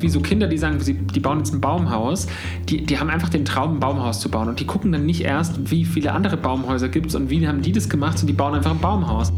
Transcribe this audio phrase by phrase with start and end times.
[0.00, 2.26] wie so Kinder, die sagen, sie, die bauen jetzt ein Baumhaus,
[2.68, 4.48] die, die haben einfach den Traum, ein Baumhaus zu bauen.
[4.48, 7.62] Und die gucken dann nicht erst, wie viele andere Baumhäuser gibt es und wie haben
[7.62, 9.32] die das gemacht, sondern die bauen einfach ein Baumhaus.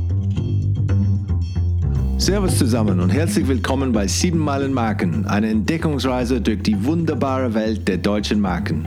[2.18, 7.88] Servus zusammen und herzlich willkommen bei 7 Meilen Marken, eine Entdeckungsreise durch die wunderbare Welt
[7.88, 8.86] der deutschen Marken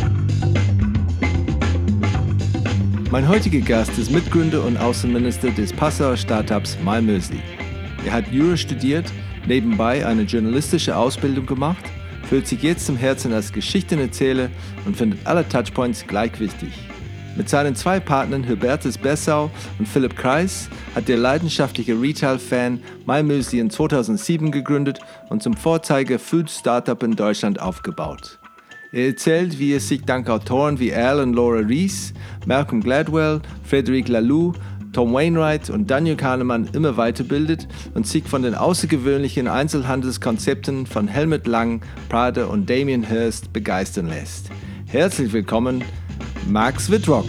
[3.11, 7.41] Mein heutiger Gast ist Mitgründer und Außenminister des Passauer Startups MyMüsli.
[8.05, 9.11] Er hat Jura studiert,
[9.45, 11.83] nebenbei eine journalistische Ausbildung gemacht,
[12.29, 14.49] fühlt sich jetzt im Herzen als Geschichtenerzähler
[14.85, 16.71] und findet alle Touchpoints gleich wichtig.
[17.35, 23.69] Mit seinen zwei Partnern Hubertus Bessau und Philipp Kreis hat der leidenschaftliche Retail-Fan MyMüsli in
[23.69, 28.39] 2007 gegründet und zum Vorzeiger Food Startup in Deutschland aufgebaut.
[28.93, 32.13] Er erzählt, wie es sich dank Autoren wie Al und Laura Rees,
[32.45, 34.51] Malcolm Gladwell, Frederic Laloux,
[34.91, 41.47] Tom Wainwright und Daniel Kahnemann immer weiterbildet und sich von den außergewöhnlichen Einzelhandelskonzepten von Helmut
[41.47, 44.49] Lang, Prada und Damien Hirst begeistern lässt.
[44.87, 45.85] Herzlich willkommen,
[46.49, 47.27] Max Wittrock.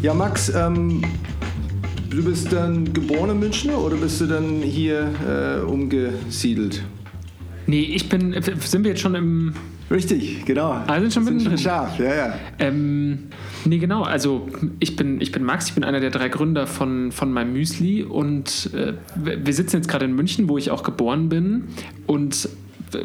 [0.00, 1.02] Ja, Max, ähm,
[2.08, 6.84] du bist dann geborener Münchner oder bist du dann hier äh, umgesiedelt?
[7.66, 8.34] Nee, ich bin.
[8.42, 9.54] Sind wir jetzt schon im.
[9.90, 10.82] Richtig, genau.
[10.86, 12.34] Ah, sind schon schon scharf, ja, ja.
[12.58, 13.24] Ähm,
[13.66, 14.02] nee, genau.
[14.02, 14.48] Also
[14.80, 18.02] ich bin, ich bin Max, ich bin einer der drei Gründer von, von meinem Müsli
[18.02, 21.64] und äh, wir sitzen jetzt gerade in München, wo ich auch geboren bin.
[22.06, 22.48] Und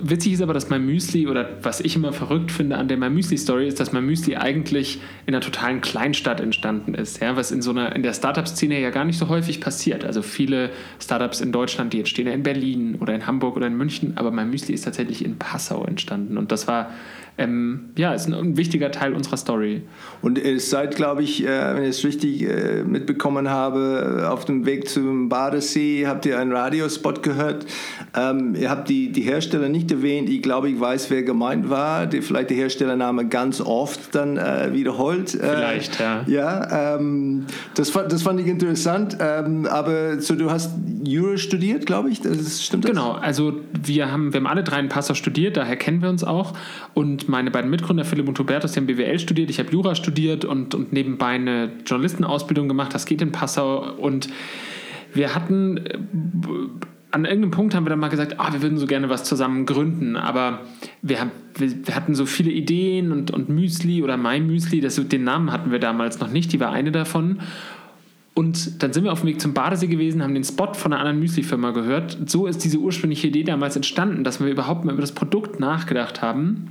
[0.01, 3.13] witzig ist aber, dass mein Müsli oder was ich immer verrückt finde an der mein
[3.13, 7.51] Müsli Story ist, dass mein Müsli eigentlich in einer totalen Kleinstadt entstanden ist, ja, was
[7.51, 10.05] in so einer in der Startup Szene ja gar nicht so häufig passiert.
[10.05, 13.77] Also viele Startups in Deutschland, die entstehen ja in Berlin oder in Hamburg oder in
[13.77, 16.91] München, aber mein Müsli ist tatsächlich in Passau entstanden und das war
[17.39, 19.83] ähm, ja, ist ein, ein, wichtiger Teil unserer Story.
[20.21, 24.65] Und ihr seid, glaube ich, äh, wenn ich es richtig äh, mitbekommen habe, auf dem
[24.65, 27.65] Weg zum Badesee habt ihr einen Radiospot gehört.
[28.13, 30.29] Ähm, ihr habt die, die Hersteller nicht erwähnt.
[30.29, 32.07] Ich glaube, ich weiß, wer gemeint war.
[32.07, 35.33] Die, vielleicht der Herstellername ganz oft dann äh, wiederholt.
[35.35, 36.23] Äh, vielleicht, ja.
[36.27, 37.45] Ja, ähm,
[37.75, 39.17] das, das fand ich interessant.
[39.21, 40.71] Ähm, aber so, du hast
[41.05, 42.19] Jura studiert, glaube ich.
[42.19, 42.91] Das, stimmt das?
[42.91, 46.25] Genau, also wir haben, wir haben alle drei in Passau studiert, daher kennen wir uns
[46.25, 46.53] auch.
[46.93, 50.45] Und meine beiden Mitgründer, Philipp und Hubertus, die haben BWL studiert, ich habe Jura studiert
[50.45, 53.93] und, und nebenbei eine Journalistenausbildung gemacht, das geht in Passau.
[53.93, 54.29] Und
[55.13, 55.97] wir hatten, äh,
[57.11, 59.65] an irgendeinem Punkt haben wir dann mal gesagt, ah, wir würden so gerne was zusammen
[59.65, 60.61] gründen, aber
[61.01, 65.23] wir, haben, wir, hatten so viele Ideen und, und Müsli oder My Müsli, das, den
[65.23, 67.39] Namen hatten wir damals noch nicht, die war eine davon.
[68.35, 71.01] Und dann sind wir auf dem Weg zum Badesee gewesen, haben den Spot von einer
[71.01, 72.17] anderen Müsli-Firma gehört.
[72.27, 76.21] So ist diese ursprüngliche Idee damals entstanden, dass wir überhaupt mal über das Produkt nachgedacht
[76.21, 76.69] haben.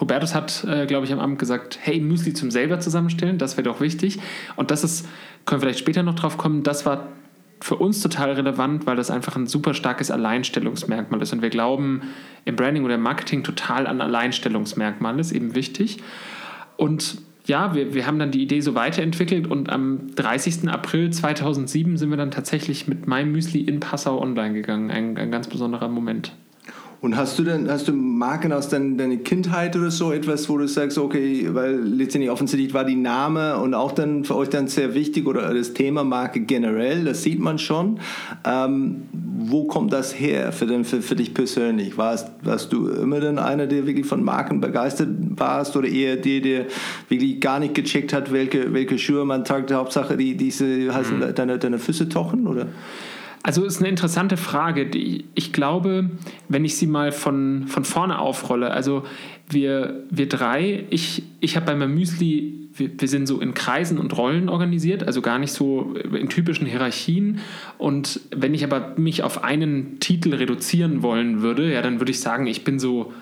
[0.00, 3.64] Hubertus hat, äh, glaube ich, am Abend gesagt, hey, Müsli zum selber zusammenstellen, das wäre
[3.64, 4.18] doch wichtig.
[4.56, 5.08] Und das ist,
[5.46, 7.08] können wir vielleicht später noch drauf kommen, das war
[7.60, 11.32] für uns total relevant, weil das einfach ein super starkes Alleinstellungsmerkmal ist.
[11.32, 12.02] Und wir glauben,
[12.44, 15.98] im Branding oder im Marketing total an Alleinstellungsmerkmal ist eben wichtig.
[16.76, 20.68] Und ja, wir, wir haben dann die Idee so weiterentwickelt und am 30.
[20.68, 24.90] April 2007 sind wir dann tatsächlich mit meinem Müsli in Passau online gegangen.
[24.90, 26.32] Ein, ein ganz besonderer Moment.
[27.00, 30.58] Und hast du denn, hast du Marken aus dein, deiner Kindheit oder so etwas, wo
[30.58, 34.66] du sagst, okay, weil letztendlich offensichtlich war die Name und auch dann für euch dann
[34.66, 38.00] sehr wichtig oder das Thema Marke generell, das sieht man schon.
[38.44, 41.96] Ähm, wo kommt das her für, den, für, für dich persönlich?
[41.96, 46.40] Warst, warst du immer dann einer, der wirklich von Marken begeistert warst oder eher der,
[46.40, 46.66] der
[47.08, 51.34] wirklich gar nicht gecheckt hat, welche, welche Schuhe man tragt, Hauptsache die, diese heißen mhm.
[51.36, 52.66] deine, deine Füße tochen, oder?
[53.48, 54.84] Also ist eine interessante Frage.
[54.84, 56.10] Die, ich glaube,
[56.50, 59.04] wenn ich sie mal von, von vorne aufrolle, also
[59.48, 63.96] wir, wir drei, ich, ich habe bei meinem Müsli, wir, wir sind so in Kreisen
[63.96, 67.38] und Rollen organisiert, also gar nicht so in typischen Hierarchien.
[67.78, 72.20] Und wenn ich aber mich auf einen Titel reduzieren wollen würde, ja, dann würde ich
[72.20, 73.14] sagen, ich bin so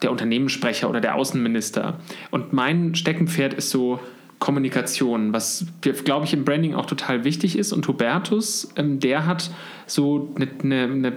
[0.00, 2.00] der Unternehmenssprecher oder der Außenminister.
[2.30, 4.00] Und mein Steckenpferd ist so
[4.38, 7.72] Kommunikation, was, glaube ich, im Branding auch total wichtig ist.
[7.72, 9.50] Und Hubertus, ähm, der hat
[9.86, 11.12] so eine, eine,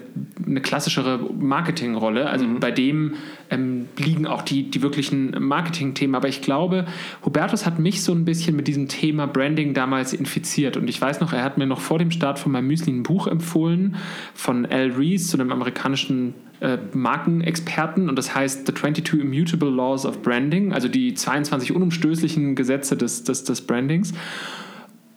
[0.46, 2.30] eine klassischere Marketingrolle.
[2.30, 2.60] Also mhm.
[2.60, 3.16] bei dem
[3.50, 6.16] ähm, liegen auch die, die wirklichen Marketing-Themen.
[6.16, 6.86] Aber ich glaube,
[7.26, 10.78] Hubertus hat mich so ein bisschen mit diesem Thema Branding damals infiziert.
[10.78, 13.04] Und ich weiß noch, er hat mir noch vor dem Start von meinem Müsli ein
[13.04, 13.96] Buch empfohlen
[14.34, 20.06] von Al Rees, so einem amerikanischen äh, Markenexperten und das heißt The 22 Immutable Laws
[20.06, 24.14] of Branding, also die 22 unumstößlichen Gesetze des, des, des Brandings.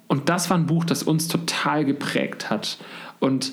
[0.06, 2.78] Und das war ein Buch, das uns total geprägt hat.
[3.22, 3.52] Und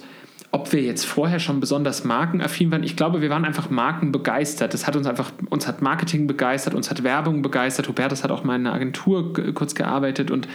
[0.51, 4.73] ob wir jetzt vorher schon besonders markenaffin waren, ich glaube, wir waren einfach markenbegeistert.
[4.73, 7.87] Das hat uns einfach, uns hat Marketing begeistert, uns hat Werbung begeistert.
[7.87, 10.47] Hubertus hat auch mal in einer Agentur kurz gearbeitet und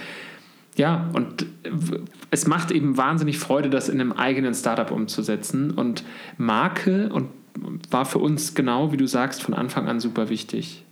[0.77, 1.45] ja, und
[2.31, 5.71] es macht eben wahnsinnig Freude, das in einem eigenen Startup umzusetzen.
[5.71, 6.03] Und
[6.37, 7.29] Marke und
[7.89, 10.84] war für uns genau, wie du sagst, von Anfang an super wichtig.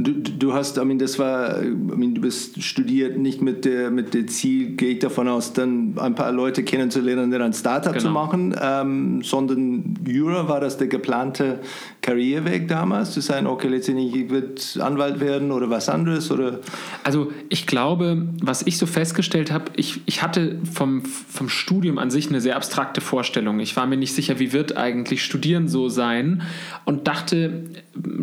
[0.00, 3.90] Du, du hast, I mean, das war, I mean, du bist studiert nicht mit der,
[3.90, 7.52] mit der Ziel, gehe ich davon aus, dann ein paar Leute kennenzulernen und dann ein
[7.52, 8.04] Startup genau.
[8.04, 11.58] zu machen, ähm, sondern Jura war das der geplante
[12.00, 16.60] Karriereweg damals, zu sagen, okay, letztendlich ich wird Anwalt werden oder was anderes oder?
[17.02, 22.10] Also ich glaube, was ich so festgestellt habe, ich, ich hatte vom, vom Studium an
[22.10, 23.58] sich eine sehr abstrakte Vorstellung.
[23.58, 26.42] Ich war mir nicht sicher, wie wird eigentlich Studieren so sein
[26.84, 27.64] und dachte,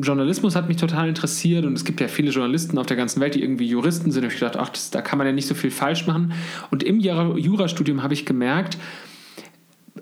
[0.01, 3.35] Journalismus hat mich total interessiert und es gibt ja viele Journalisten auf der ganzen Welt,
[3.35, 4.23] die irgendwie Juristen sind.
[4.23, 6.33] Und ich dachte, ach, das, da kann man ja nicht so viel falsch machen.
[6.71, 8.77] Und im Jurastudium habe ich gemerkt,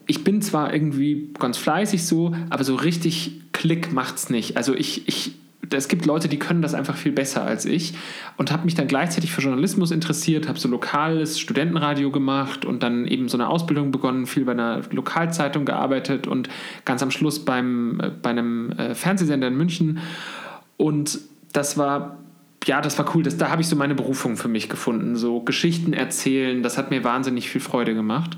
[0.05, 4.57] ich bin zwar irgendwie ganz fleißig so, aber so richtig Klick macht es nicht.
[4.57, 5.35] Also ich, ich,
[5.71, 7.93] es gibt Leute, die können das einfach viel besser als ich
[8.37, 13.07] und habe mich dann gleichzeitig für Journalismus interessiert, habe so lokales Studentenradio gemacht und dann
[13.07, 16.49] eben so eine Ausbildung begonnen, viel bei einer Lokalzeitung gearbeitet und
[16.85, 19.99] ganz am Schluss beim, äh, bei einem äh, Fernsehsender in München
[20.77, 21.19] und
[21.53, 22.17] das war
[22.67, 23.23] ja, das war cool.
[23.23, 25.15] Das, da habe ich so meine Berufung für mich gefunden.
[25.15, 28.37] So Geschichten erzählen, das hat mir wahnsinnig viel Freude gemacht.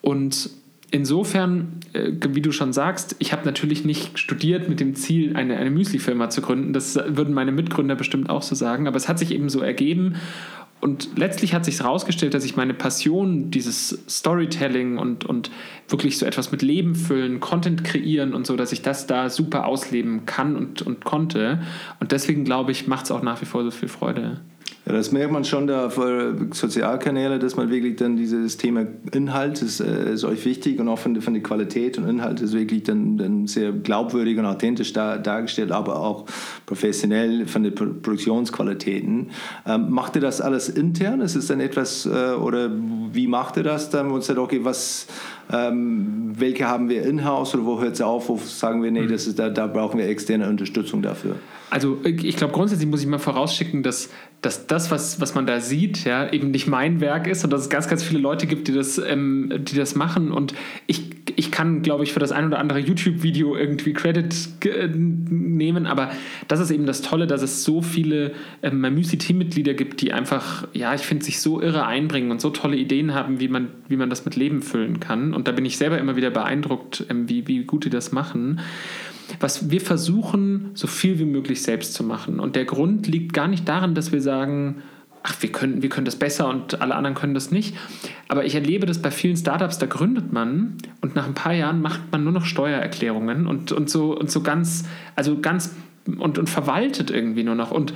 [0.00, 0.50] Und
[0.90, 5.56] insofern, äh, wie du schon sagst, ich habe natürlich nicht studiert mit dem Ziel, eine,
[5.56, 6.72] eine Müsli-Firma zu gründen.
[6.72, 8.86] Das würden meine Mitgründer bestimmt auch so sagen.
[8.86, 10.16] Aber es hat sich eben so ergeben.
[10.82, 15.52] Und letztlich hat sich herausgestellt, dass ich meine Passion, dieses Storytelling und, und
[15.86, 19.66] wirklich so etwas mit Leben füllen, Content kreieren und so, dass ich das da super
[19.66, 21.62] ausleben kann und, und konnte.
[22.00, 24.40] Und deswegen glaube ich, macht es auch nach wie vor so viel Freude.
[24.92, 29.80] Das merkt man schon da für Sozialkanäle, dass man wirklich dann dieses Thema Inhalt ist,
[29.80, 33.16] äh, ist euch wichtig und auch von von der Qualität und Inhalt ist wirklich dann,
[33.16, 36.26] dann sehr glaubwürdig und authentisch da, dargestellt, aber auch
[36.66, 39.30] professionell von den Produktionsqualitäten.
[39.66, 41.20] Ähm, macht ihr das alles intern?
[41.20, 42.70] Ist es dann etwas, äh, oder
[43.12, 44.10] wie macht ihr das dann?
[44.10, 45.06] Und sagt, okay, was,
[45.50, 48.28] ähm, welche haben wir in-house oder wo hört es auf?
[48.28, 51.36] Wo sagen wir, nee, das ist, da, da brauchen wir externe Unterstützung dafür?
[51.70, 54.10] Also ich glaube, grundsätzlich muss ich mal vorausschicken, dass,
[54.42, 57.62] dass das, was, was man da sieht, ja, eben nicht mein Werk ist und dass
[57.62, 60.32] es ganz, ganz viele Leute gibt, die das, ähm, die das machen.
[60.32, 60.54] Und
[60.86, 64.34] ich, ich kann, glaube ich, für das ein oder andere YouTube-Video irgendwie Credit
[64.64, 66.10] äh, nehmen, aber
[66.48, 68.32] das ist eben das Tolle, dass es so viele
[68.62, 72.76] ähm, Mamüsi-Teammitglieder gibt, die einfach, ja, ich finde, sich so irre einbringen und so tolle
[72.76, 75.34] Ideen haben, wie man, wie man das mit Leben füllen kann.
[75.34, 78.60] Und da bin ich selber immer wieder beeindruckt, ähm, wie, wie gut die das machen
[79.40, 82.38] was wir versuchen, so viel wie möglich selbst zu machen.
[82.38, 84.82] Und der Grund liegt gar nicht darin, dass wir sagen,
[85.22, 87.76] ach, wir können, wir können das besser und alle anderen können das nicht.
[88.28, 91.80] Aber ich erlebe das bei vielen Startups, da gründet man und nach ein paar Jahren
[91.80, 94.84] macht man nur noch Steuererklärungen und, und, so, und so ganz,
[95.14, 95.74] also ganz
[96.06, 97.70] und, und verwaltet irgendwie nur noch.
[97.70, 97.94] Und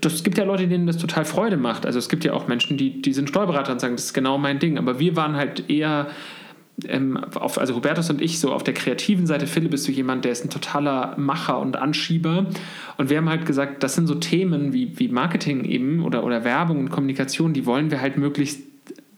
[0.00, 1.86] das gibt ja Leute, denen das total Freude macht.
[1.86, 4.38] Also es gibt ja auch Menschen, die, die sind Steuerberater und sagen, das ist genau
[4.38, 4.78] mein Ding.
[4.78, 6.08] Aber wir waren halt eher
[6.88, 10.24] ähm, auf, also Hubertus und ich, so auf der kreativen Seite, Philipp bist du jemand,
[10.24, 12.46] der ist ein totaler Macher und Anschieber.
[12.96, 16.44] Und wir haben halt gesagt, das sind so Themen wie, wie Marketing eben oder, oder
[16.44, 18.62] Werbung und Kommunikation, die wollen wir halt möglichst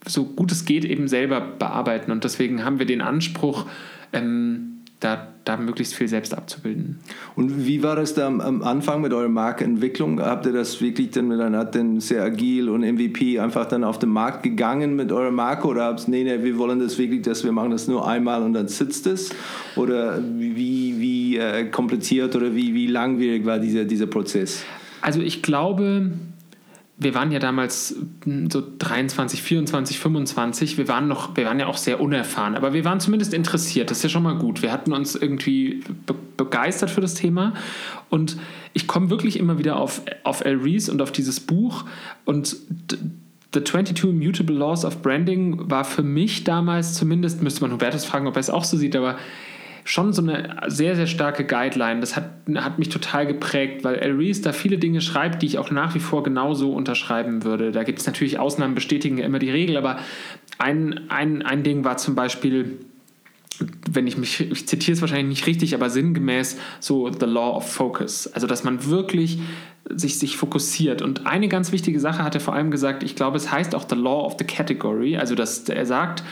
[0.07, 2.11] so gut es geht eben selber bearbeiten.
[2.11, 3.67] Und deswegen haben wir den Anspruch,
[4.13, 6.99] ähm, da, da möglichst viel selbst abzubilden.
[7.35, 10.21] Und wie war das da am Anfang mit eurer Markenentwicklung?
[10.21, 13.99] Habt ihr das wirklich dann mit einer dann sehr agil und MVP einfach dann auf
[13.99, 17.23] den Markt gegangen mit eurer Marke oder habt ihr, nee, nee, wir wollen das wirklich,
[17.23, 19.31] dass wir machen das nur einmal und dann sitzt es?
[19.77, 24.65] Oder wie, wie äh, kompliziert oder wie, wie langwierig war dieser, dieser Prozess?
[25.01, 26.13] Also ich glaube,
[27.03, 30.79] wir waren ja damals hm, so 23, 24, 25.
[30.79, 33.91] Wir waren noch, wir waren ja auch sehr unerfahren, aber wir waren zumindest interessiert.
[33.91, 34.63] Das ist ja schon mal gut.
[34.63, 37.53] Wir hatten uns irgendwie be begeistert für das Thema
[38.09, 38.37] und
[38.73, 41.85] ich komme wirklich immer wieder auf, auf El Rees und auf dieses Buch
[42.25, 42.57] und
[43.55, 48.27] The 22 Immutable Laws of Branding war für mich damals zumindest, müsste man Hubertus fragen,
[48.27, 49.19] ob er es auch so sieht, aber
[49.85, 52.01] schon so eine sehr, sehr starke Guideline.
[52.01, 55.59] Das hat, hat mich total geprägt, weil El Rees da viele Dinge schreibt, die ich
[55.59, 57.73] auch nach wie vor genauso unterschreiben würde.
[57.73, 59.99] Da gibt es natürlich Ausnahmen, bestätigen ja immer die Regel, aber
[60.59, 62.79] ein, ein, ein Ding war zum Beispiel,
[63.91, 67.71] wenn ich mich, ich zitiere es wahrscheinlich nicht richtig, aber sinngemäß so The Law of
[67.71, 68.29] Focus.
[68.29, 69.39] Also, dass man wirklich
[69.91, 71.03] sich, sich fokussiert.
[71.03, 73.87] Und eine ganz wichtige Sache hat er vor allem gesagt, ich glaube, es heißt auch
[73.89, 76.23] The Law of the Category, also dass er sagt,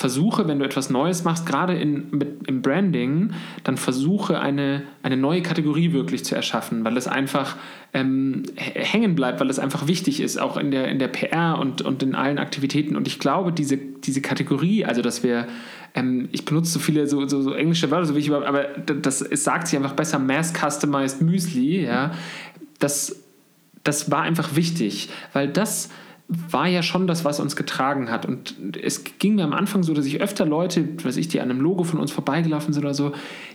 [0.00, 3.32] versuche, wenn du etwas Neues machst, gerade in, mit, im Branding,
[3.64, 7.56] dann versuche eine, eine neue Kategorie wirklich zu erschaffen, weil es einfach
[7.92, 11.82] ähm, hängen bleibt, weil es einfach wichtig ist, auch in der, in der PR und,
[11.82, 12.96] und in allen Aktivitäten.
[12.96, 15.46] Und ich glaube, diese, diese Kategorie, also dass wir
[15.94, 18.62] ähm, ich benutze so viele so, so, so, englische Wörter, so wie ich überhaupt, aber
[18.62, 22.12] das, es sagt sich einfach besser, Mass Customized Müsli, ja,
[22.78, 23.22] das,
[23.84, 25.90] das war einfach wichtig, weil das
[26.48, 28.24] war ja schon das, was uns getragen hat.
[28.24, 31.50] Und es ging mir am Anfang so, dass ich öfter Leute, weiß ich, die an
[31.50, 33.12] einem Logo von uns vorbeigelaufen sind oder so,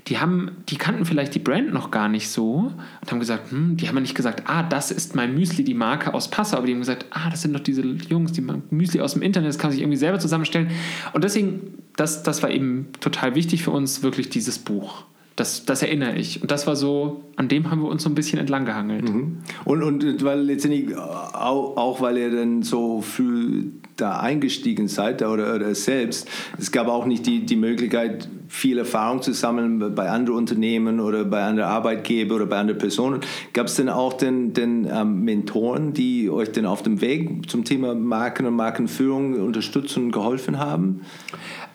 [0.07, 3.77] die haben, die kannten vielleicht die Brand noch gar nicht so und haben gesagt, hm,
[3.77, 6.67] die haben ja nicht gesagt, ah, das ist mein Müsli, die Marke aus Passau, aber
[6.67, 9.57] die haben gesagt, ah, das sind doch diese Jungs, die Müsli aus dem Internet, das
[9.57, 10.69] kann sich irgendwie selber zusammenstellen.
[11.13, 15.05] Und deswegen, das, das war eben total wichtig für uns, wirklich dieses Buch.
[15.35, 16.41] Das, das erinnere ich.
[16.41, 19.09] Und das war so, an dem haben wir uns so ein bisschen entlang gehangelt.
[19.09, 19.39] Mhm.
[19.65, 23.65] Und, und weil letztendlich auch, auch, weil ihr dann so früh
[23.95, 29.21] da eingestiegen seid oder, oder selbst, es gab auch nicht die, die Möglichkeit, viel Erfahrung
[29.21, 33.21] zu sammeln bei anderen Unternehmen oder bei anderen Arbeitgebern oder bei anderen Personen.
[33.53, 37.63] Gab es denn auch den, den ähm, Mentoren, die euch denn auf dem Weg zum
[37.63, 41.01] Thema Marken und Markenführung unterstützt und geholfen haben?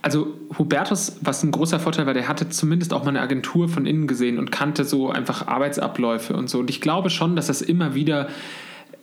[0.03, 3.87] also Hubertus, was ein großer Vorteil war, der hatte zumindest auch mal eine Agentur von
[3.87, 6.59] innen gesehen und kannte so einfach Arbeitsabläufe und so.
[6.61, 8.29] Und ich glaube schon, dass das immer wieder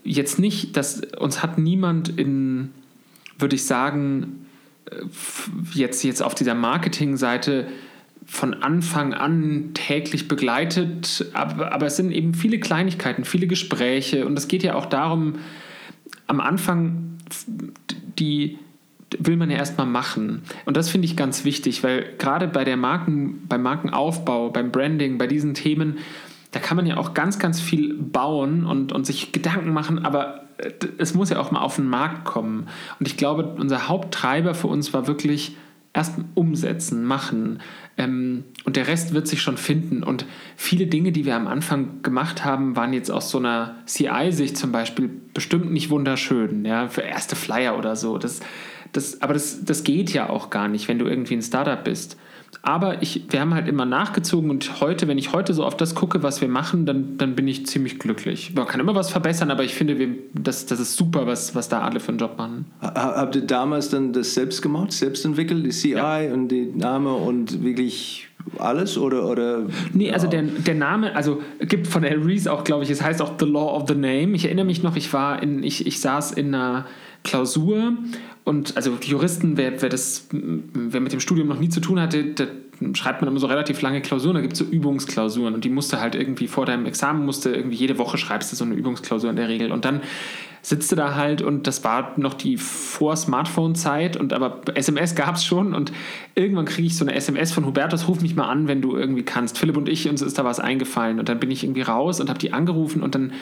[0.03, 2.71] jetzt nicht, dass uns hat niemand in,
[3.37, 4.45] würde ich sagen,
[4.89, 4.95] äh,
[5.73, 7.67] jetzt, jetzt auf dieser Marketingseite
[8.25, 14.37] von Anfang an täglich begleitet, aber, aber es sind eben viele Kleinigkeiten, viele Gespräche und
[14.37, 15.35] es geht ja auch darum,
[16.27, 17.17] am Anfang
[18.19, 18.57] die
[19.19, 20.41] will man ja erstmal machen.
[20.65, 25.17] Und das finde ich ganz wichtig, weil gerade bei der Marken, beim Markenaufbau, beim Branding,
[25.17, 25.99] bei diesen Themen,
[26.51, 30.46] da kann man ja auch ganz, ganz viel bauen und, und sich Gedanken machen, aber
[30.97, 32.67] es muss ja auch mal auf den Markt kommen.
[32.99, 35.55] Und ich glaube, unser Haupttreiber für uns war wirklich
[35.93, 37.59] erst umsetzen, machen.
[37.97, 40.03] Ähm, und der Rest wird sich schon finden.
[40.03, 44.57] Und viele Dinge, die wir am Anfang gemacht haben, waren jetzt aus so einer CI-Sicht
[44.57, 46.65] zum Beispiel bestimmt nicht wunderschön.
[46.65, 48.17] Ja, für erste Flyer oder so.
[48.17, 48.41] Das,
[48.93, 52.17] das, aber das, das geht ja auch gar nicht, wenn du irgendwie ein Startup bist.
[52.61, 55.95] Aber ich, wir haben halt immer nachgezogen und heute, wenn ich heute so auf das
[55.95, 58.53] gucke, was wir machen, dann, dann bin ich ziemlich glücklich.
[58.55, 61.69] Man kann immer was verbessern, aber ich finde, wir, das, das ist super, was, was
[61.69, 62.65] da alle für einen Job machen.
[62.81, 66.33] Habt ihr damals dann das selbst gemacht, selbst entwickelt, die CI ja.
[66.33, 68.27] und die Name und wirklich
[68.59, 72.85] alles oder oder nee also der, der Name also gibt von El Reese auch glaube
[72.85, 75.43] ich es heißt auch The Law of the Name ich erinnere mich noch ich war
[75.43, 76.85] in ich, ich saß in einer
[77.23, 77.97] Klausur
[78.47, 82.23] und also Juristen, wer, wer, das, wer mit dem Studium noch nie zu tun hatte,
[82.33, 82.45] da
[82.93, 85.99] schreibt man immer so relativ lange Klausuren, da gibt es so Übungsklausuren und die musste
[85.99, 89.35] halt irgendwie vor deinem Examen, musste irgendwie jede Woche schreibst du so eine Übungsklausur in
[89.35, 89.99] der Regel und dann
[90.61, 95.43] sitzt du da halt und das war noch die Vor-Smartphone-Zeit und aber SMS gab es
[95.43, 95.91] schon und
[96.35, 99.23] irgendwann kriege ich so eine SMS von Hubertus, ruf mich mal an, wenn du irgendwie
[99.23, 99.57] kannst.
[99.57, 102.29] Philipp und ich, uns ist da was eingefallen und dann bin ich irgendwie raus und
[102.29, 103.33] habe die angerufen und dann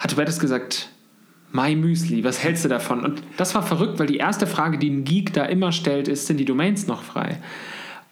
[0.00, 0.90] hat Hubertus gesagt,
[1.52, 3.04] My Müsli, was hältst du davon?
[3.04, 6.26] Und das war verrückt, weil die erste Frage, die ein Geek da immer stellt, ist,
[6.26, 7.38] sind die Domains noch frei?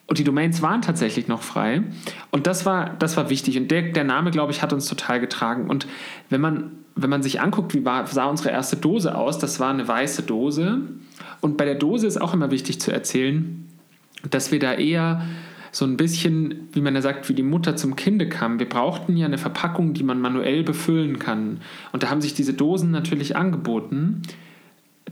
[0.08, 1.82] Und die Domains waren tatsächlich noch frei.
[2.30, 3.58] Und das war, das war wichtig.
[3.58, 5.68] Und der, der Name, glaube ich, hat uns total getragen.
[5.68, 5.86] Und
[6.30, 9.70] wenn man, wenn man sich anguckt, wie war, sah unsere erste Dose aus, das war
[9.70, 10.80] eine weiße Dose.
[11.40, 13.68] Und bei der Dose ist auch immer wichtig zu erzählen,
[14.30, 15.26] dass wir da eher
[15.72, 18.58] so ein bisschen, wie man ja sagt, wie die Mutter zum Kinde kam.
[18.58, 21.60] Wir brauchten ja eine Verpackung, die man manuell befüllen kann.
[21.92, 24.22] Und da haben sich diese Dosen natürlich angeboten.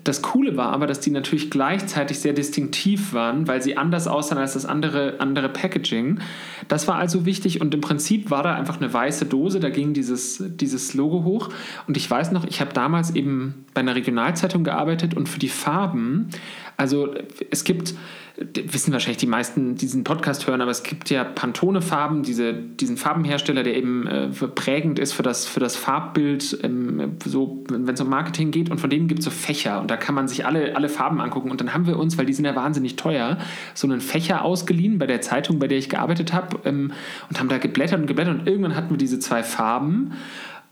[0.04, 4.38] Das Coole war aber, dass die natürlich gleichzeitig sehr distinktiv waren, weil sie anders aussahen
[4.38, 6.20] als das andere, andere Packaging.
[6.68, 9.94] Das war also wichtig und im Prinzip war da einfach eine weiße Dose, da ging
[9.94, 11.48] dieses, dieses Logo hoch.
[11.88, 15.48] Und ich weiß noch, ich habe damals eben bei einer Regionalzeitung gearbeitet und für die
[15.48, 16.28] Farben,
[16.76, 17.14] also
[17.50, 17.94] es gibt
[18.38, 22.98] wissen wahrscheinlich die meisten, die diesen Podcast hören, aber es gibt ja Pantone-Farben, diese, diesen
[22.98, 28.00] Farbenhersteller, der eben äh, prägend ist für das, für das Farbbild, ähm, so, wenn es
[28.00, 28.70] um Marketing geht.
[28.70, 31.20] Und von denen gibt es so Fächer und da kann man sich alle, alle Farben
[31.20, 31.50] angucken.
[31.50, 33.38] Und dann haben wir uns, weil die sind ja wahnsinnig teuer,
[33.72, 36.92] so einen Fächer ausgeliehen bei der Zeitung, bei der ich gearbeitet habe ähm,
[37.30, 40.12] und haben da geblättert und geblättert und irgendwann hatten wir diese zwei Farben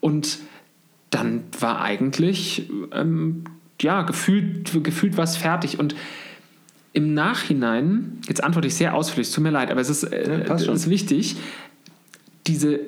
[0.00, 0.38] und
[1.08, 3.44] dann war eigentlich ähm,
[3.84, 5.94] ja gefühlt, gefühlt was fertig und
[6.92, 10.46] im Nachhinein, jetzt antworte ich sehr ausführlich, es tut mir leid, aber es ist, äh,
[10.46, 11.36] ja, ist wichtig,
[12.46, 12.80] diese,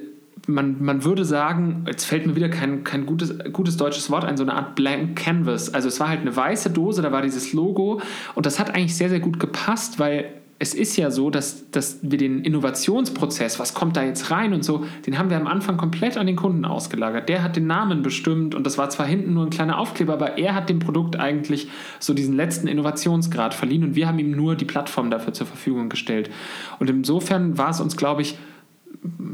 [0.47, 4.37] man, man würde sagen, jetzt fällt mir wieder kein, kein gutes, gutes deutsches Wort ein,
[4.37, 5.75] so eine Art Blank Canvas.
[5.75, 8.00] Also es war halt eine weiße Dose, da war dieses Logo
[8.37, 11.98] und das hat eigentlich sehr, sehr gut gepasst, weil es ist ja so, dass, dass
[12.02, 15.76] wir den Innovationsprozess, was kommt da jetzt rein und so, den haben wir am Anfang
[15.76, 17.28] komplett an den Kunden ausgelagert.
[17.28, 20.38] Der hat den Namen bestimmt und das war zwar hinten nur ein kleiner Aufkleber, aber
[20.38, 21.68] er hat dem Produkt eigentlich
[22.00, 25.90] so diesen letzten Innovationsgrad verliehen und wir haben ihm nur die Plattform dafür zur Verfügung
[25.90, 26.30] gestellt.
[26.78, 28.38] Und insofern war es uns, glaube ich,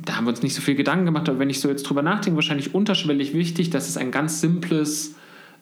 [0.04, 2.02] da haben wir uns nicht so viel Gedanken gemacht, aber wenn ich so jetzt drüber
[2.02, 5.14] nachdenke, wahrscheinlich unterschwellig wichtig, dass es ein ganz simples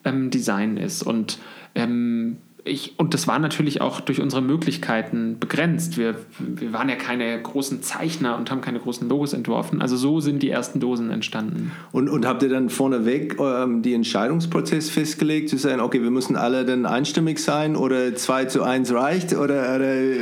[0.05, 1.39] ähm, Design ist und
[1.75, 2.39] ähm,
[2.71, 5.99] ich, und das war natürlich auch durch unsere Möglichkeiten begrenzt.
[5.99, 9.83] Wir, wir waren ja keine großen Zeichner und haben keine großen Logos entworfen.
[9.83, 11.73] Also so sind die ersten Dosen entstanden.
[11.93, 16.37] Und, und habt ihr dann vorneweg ähm, die Entscheidungsprozess festgelegt, zu sagen, okay, wir müssen
[16.37, 20.21] alle dann einstimmig sein oder 2 zu 1 reicht oder, oder äh,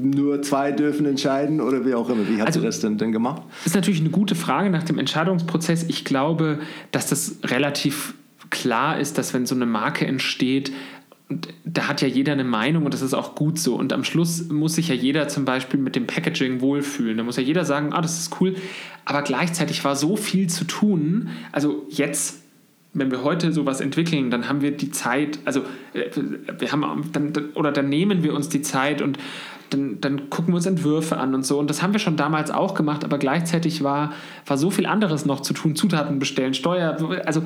[0.00, 2.28] nur zwei dürfen entscheiden oder wie auch immer.
[2.28, 3.42] Wie habt also, ihr das denn, denn gemacht?
[3.64, 5.84] Ist natürlich eine gute Frage nach dem Entscheidungsprozess.
[5.84, 6.58] Ich glaube,
[6.90, 8.14] dass das relativ
[8.50, 10.72] klar ist, dass wenn so eine Marke entsteht,
[11.64, 13.76] da hat ja jeder eine Meinung und das ist auch gut so.
[13.76, 17.16] Und am Schluss muss sich ja jeder zum Beispiel mit dem Packaging wohlfühlen.
[17.16, 18.54] Da muss ja jeder sagen, ah, das ist cool.
[19.04, 21.30] Aber gleichzeitig war so viel zu tun.
[21.52, 22.42] Also jetzt
[22.94, 25.60] wenn wir heute sowas entwickeln, dann haben wir die Zeit, also
[25.94, 26.10] äh,
[26.58, 29.18] wir haben dann oder dann nehmen wir uns die Zeit und
[29.70, 31.58] dann, dann gucken wir uns Entwürfe an und so.
[31.58, 34.12] Und das haben wir schon damals auch gemacht, aber gleichzeitig war,
[34.46, 37.42] war so viel anderes noch zu tun, Zutaten bestellen, Steuer, also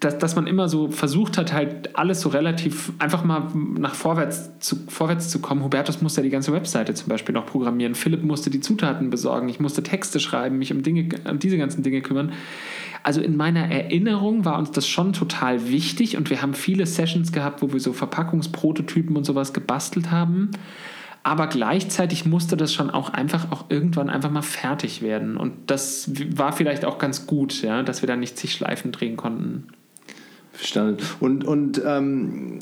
[0.00, 3.48] dass, dass man immer so versucht hat, halt alles so relativ einfach mal
[3.78, 5.62] nach vorwärts zu, vorwärts zu kommen.
[5.62, 7.94] Hubertus musste ja die ganze Webseite zum Beispiel noch programmieren.
[7.94, 9.48] Philipp musste die Zutaten besorgen.
[9.48, 12.32] Ich musste Texte schreiben, mich um, Dinge, um diese ganzen Dinge kümmern.
[13.04, 17.32] Also in meiner Erinnerung war uns das schon total wichtig und wir haben viele Sessions
[17.32, 20.50] gehabt, wo wir so Verpackungsprototypen und sowas gebastelt haben.
[21.22, 25.36] Aber gleichzeitig musste das schon auch einfach auch irgendwann einfach mal fertig werden.
[25.36, 29.16] Und das war vielleicht auch ganz gut, ja, dass wir da nicht zig Schleifen drehen
[29.16, 29.68] konnten.
[30.56, 30.98] Verstanden.
[31.20, 32.58] Und, und ähm,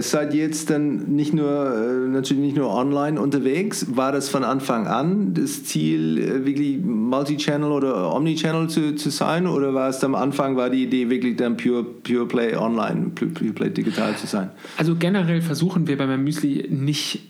[0.00, 3.86] seid jetzt dann nicht nur, äh, natürlich nicht nur online unterwegs.
[3.96, 9.46] War das von Anfang an das Ziel, äh, wirklich Multi-Channel oder Omni-Channel zu, zu sein?
[9.46, 13.30] Oder war es am Anfang, war die Idee wirklich dann Pure, Pure Play online, Pure,
[13.30, 14.50] Pure Play digital zu sein?
[14.76, 17.29] Also generell versuchen wir bei meinem Müsli nicht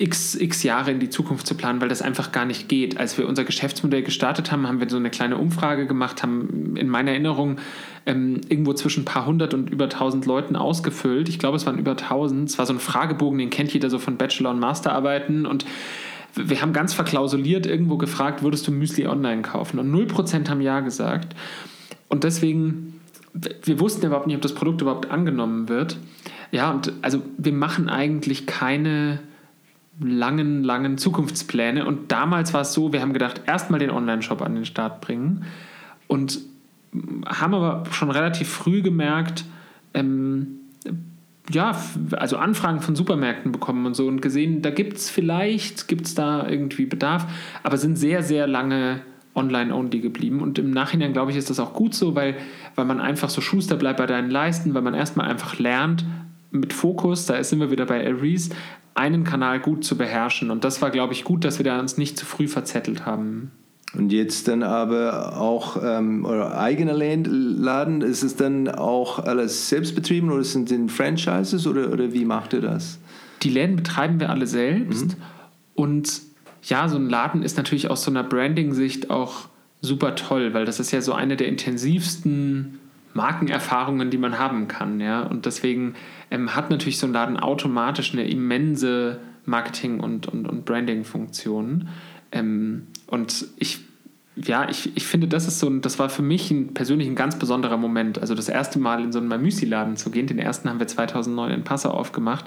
[0.00, 2.96] x, x Jahre in die Zukunft zu planen, weil das einfach gar nicht geht.
[2.98, 6.88] Als wir unser Geschäftsmodell gestartet haben, haben wir so eine kleine Umfrage gemacht, haben in
[6.88, 7.58] meiner Erinnerung
[8.06, 11.28] ähm, irgendwo zwischen ein paar hundert und über tausend Leuten ausgefüllt.
[11.28, 12.48] Ich glaube, es waren über tausend.
[12.48, 15.66] Es war so ein Fragebogen, den kennt jeder so von Bachelor- und Masterarbeiten und
[16.34, 19.78] wir haben ganz verklausuliert irgendwo gefragt, würdest du Müsli online kaufen?
[19.78, 21.34] Und 0% haben Ja gesagt.
[22.08, 23.00] Und deswegen,
[23.34, 25.98] wir wussten überhaupt nicht, ob das Produkt überhaupt angenommen wird.
[26.52, 29.18] Ja, und also wir machen eigentlich keine
[30.00, 31.86] langen, langen Zukunftspläne.
[31.86, 35.44] Und damals war es so, wir haben gedacht, erstmal den Online-Shop an den Start bringen
[36.08, 36.40] und
[37.26, 39.44] haben aber schon relativ früh gemerkt,
[39.94, 40.56] ähm,
[41.50, 41.76] ja,
[42.12, 46.14] also Anfragen von Supermärkten bekommen und so und gesehen, da gibt es vielleicht, gibt es
[46.14, 47.26] da irgendwie Bedarf,
[47.62, 49.00] aber sind sehr, sehr lange
[49.34, 50.40] online-only geblieben.
[50.40, 52.36] Und im Nachhinein, glaube ich, ist das auch gut so, weil,
[52.74, 56.04] weil man einfach so Schuster bleibt bei deinen Leisten, weil man erstmal einfach lernt,
[56.52, 58.50] mit Fokus, da sind wir wieder bei Aries,
[59.00, 60.50] einen Kanal gut zu beherrschen.
[60.50, 63.50] Und das war, glaube ich, gut, dass wir da uns nicht zu früh verzettelt haben.
[63.96, 69.96] Und jetzt dann aber auch ähm, oder eigener Laden, ist es dann auch alles selbst
[69.96, 72.98] betrieben oder sind es Franchises oder, oder wie macht ihr das?
[73.42, 75.16] Die Läden betreiben wir alle selbst.
[75.16, 75.22] Mhm.
[75.74, 76.22] Und
[76.62, 79.48] ja, so ein Laden ist natürlich aus so einer Branding-Sicht auch
[79.80, 82.79] super toll, weil das ist ja so eine der intensivsten
[83.14, 85.00] Markenerfahrungen, die man haben kann.
[85.00, 85.22] Ja?
[85.22, 85.94] Und deswegen
[86.30, 91.88] ähm, hat natürlich so ein Laden automatisch eine immense Marketing- und, und, und Branding-Funktion.
[92.32, 93.80] Ähm, und ich,
[94.36, 97.16] ja, ich, ich finde, das ist so ein, das war für mich ein, persönlich ein
[97.16, 98.18] ganz besonderer Moment.
[98.18, 101.50] Also das erste Mal in so einen Mamüsi-Laden zu gehen, den ersten haben wir 2009
[101.50, 102.44] in Passau aufgemacht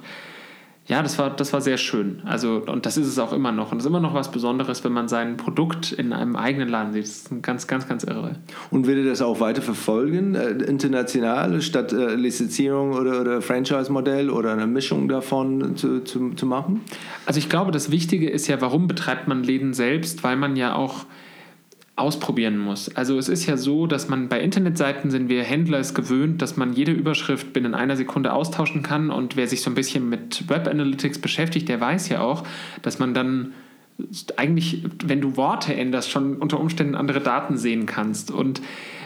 [0.86, 2.22] ja, das war, das war sehr schön.
[2.26, 3.72] Also, und das ist es auch immer noch.
[3.72, 6.92] Und es ist immer noch was Besonderes, wenn man sein Produkt in einem eigenen Laden
[6.92, 7.04] sieht.
[7.04, 8.36] Das ist ganz, ganz, ganz irre.
[8.70, 14.52] Und würde das auch weiter verfolgen, äh, international, statt äh, Lizenzierung oder, oder Franchise-Modell oder
[14.52, 16.82] eine Mischung davon zu, zu, zu machen?
[17.26, 20.26] Also ich glaube, das Wichtige ist ja, warum betreibt man Läden selbst?
[20.26, 21.06] Weil man ja auch
[21.96, 22.96] ausprobieren muss.
[22.96, 26.58] Also es ist ja so, dass man bei Internetseiten sind wir Händler es gewöhnt, dass
[26.58, 30.50] man jede Überschrift binnen einer Sekunde austauschen kann und wer sich so ein bisschen mit
[30.50, 32.44] Web Analytics beschäftigt, der weiß ja auch,
[32.82, 33.54] dass man dann
[34.38, 38.32] eigentlich, wenn du Worte änderst, schon unter Umständen andere Daten sehen kannst.
[38.32, 38.62] Und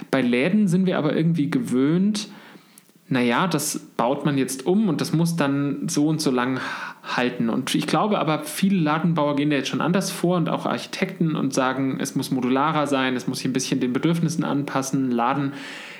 [0.10, 2.30] bei Läden sind wir aber irgendwie gewöhnt,
[3.10, 6.60] naja, das baut man jetzt um und das muss dann so und so lang
[7.04, 7.50] halten.
[7.50, 11.36] Und ich glaube aber, viele Ladenbauer gehen da jetzt schon anders vor und auch Architekten
[11.36, 15.10] und sagen, es muss modularer sein, es muss sich ein bisschen den Bedürfnissen anpassen.
[15.10, 15.54] Laden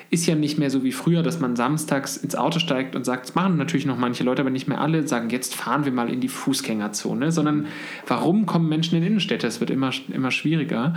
[0.10, 3.28] ist ja nicht mehr so wie früher, dass man samstags ins Auto steigt und sagt,
[3.28, 6.10] das machen natürlich noch manche Leute, aber nicht mehr alle, sagen, jetzt fahren wir mal
[6.10, 7.68] in die Fußgängerzone, sondern
[8.06, 9.48] warum kommen Menschen in Innenstädte?
[9.48, 10.94] Es wird immer, immer schwieriger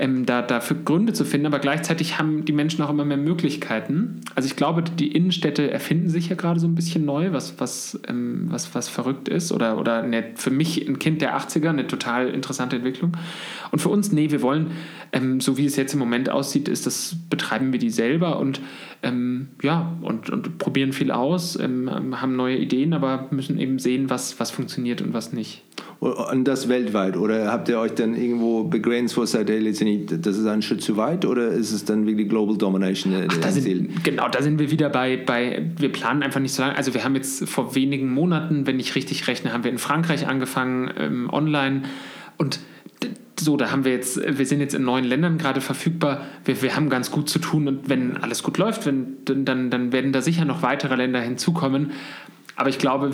[0.00, 4.22] ähm, da, dafür Gründe zu finden, aber gleichzeitig haben die Menschen auch immer mehr Möglichkeiten.
[4.34, 8.00] Also ich glaube, die Innenstädte erfinden sich ja gerade so ein bisschen neu, was, was,
[8.08, 11.86] ähm, was, was verrückt ist oder, oder eine, für mich ein Kind der 80er, eine
[11.86, 13.12] total interessante Entwicklung.
[13.72, 14.70] Und für uns, nee, wir wollen,
[15.12, 18.62] ähm, so wie es jetzt im Moment aussieht, ist das, betreiben wir die selber und
[19.02, 24.10] ähm, ja, und, und probieren viel aus, ähm, haben neue Ideen, aber müssen eben sehen,
[24.10, 25.62] was, was funktioniert und was nicht.
[26.00, 27.16] Und das weltweit?
[27.16, 30.82] Oder habt ihr euch dann irgendwo begrenzt, wo seid ihr letztendlich, das ist ein Schritt
[30.82, 31.26] zu weit?
[31.26, 33.14] Oder ist es dann wirklich Global Domination?
[33.28, 36.62] Ach, da sind, genau, da sind wir wieder bei, bei, wir planen einfach nicht so
[36.62, 36.76] lange.
[36.76, 40.26] Also wir haben jetzt vor wenigen Monaten, wenn ich richtig rechne, haben wir in Frankreich
[40.26, 41.82] angefangen, ähm, online.
[42.38, 42.60] Und
[43.40, 46.26] so, da haben wir jetzt, wir sind jetzt in neuen Ländern gerade verfügbar.
[46.44, 49.92] Wir, wir haben ganz gut zu tun und wenn alles gut läuft, wenn, dann, dann
[49.92, 51.92] werden da sicher noch weitere Länder hinzukommen.
[52.60, 53.10] Aber ich glaube,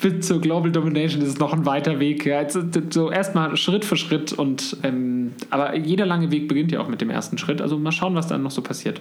[0.00, 2.24] bis zur Global Domination ist es noch ein weiter Weg.
[2.24, 2.46] Ja.
[2.90, 7.00] So erstmal Schritt für Schritt und ähm, aber jeder lange Weg beginnt ja auch mit
[7.00, 7.60] dem ersten Schritt.
[7.60, 9.00] Also mal schauen, was dann noch so passiert.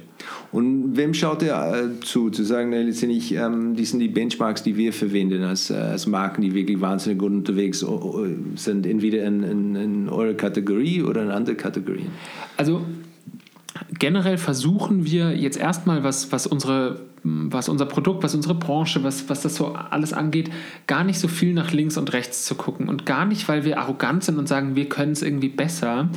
[0.52, 4.76] Und wem schaut ihr äh, zu, zu sagen, letztendlich, ähm, die sind die Benchmarks, die
[4.76, 7.86] wir verwenden als, äh, als Marken, die wirklich wahnsinnig gut unterwegs
[8.56, 12.10] sind, entweder in, in, in eurer Kategorie oder in andere Kategorien?
[12.58, 12.82] Also
[13.98, 19.30] generell versuchen wir jetzt erstmal, was, was, unsere, was unser Produkt, was unsere Branche, was,
[19.30, 20.50] was das so alles angeht,
[20.88, 22.88] gar nicht so viel nach links und rechts zu gucken.
[22.88, 26.10] Und gar nicht, weil wir arrogant sind und sagen, wir können es irgendwie besser,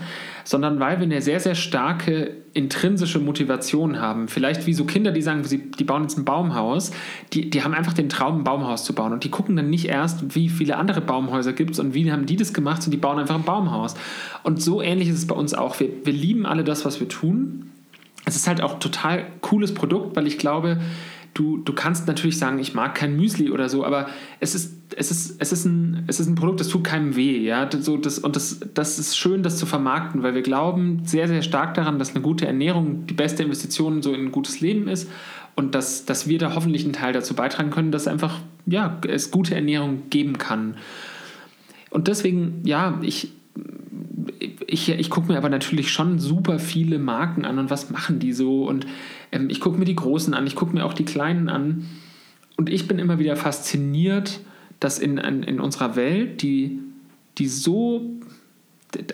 [0.44, 4.28] sondern weil wir eine sehr, sehr starke intrinsische Motivation haben.
[4.28, 6.92] Vielleicht wie so Kinder, die sagen, sie, die bauen jetzt ein Baumhaus,
[7.32, 9.12] die, die haben einfach den Traum, ein Baumhaus zu bauen.
[9.12, 12.26] Und die gucken dann nicht erst, wie viele andere Baumhäuser gibt es und wie haben
[12.26, 13.94] die das gemacht und die bauen einfach ein Baumhaus.
[14.42, 15.80] Und so ähnlich ist es bei uns auch.
[15.80, 17.71] Wir, wir lieben alle das, was wir tun.
[18.24, 20.80] Es ist halt auch total cooles Produkt, weil ich glaube,
[21.34, 24.08] du, du kannst natürlich sagen, ich mag kein Müsli oder so, aber
[24.40, 27.38] es ist, es ist, es ist, ein, es ist ein Produkt, das tut keinem weh.
[27.38, 27.68] Ja?
[27.70, 31.42] So, das, und das, das ist schön, das zu vermarkten, weil wir glauben sehr, sehr
[31.42, 35.08] stark daran, dass eine gute Ernährung die beste Investition so in ein gutes Leben ist
[35.54, 39.30] und dass, dass wir da hoffentlich einen Teil dazu beitragen können, dass einfach ja, es
[39.30, 40.76] gute Ernährung geben kann.
[41.90, 43.32] Und deswegen, ja, ich,
[44.72, 48.32] ich, ich gucke mir aber natürlich schon super viele Marken an und was machen die
[48.32, 48.66] so?
[48.66, 48.86] Und
[49.30, 51.86] ähm, ich gucke mir die Großen an, ich gucke mir auch die Kleinen an.
[52.56, 54.40] Und ich bin immer wieder fasziniert,
[54.80, 56.78] dass in, in, in unserer Welt, die,
[57.38, 58.10] die so,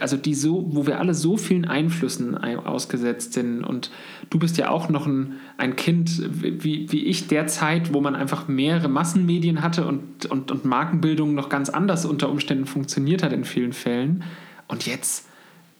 [0.00, 3.64] also die so, wo wir alle so vielen Einflüssen ausgesetzt sind.
[3.64, 3.90] Und
[4.30, 8.14] du bist ja auch noch ein, ein Kind wie, wie ich der Zeit, wo man
[8.14, 13.32] einfach mehrere Massenmedien hatte und, und, und Markenbildung noch ganz anders unter Umständen funktioniert hat
[13.32, 14.24] in vielen Fällen.
[14.68, 15.27] Und jetzt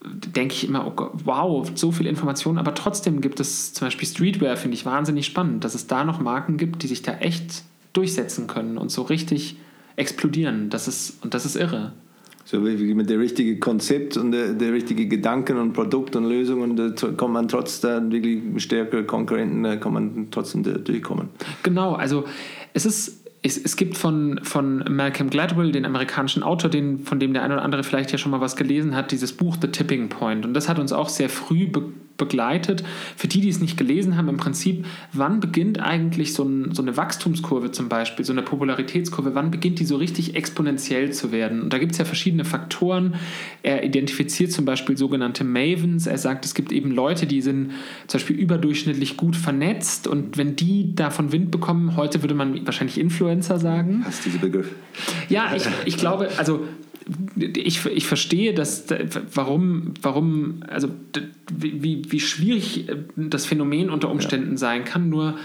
[0.05, 4.07] denke ich immer, oh Gott, wow, so viel Information, aber trotzdem gibt es zum Beispiel
[4.07, 7.63] Streetwear, finde ich wahnsinnig spannend, dass es da noch Marken gibt, die sich da echt
[7.93, 9.57] durchsetzen können und so richtig
[9.97, 10.71] explodieren.
[10.71, 11.93] Das ist, und das ist irre.
[12.45, 16.63] So wie mit dem richtigen Konzept und der, der richtige Gedanken und Produkt und Lösung
[16.63, 21.29] und da kommt man trotz der wirklich stärkeren Konkurrenten, da kann man trotzdem durchkommen.
[21.63, 22.25] Genau, also
[22.73, 27.33] es ist es, es gibt von, von Malcolm Gladwell, den amerikanischen Autor, den, von dem
[27.33, 30.09] der eine oder andere vielleicht ja schon mal was gelesen hat, dieses Buch The Tipping
[30.09, 30.44] Point.
[30.44, 32.85] Und das hat uns auch sehr früh be begleitet.
[33.16, 36.83] Für die, die es nicht gelesen haben, im Prinzip, wann beginnt eigentlich so, ein, so
[36.83, 41.62] eine Wachstumskurve zum Beispiel, so eine Popularitätskurve, wann beginnt die so richtig exponentiell zu werden?
[41.62, 43.14] Und da gibt es ja verschiedene Faktoren.
[43.62, 46.07] Er identifiziert zum Beispiel sogenannte Mavens.
[46.07, 47.72] Er sagt, es gibt eben Leute, die sind
[48.07, 52.98] zum Beispiel überdurchschnittlich gut vernetzt und wenn die davon Wind bekommen, heute würde man wahrscheinlich
[52.98, 54.02] Influencer sagen.
[54.04, 54.70] Hast diese Begriff?
[55.28, 56.66] Ja, ich, ich glaube, also
[57.37, 58.85] ich, ich verstehe, dass,
[59.35, 60.88] warum, warum, also
[61.51, 64.57] wie, wie schwierig das Phänomen unter Umständen ja.
[64.59, 65.37] sein kann, nur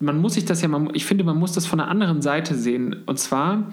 [0.00, 2.54] man muss sich das ja mal, ich finde, man muss das von der anderen Seite
[2.54, 2.96] sehen.
[3.06, 3.72] Und zwar,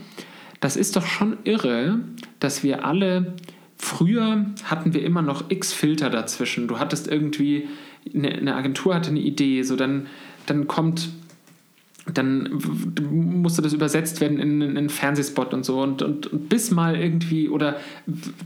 [0.60, 2.00] das ist doch schon irre,
[2.40, 3.34] dass wir alle,
[3.78, 6.68] früher hatten wir immer noch x Filter dazwischen.
[6.68, 7.68] Du hattest irgendwie,
[8.14, 10.08] eine, eine Agentur hatte eine Idee, so dann,
[10.46, 11.10] dann kommt
[12.06, 12.60] dann
[13.12, 15.82] musste das übersetzt werden in, in einen Fernsehspot und so.
[15.82, 17.78] Und, und, und, bis mal irgendwie oder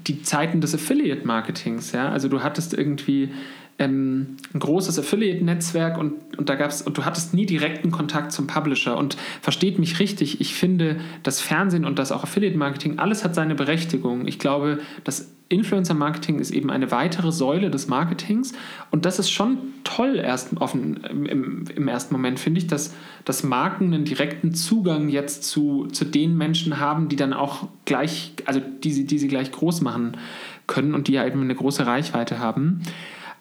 [0.07, 3.29] die Zeiten des Affiliate-Marketings, ja, also du hattest irgendwie
[3.77, 8.47] ähm, ein großes Affiliate-Netzwerk und, und da gab's und du hattest nie direkten Kontakt zum
[8.47, 13.35] Publisher und versteht mich richtig, ich finde das Fernsehen und das auch Affiliate-Marketing, alles hat
[13.35, 14.27] seine Berechtigung.
[14.27, 18.53] Ich glaube, das Influencer-Marketing ist eben eine weitere Säule des Marketings
[18.91, 23.43] und das ist schon toll erst offen, im, im ersten Moment, finde ich, dass, dass
[23.43, 28.59] Marken einen direkten Zugang jetzt zu, zu den Menschen haben, die dann auch gleich, also
[28.59, 30.17] die, die sie gleich groß machen
[30.65, 32.81] können und die ja eben eine große Reichweite haben.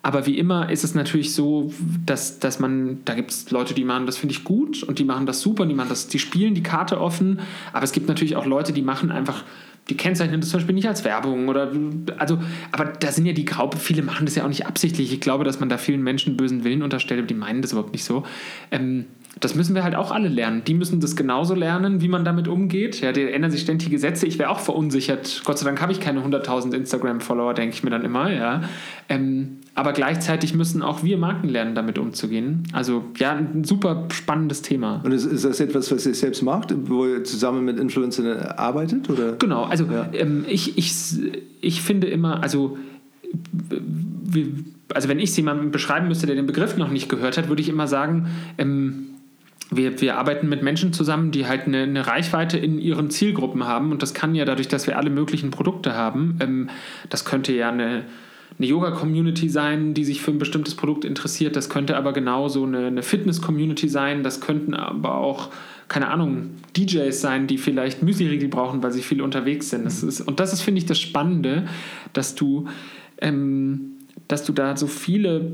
[0.05, 1.73] Aber wie immer ist es natürlich so,
[2.05, 5.05] dass, dass man, da gibt es Leute, die machen das, finde ich, gut und die
[5.05, 7.41] machen das super, die machen das, die spielen die Karte offen.
[7.73, 9.45] Aber es gibt natürlich auch Leute, die machen einfach
[9.89, 11.73] die kennzeichnen das zum Beispiel nicht als Werbung oder
[12.19, 12.39] also,
[12.73, 15.11] aber da sind ja die Grau, viele machen das ja auch nicht absichtlich.
[15.11, 18.05] Ich glaube, dass man da vielen Menschen bösen Willen unterstellt, die meinen das überhaupt nicht
[18.05, 18.25] so.
[18.71, 19.07] Ähm,
[19.41, 20.65] das müssen wir halt auch alle lernen.
[20.65, 23.01] Die müssen das genauso lernen, wie man damit umgeht.
[23.01, 24.27] Ja, da ändern sich ständig die Gesetze.
[24.27, 25.43] Ich wäre auch verunsichert.
[25.45, 28.31] Gott sei Dank habe ich keine 100.000 Instagram-Follower, denke ich mir dann immer.
[28.31, 28.63] Ja.
[29.09, 32.63] Ähm, aber gleichzeitig müssen auch wir Marken lernen, damit umzugehen.
[32.73, 35.01] Also ja, ein super spannendes Thema.
[35.05, 39.11] Und ist, ist das etwas, was ihr selbst macht, wo ihr zusammen mit Influencern arbeitet?
[39.11, 39.33] Oder?
[39.33, 40.09] Genau, also ja.
[40.13, 40.93] ähm, ich, ich,
[41.61, 42.79] ich finde immer, also
[44.93, 47.63] also wenn ich es jemandem beschreiben müsste, der den Begriff noch nicht gehört hat, würde
[47.63, 49.07] ich immer sagen, ähm,
[49.71, 53.93] wir, wir arbeiten mit Menschen zusammen, die halt eine, eine, Reichweite in ihren Zielgruppen haben.
[53.93, 56.71] Und das kann ja dadurch, dass wir alle möglichen Produkte haben, ähm,
[57.09, 58.05] das könnte ja eine,
[58.59, 61.57] eine Yoga-Community sein, die sich für ein bestimmtes Produkt interessiert.
[61.57, 64.23] Das könnte aber genauso eine, eine Fitness-Community sein.
[64.23, 65.51] Das könnten aber auch,
[65.89, 69.87] keine Ahnung, DJs sein, die vielleicht Müsli-Riegel brauchen, weil sie viel unterwegs sind.
[69.87, 71.67] Das ist, und das ist, finde ich, das Spannende,
[72.13, 72.69] dass du
[73.19, 73.94] ähm,
[74.29, 75.53] dass du da so viele,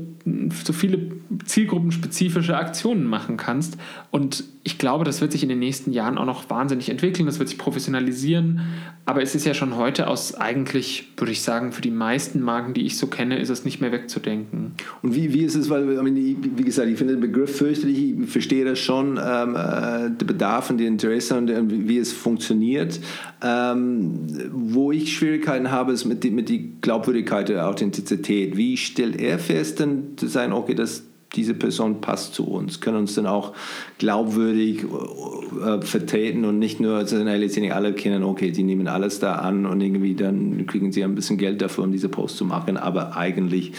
[0.63, 1.11] so viele
[1.45, 3.77] zielgruppenspezifische Aktionen machen kannst.
[4.11, 7.39] Und ich glaube, das wird sich in den nächsten Jahren auch noch wahnsinnig entwickeln, das
[7.39, 8.61] wird sich professionalisieren.
[9.05, 12.75] Aber es ist ja schon heute aus eigentlich, würde ich sagen, für die meisten Marken,
[12.75, 14.73] die ich so kenne, ist es nicht mehr wegzudenken.
[15.01, 18.63] Und wie, wie ist es, weil, wie gesagt, ich finde den Begriff fürchterlich, ich verstehe
[18.63, 22.99] das schon, ähm, äh, der Bedarf und die Interesse und äh, wie es funktioniert.
[23.43, 28.55] Ähm, wo ich Schwierigkeiten habe, ist mit, die, mit die Glaubwürdigkeit der Authentizität.
[28.61, 31.01] Wie stellt er fest, denn zu sein, okay, das
[31.35, 33.53] diese Person passt zu uns, können uns dann auch
[33.97, 39.35] glaubwürdig äh, vertreten und nicht nur sagen, letztendlich alle kennen, okay, die nehmen alles da
[39.35, 42.77] an und irgendwie dann kriegen sie ein bisschen Geld dafür, um diese Post zu machen,
[42.77, 43.71] aber eigentlich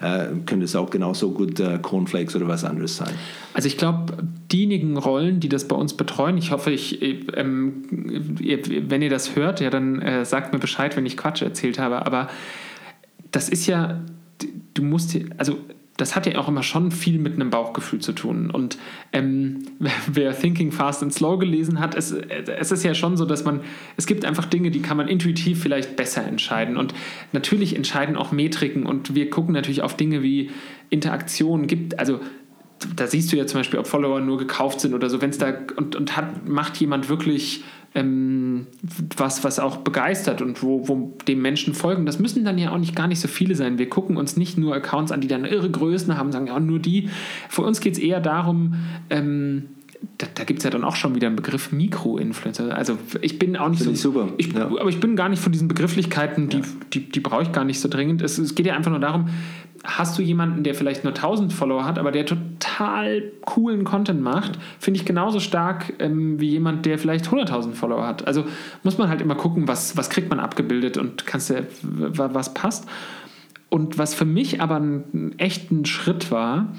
[0.00, 3.14] äh, könnte es auch genauso gut äh, Cornflakes oder was anderes sein.
[3.52, 4.18] Also ich glaube,
[4.52, 7.02] diejenigen Rollen, die das bei uns betreuen, ich hoffe, ich,
[7.34, 11.80] ähm, wenn ihr das hört, ja, dann äh, sagt mir Bescheid, wenn ich Quatsch erzählt
[11.80, 12.28] habe, aber
[13.32, 14.00] das ist ja,
[14.74, 15.58] du musst, also
[16.00, 18.50] das hat ja auch immer schon viel mit einem Bauchgefühl zu tun.
[18.50, 18.78] Und
[19.12, 19.58] ähm,
[20.06, 23.60] wer Thinking Fast and Slow gelesen hat, es, es ist ja schon so, dass man,
[23.96, 26.76] es gibt einfach Dinge, die kann man intuitiv vielleicht besser entscheiden.
[26.76, 26.94] Und
[27.32, 30.50] natürlich entscheiden auch Metriken und wir gucken natürlich auf Dinge wie
[30.88, 32.20] Interaktion gibt, also
[32.96, 35.38] da siehst du ja zum Beispiel, ob Follower nur gekauft sind oder so, wenn es
[35.38, 37.62] da und, und hat, macht jemand wirklich
[37.94, 38.66] ähm,
[39.16, 42.06] was, was auch begeistert und wo, wo dem Menschen folgen.
[42.06, 43.78] Das müssen dann ja auch nicht gar nicht so viele sein.
[43.78, 46.78] Wir gucken uns nicht nur Accounts an, die dann irre Größen haben, sagen, ja, nur
[46.78, 47.08] die.
[47.48, 48.74] Für uns geht es eher darum,
[49.10, 49.70] ähm,
[50.18, 52.74] da, da gibt es ja dann auch schon wieder einen Begriff Mikroinfluencer.
[52.74, 54.12] Also ich bin auch nicht Finde so.
[54.12, 54.32] super.
[54.38, 54.66] Ich, ja.
[54.66, 56.64] Aber ich bin gar nicht von diesen Begrifflichkeiten, die, ja.
[56.92, 58.22] die, die brauche ich gar nicht so dringend.
[58.22, 59.28] Es, es geht ja einfach nur darum,
[59.84, 64.58] hast du jemanden, der vielleicht nur 1000 Follower hat, aber der total coolen Content macht,
[64.78, 68.26] finde ich genauso stark ähm, wie jemand, der vielleicht 100.000 Follower hat.
[68.26, 68.44] Also
[68.82, 72.86] muss man halt immer gucken, was, was kriegt man abgebildet und kannst du, was passt.
[73.70, 76.74] Und was für mich aber ein echter Schritt war,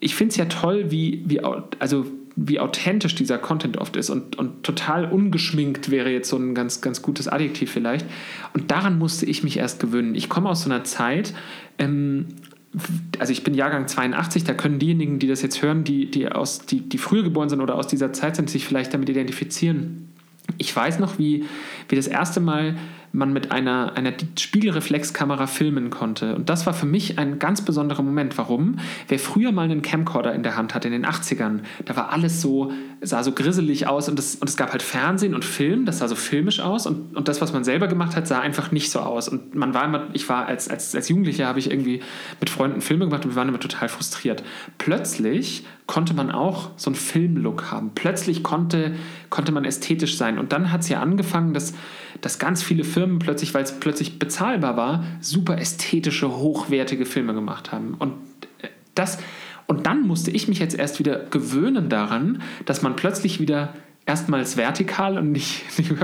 [0.00, 1.40] ich finde es ja toll, wie, wie,
[1.78, 2.04] also
[2.36, 6.80] wie authentisch dieser Content oft ist und, und total ungeschminkt wäre jetzt so ein ganz,
[6.80, 8.06] ganz gutes Adjektiv vielleicht.
[8.54, 10.14] Und daran musste ich mich erst gewöhnen.
[10.14, 11.34] Ich komme aus so einer Zeit,
[11.78, 12.26] ähm,
[13.18, 16.60] also ich bin Jahrgang 82, da können diejenigen, die das jetzt hören, die, die, aus,
[16.60, 20.08] die, die früher geboren sind oder aus dieser Zeit sind, sich vielleicht damit identifizieren.
[20.56, 21.44] Ich weiß noch, wie,
[21.88, 22.76] wie das erste Mal
[23.12, 26.34] man mit einer, einer Spiegelreflexkamera filmen konnte.
[26.34, 28.38] Und das war für mich ein ganz besonderer Moment.
[28.38, 28.76] Warum?
[29.08, 32.40] Wer früher mal einen Camcorder in der Hand hatte, in den 80ern, da war alles
[32.40, 32.72] so,
[33.02, 36.08] sah so grisselig aus und es, und es gab halt Fernsehen und Film, das sah
[36.08, 39.00] so filmisch aus und, und das, was man selber gemacht hat, sah einfach nicht so
[39.00, 39.28] aus.
[39.28, 42.00] Und man war immer, ich war als, als, als Jugendlicher, habe ich irgendwie
[42.40, 44.42] mit Freunden Filme gemacht und wir waren immer total frustriert.
[44.78, 47.90] Plötzlich konnte man auch so einen Filmlook haben.
[47.94, 48.94] Plötzlich konnte,
[49.28, 50.38] konnte man ästhetisch sein.
[50.38, 51.74] Und dann hat es ja angefangen, dass,
[52.20, 57.72] dass ganz viele Firmen plötzlich, weil es plötzlich bezahlbar war, super ästhetische, hochwertige Filme gemacht
[57.72, 57.94] haben.
[57.94, 58.12] Und
[58.60, 59.18] äh, das,
[59.66, 63.72] und dann musste ich mich jetzt erst wieder gewöhnen daran, dass man plötzlich wieder
[64.06, 65.94] erstmals vertikal und nicht, nicht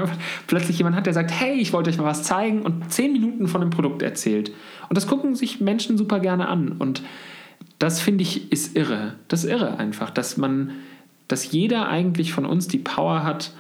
[0.47, 3.49] plötzlich jemand hat, der sagt, hey, ich wollte euch mal was zeigen und zehn Minuten
[3.49, 4.51] von dem Produkt erzählt.
[4.89, 6.73] Und das gucken sich Menschen super gerne an.
[6.73, 7.03] Und
[7.79, 9.15] das finde ich ist irre.
[9.29, 10.73] Das ist irre einfach, dass man,
[11.27, 13.53] dass jeder eigentlich von uns die Power hat,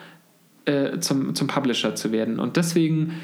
[0.68, 2.38] äh, zum, zum Publisher zu werden.
[2.38, 3.14] Und deswegen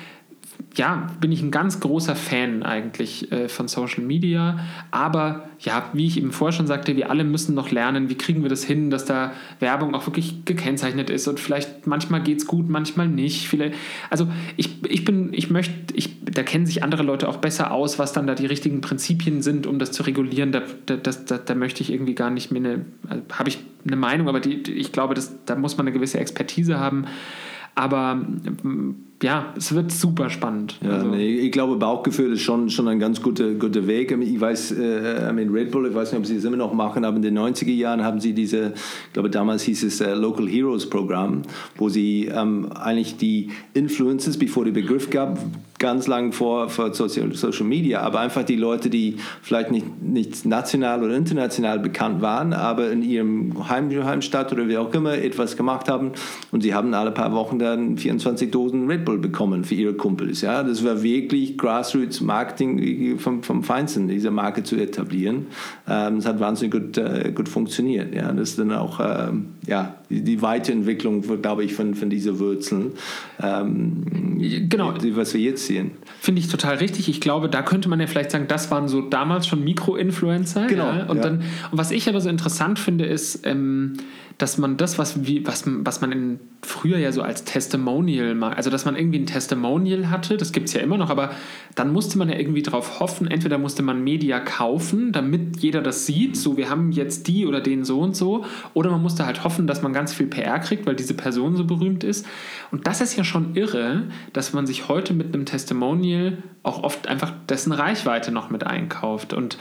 [0.77, 4.59] ja, bin ich ein ganz großer Fan eigentlich äh, von Social Media.
[4.91, 8.43] Aber ja, wie ich eben vorher schon sagte, wir alle müssen noch lernen, wie kriegen
[8.43, 12.47] wir das hin, dass da Werbung auch wirklich gekennzeichnet ist und vielleicht manchmal geht es
[12.47, 13.49] gut, manchmal nicht.
[13.49, 13.77] Vielleicht,
[14.11, 17.99] also ich, ich bin, ich möchte, ich, da kennen sich andere Leute auch besser aus,
[17.99, 20.51] was dann da die richtigen Prinzipien sind, um das zu regulieren.
[20.51, 23.97] Da, da, da, da möchte ich irgendwie gar nicht mehr eine, also habe ich eine
[23.97, 27.07] Meinung, aber die, ich glaube, das, da muss man eine gewisse Expertise haben.
[27.77, 28.25] Aber
[29.23, 30.79] ja, es wird super spannend.
[30.83, 31.07] Ja, also.
[31.07, 34.11] nee, ich glaube, Bauchgefühl ist schon, schon ein ganz guter, guter Weg.
[34.11, 37.05] Ich weiß, äh, in Red Bull, ich weiß nicht, ob sie es immer noch machen,
[37.05, 38.73] aber in den 90er Jahren haben sie diese,
[39.07, 41.43] ich glaube, damals hieß es äh, Local Heroes Programm,
[41.77, 45.39] wo sie ähm, eigentlich die Influences, bevor der Begriff gab,
[45.79, 50.47] ganz lang vor, vor Social, Social Media, aber einfach die Leute, die vielleicht nicht, nicht
[50.47, 55.57] national oder international bekannt waren, aber in ihrem Heim, Heimstadt oder wie auch immer etwas
[55.57, 56.13] gemacht haben
[56.53, 60.41] und sie haben alle paar Wochen dann 24 Dosen Red Bull bekommen für ihre Kumpels.
[60.41, 60.63] Ja?
[60.63, 65.47] Das war wirklich Grassroots Marketing vom, vom Feinsten, diese Marke zu etablieren.
[65.89, 68.15] Ähm, es hat wahnsinnig gut, äh, gut funktioniert.
[68.15, 68.33] Ja?
[68.33, 72.93] Das ist dann auch ähm, ja, die, die Weiterentwicklung, glaube ich, von, von diesen Wurzeln,
[73.43, 74.93] ähm, genau.
[74.93, 75.93] Die, was wir jetzt sehen.
[76.21, 77.09] Finde ich total richtig.
[77.09, 80.67] Ich glaube, da könnte man ja vielleicht sagen, das waren so damals schon Mikro-Influencer.
[80.67, 80.93] Genau.
[80.93, 81.07] Ja?
[81.07, 81.23] Und, ja.
[81.23, 83.95] Dann, und was ich aber so interessant finde, ist, ähm,
[84.39, 88.71] dass man das, was, wie, was, was man in, früher ja so als Testimonial, also
[88.71, 91.31] dass man irgendwie ein Testimonial hatte, das gibt es ja immer noch, aber
[91.75, 96.07] dann musste man ja irgendwie darauf hoffen, entweder musste man Media kaufen, damit jeder das
[96.07, 99.45] sieht, so wir haben jetzt die oder den so und so, oder man musste halt
[99.45, 102.27] hoffen, dass man ganz viel PR kriegt, weil diese Person so berühmt ist.
[102.71, 107.07] Und das ist ja schon irre, dass man sich heute mit einem Testimonial auch oft
[107.09, 109.33] einfach dessen Reichweite noch mit einkauft.
[109.33, 109.59] Und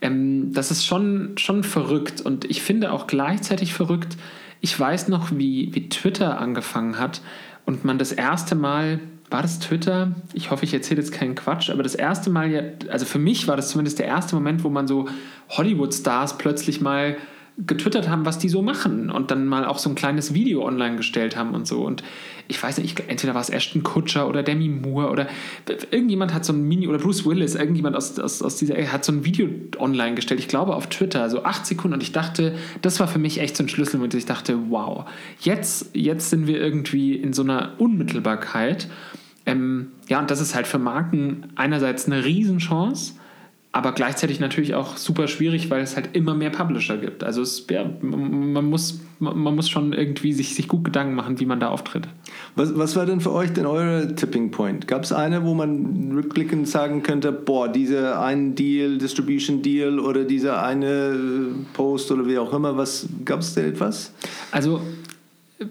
[0.00, 4.16] ähm, das ist schon, schon verrückt und ich finde auch gleichzeitig verrückt,
[4.60, 7.22] ich weiß noch, wie, wie Twitter angefangen hat
[7.66, 9.00] und man das erste Mal,
[9.30, 10.14] war das Twitter?
[10.32, 13.46] Ich hoffe, ich erzähle jetzt keinen Quatsch, aber das erste Mal ja, also für mich
[13.46, 15.08] war das zumindest der erste Moment, wo man so
[15.50, 17.16] Hollywood-Stars plötzlich mal
[17.66, 20.96] getwittert haben, was die so machen und dann mal auch so ein kleines Video online
[20.96, 21.84] gestellt haben und so.
[21.84, 22.02] Und
[22.48, 25.28] ich weiß nicht, entweder war es Ashton Kutscher oder Demi Moore oder
[25.90, 29.12] irgendjemand hat so ein Mini oder Bruce Willis, irgendjemand aus, aus, aus dieser hat so
[29.12, 32.98] ein Video online gestellt, ich glaube auf Twitter, so acht Sekunden und ich dachte, das
[32.98, 34.14] war für mich echt so ein Schlüsselmoment.
[34.14, 35.04] Ich dachte, wow,
[35.40, 38.88] jetzt, jetzt sind wir irgendwie in so einer Unmittelbarkeit.
[39.46, 43.14] Ähm, ja, und das ist halt für Marken einerseits eine Riesenchance,
[43.72, 47.22] aber gleichzeitig natürlich auch super schwierig, weil es halt immer mehr Publisher gibt.
[47.22, 51.46] Also es, ja, man, muss, man muss schon irgendwie sich, sich gut Gedanken machen, wie
[51.46, 52.08] man da auftritt.
[52.56, 54.88] Was, was war denn für euch denn euer Tipping Point?
[54.88, 60.24] Gab es eine, wo man rückblickend sagen könnte, boah, dieser eine Deal, Distribution Deal oder
[60.24, 61.16] dieser eine
[61.72, 64.12] Post oder wie auch immer, was gab es denn etwas?
[64.50, 64.80] Also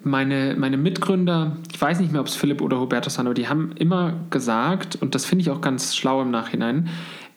[0.04, 3.50] meine, meine Mitgründer, ich weiß nicht mehr, ob es Philipp oder Hubertus waren, aber die
[3.50, 6.88] haben immer gesagt, und das finde ich auch ganz schlau im Nachhinein,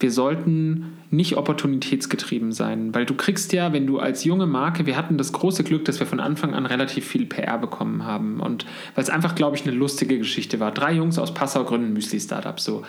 [0.03, 4.97] wir sollten nicht opportunitätsgetrieben sein, weil du kriegst ja, wenn du als junge Marke, wir
[4.97, 8.67] hatten das große Glück, dass wir von Anfang an relativ viel PR bekommen haben und
[8.95, 10.73] weil es einfach, glaube ich, eine lustige Geschichte war.
[10.73, 12.83] Drei Jungs aus Passau gründen Müsli-Startups so.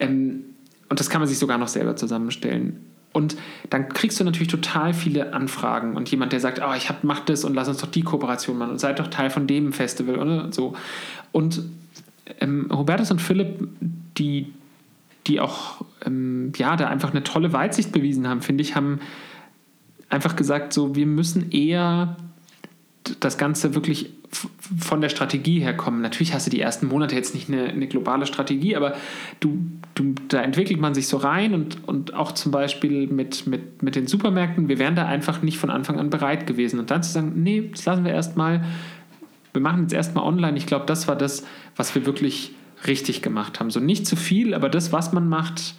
[0.00, 0.44] Ähm,
[0.88, 2.84] und das kann man sich sogar noch selber zusammenstellen.
[3.12, 3.36] Und
[3.70, 7.20] dann kriegst du natürlich total viele Anfragen und jemand, der sagt, oh, ich hab, mach
[7.20, 10.18] das und lass uns doch die Kooperation machen und seid doch Teil von dem Festival
[10.18, 10.74] oder so.
[11.32, 11.62] Und
[12.40, 13.68] ähm, Hubertus und Philipp,
[14.18, 14.52] die
[15.26, 19.00] die auch ähm, ja, da einfach eine tolle Weitsicht bewiesen haben, finde ich, haben
[20.08, 22.16] einfach gesagt, so, wir müssen eher
[23.20, 24.10] das Ganze wirklich
[24.78, 26.00] von der Strategie her kommen.
[26.00, 28.94] Natürlich hast du die ersten Monate jetzt nicht eine, eine globale Strategie, aber
[29.40, 29.58] du,
[29.94, 33.94] du, da entwickelt man sich so rein und, und auch zum Beispiel mit, mit, mit
[33.94, 36.80] den Supermärkten, wir wären da einfach nicht von Anfang an bereit gewesen.
[36.80, 38.64] Und dann zu sagen, nee, das lassen wir erstmal,
[39.52, 40.56] wir machen jetzt erstmal online.
[40.56, 41.44] Ich glaube, das war das,
[41.76, 42.55] was wir wirklich
[42.86, 43.70] richtig gemacht haben.
[43.70, 45.74] So nicht zu viel, aber das, was man macht,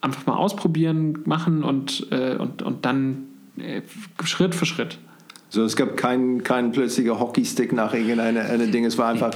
[0.00, 3.26] einfach mal ausprobieren, machen und, äh, und, und dann
[3.58, 3.82] äh,
[4.24, 4.98] Schritt für Schritt.
[5.50, 8.84] So, es gab keinen kein plötzlicher Hockeystick nach irgendeinem Ding.
[8.84, 9.32] Es war einfach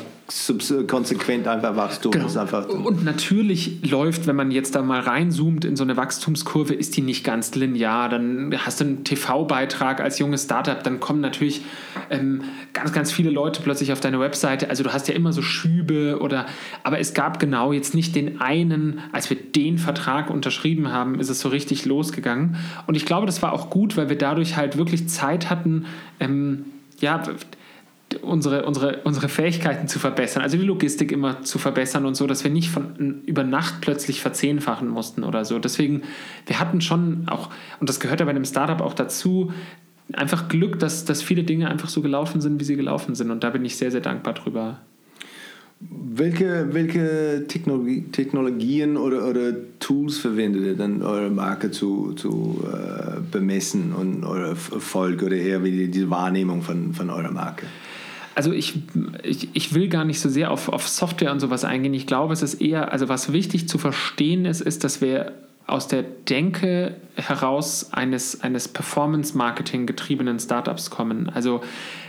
[0.87, 2.13] konsequent einfach Wachstum.
[2.13, 2.39] Genau.
[2.39, 6.97] Einfach und natürlich läuft, wenn man jetzt da mal reinzoomt in so eine Wachstumskurve, ist
[6.97, 8.09] die nicht ganz linear.
[8.09, 11.63] Dann hast du einen TV-Beitrag als junges Startup, dann kommen natürlich
[12.11, 14.71] ähm, ganz, ganz viele Leute plötzlich auf deine Webseite.
[14.71, 16.47] Also du hast ja immer so Schübe oder,
[16.85, 21.29] aber es gab genau jetzt nicht den einen, als wir den Vertrag unterschrieben haben, ist
[21.29, 22.57] es so richtig losgegangen.
[22.87, 25.85] Und ich glaube, das war auch gut, weil wir dadurch halt wirklich Zeit hatten,
[26.19, 26.65] ähm,
[27.01, 27.23] ja,
[28.23, 32.45] unsere, unsere, unsere Fähigkeiten zu verbessern, also die Logistik immer zu verbessern und so, dass
[32.45, 35.59] wir nicht von über Nacht plötzlich verzehnfachen mussten oder so.
[35.59, 36.03] Deswegen,
[36.47, 37.51] wir hatten schon auch,
[37.81, 39.53] und das gehört ja bei einem Startup auch dazu,
[40.13, 43.31] einfach Glück, dass, dass viele Dinge einfach so gelaufen sind, wie sie gelaufen sind.
[43.31, 44.81] Und da bin ich sehr, sehr dankbar drüber.
[45.81, 53.21] welche, welche Technologie, Technologien oder, oder Tools verwendet ihr dann, eure Marke zu, zu äh,
[53.31, 57.67] bemessen und eure Erfolg oder eher wie die Wahrnehmung von, von eurer Marke?
[58.35, 58.75] Also ich,
[59.23, 61.95] ich, ich will gar nicht so sehr auf, auf Software und sowas eingehen.
[61.95, 65.33] Ich glaube, es ist eher, also was wichtig zu verstehen ist, ist, dass wir
[65.67, 71.31] aus der Denke heraus eines, eines Performance-Marketing getriebenen Startups kommen.
[71.31, 71.63] Also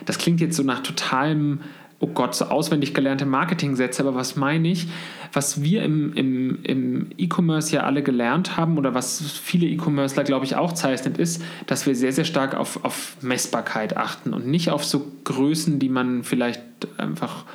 [0.05, 1.61] das klingt jetzt so nach totalem
[2.05, 4.87] oh Gott, so auswendig gelernte Marketingsätze, aber was meine ich?
[5.33, 10.45] Was wir im, im, im E-Commerce ja alle gelernt haben oder was viele E-Commercer, glaube
[10.45, 14.69] ich, auch zeichnet, ist, dass wir sehr, sehr stark auf, auf Messbarkeit achten und nicht
[14.69, 16.61] auf so Größen, die man vielleicht
[16.97, 17.45] einfach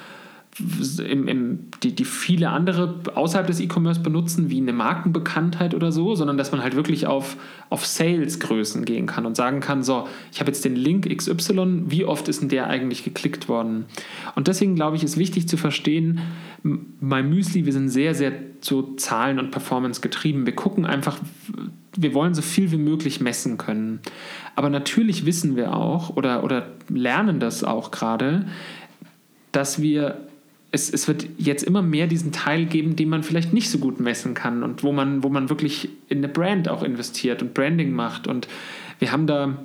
[0.59, 6.15] im, im, die, die viele andere außerhalb des E-Commerce benutzen, wie eine Markenbekanntheit oder so,
[6.15, 7.37] sondern dass man halt wirklich auf,
[7.71, 12.05] auf Sales-Größen gehen kann und sagen kann, so, ich habe jetzt den Link XY, wie
[12.05, 13.87] oft ist denn der eigentlich geklickt worden?
[14.35, 16.21] Und deswegen glaube ich, ist wichtig zu verstehen,
[16.63, 20.45] bei Müsli, wir sind sehr, sehr so Zahlen und Performance getrieben.
[20.45, 21.19] Wir gucken einfach,
[21.97, 24.01] wir wollen so viel wie möglich messen können.
[24.57, 28.47] Aber natürlich wissen wir auch oder, oder lernen das auch gerade,
[29.53, 30.21] dass wir
[30.73, 34.01] es, es wird jetzt immer mehr diesen Teil geben, den man vielleicht nicht so gut
[34.01, 37.93] messen kann und wo man, wo man wirklich in eine Brand auch investiert und Branding
[37.93, 38.27] macht.
[38.27, 38.47] Und
[38.99, 39.57] wir haben da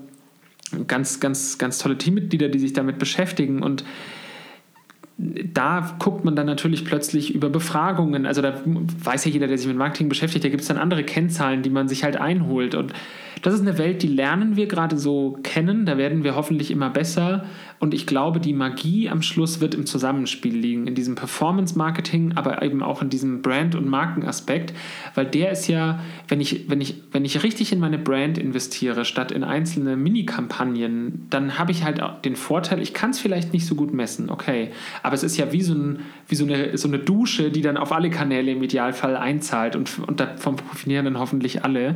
[0.88, 3.84] ganz, ganz, ganz tolle Teammitglieder, die sich damit beschäftigen und
[5.18, 8.26] da guckt man dann natürlich plötzlich über Befragungen.
[8.26, 11.04] Also da weiß ja jeder, der sich mit Marketing beschäftigt, da gibt es dann andere
[11.04, 12.76] Kennzahlen, die man sich halt einholt.
[12.76, 12.92] Und
[13.42, 15.86] das ist eine Welt, die lernen wir gerade so kennen.
[15.86, 17.46] Da werden wir hoffentlich immer besser.
[17.80, 22.62] Und ich glaube, die Magie am Schluss wird im Zusammenspiel liegen, in diesem Performance-Marketing, aber
[22.62, 24.74] eben auch in diesem Brand- und Markenaspekt,
[25.14, 29.06] weil der ist ja, wenn ich, wenn ich, wenn ich richtig in meine Brand investiere,
[29.06, 33.66] statt in einzelne Mini-Kampagnen, dann habe ich halt den Vorteil, ich kann es vielleicht nicht
[33.66, 34.70] so gut messen, okay,
[35.04, 37.78] aber es ist ja wie so, ein, wie so, eine, so eine Dusche, die dann
[37.78, 41.96] auf alle Kanäle im Idealfall einzahlt und, und davon profitieren dann hoffentlich alle.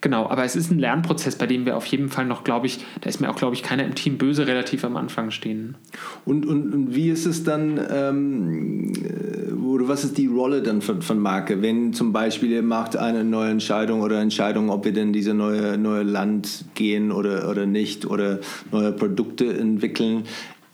[0.00, 2.84] Genau, aber es ist ein Lernprozess, bei dem wir auf jeden Fall noch, glaube ich,
[3.00, 5.76] da ist mir auch, glaube ich, keiner im Team böse relativ am Anfang stehen.
[6.24, 10.80] Und, und, und wie ist es dann, ähm, äh, oder was ist die Rolle dann
[10.80, 14.92] von, von Marke, wenn zum Beispiel ihr macht eine neue Entscheidung oder Entscheidung, ob wir
[14.92, 18.40] denn diese neue, neue Land gehen oder, oder nicht oder
[18.72, 20.24] neue Produkte entwickeln?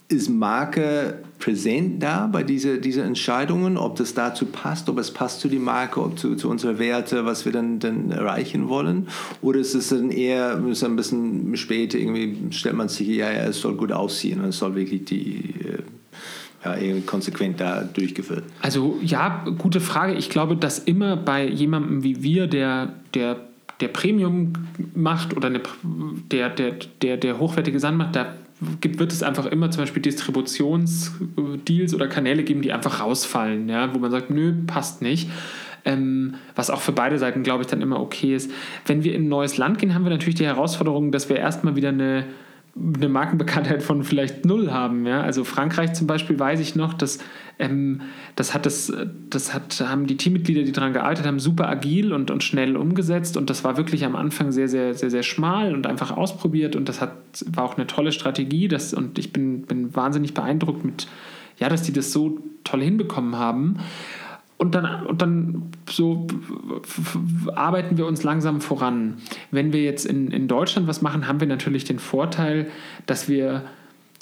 [0.07, 5.39] Ist Marke präsent da bei diesen diese Entscheidungen, ob das dazu passt, ob es passt
[5.39, 9.07] zu die Marke, ob zu, zu unseren Werte, was wir dann, dann erreichen wollen?
[9.41, 13.43] Oder ist es dann eher ist ein bisschen später, irgendwie stellt man sich, ja, ja,
[13.45, 15.55] es soll gut aussehen und es soll wirklich die
[16.63, 18.43] äh, ja, konsequent da durchgeführt?
[18.61, 20.13] Also ja, gute Frage.
[20.13, 23.37] Ich glaube, dass immer bei jemandem wie wir, der, der
[23.81, 24.53] der Premium
[24.93, 25.59] macht oder eine,
[26.31, 28.33] der, der, der, der hochwertige Sand macht, da
[28.81, 33.93] gibt, wird es einfach immer zum Beispiel Distributionsdeals oder Kanäle geben, die einfach rausfallen, ja,
[33.93, 35.29] wo man sagt, nö, passt nicht.
[35.83, 38.49] Ähm, was auch für beide Seiten, glaube ich, dann immer okay ist.
[38.87, 41.75] Wenn wir in ein neues Land gehen, haben wir natürlich die Herausforderung, dass wir erstmal
[41.75, 42.25] wieder eine
[42.77, 45.05] eine Markenbekanntheit von vielleicht null haben.
[45.05, 45.21] Ja?
[45.21, 47.19] Also Frankreich zum Beispiel weiß ich noch, dass
[47.57, 48.01] ähm,
[48.35, 48.91] das hat das,
[49.29, 53.37] das hat, haben die Teammitglieder, die daran gearbeitet haben, super agil und, und schnell umgesetzt
[53.37, 56.89] und das war wirklich am Anfang sehr, sehr, sehr, sehr schmal und einfach ausprobiert und
[56.89, 57.15] das hat,
[57.45, 61.07] war auch eine tolle Strategie das, und ich bin, bin wahnsinnig beeindruckt mit,
[61.57, 63.77] ja, dass die das so toll hinbekommen haben.
[64.57, 66.27] Und dann, und dann so
[67.55, 69.17] arbeiten wir uns langsam voran.
[69.51, 72.69] Wenn wir jetzt in, in Deutschland was machen, haben wir natürlich den Vorteil,
[73.05, 73.63] dass wir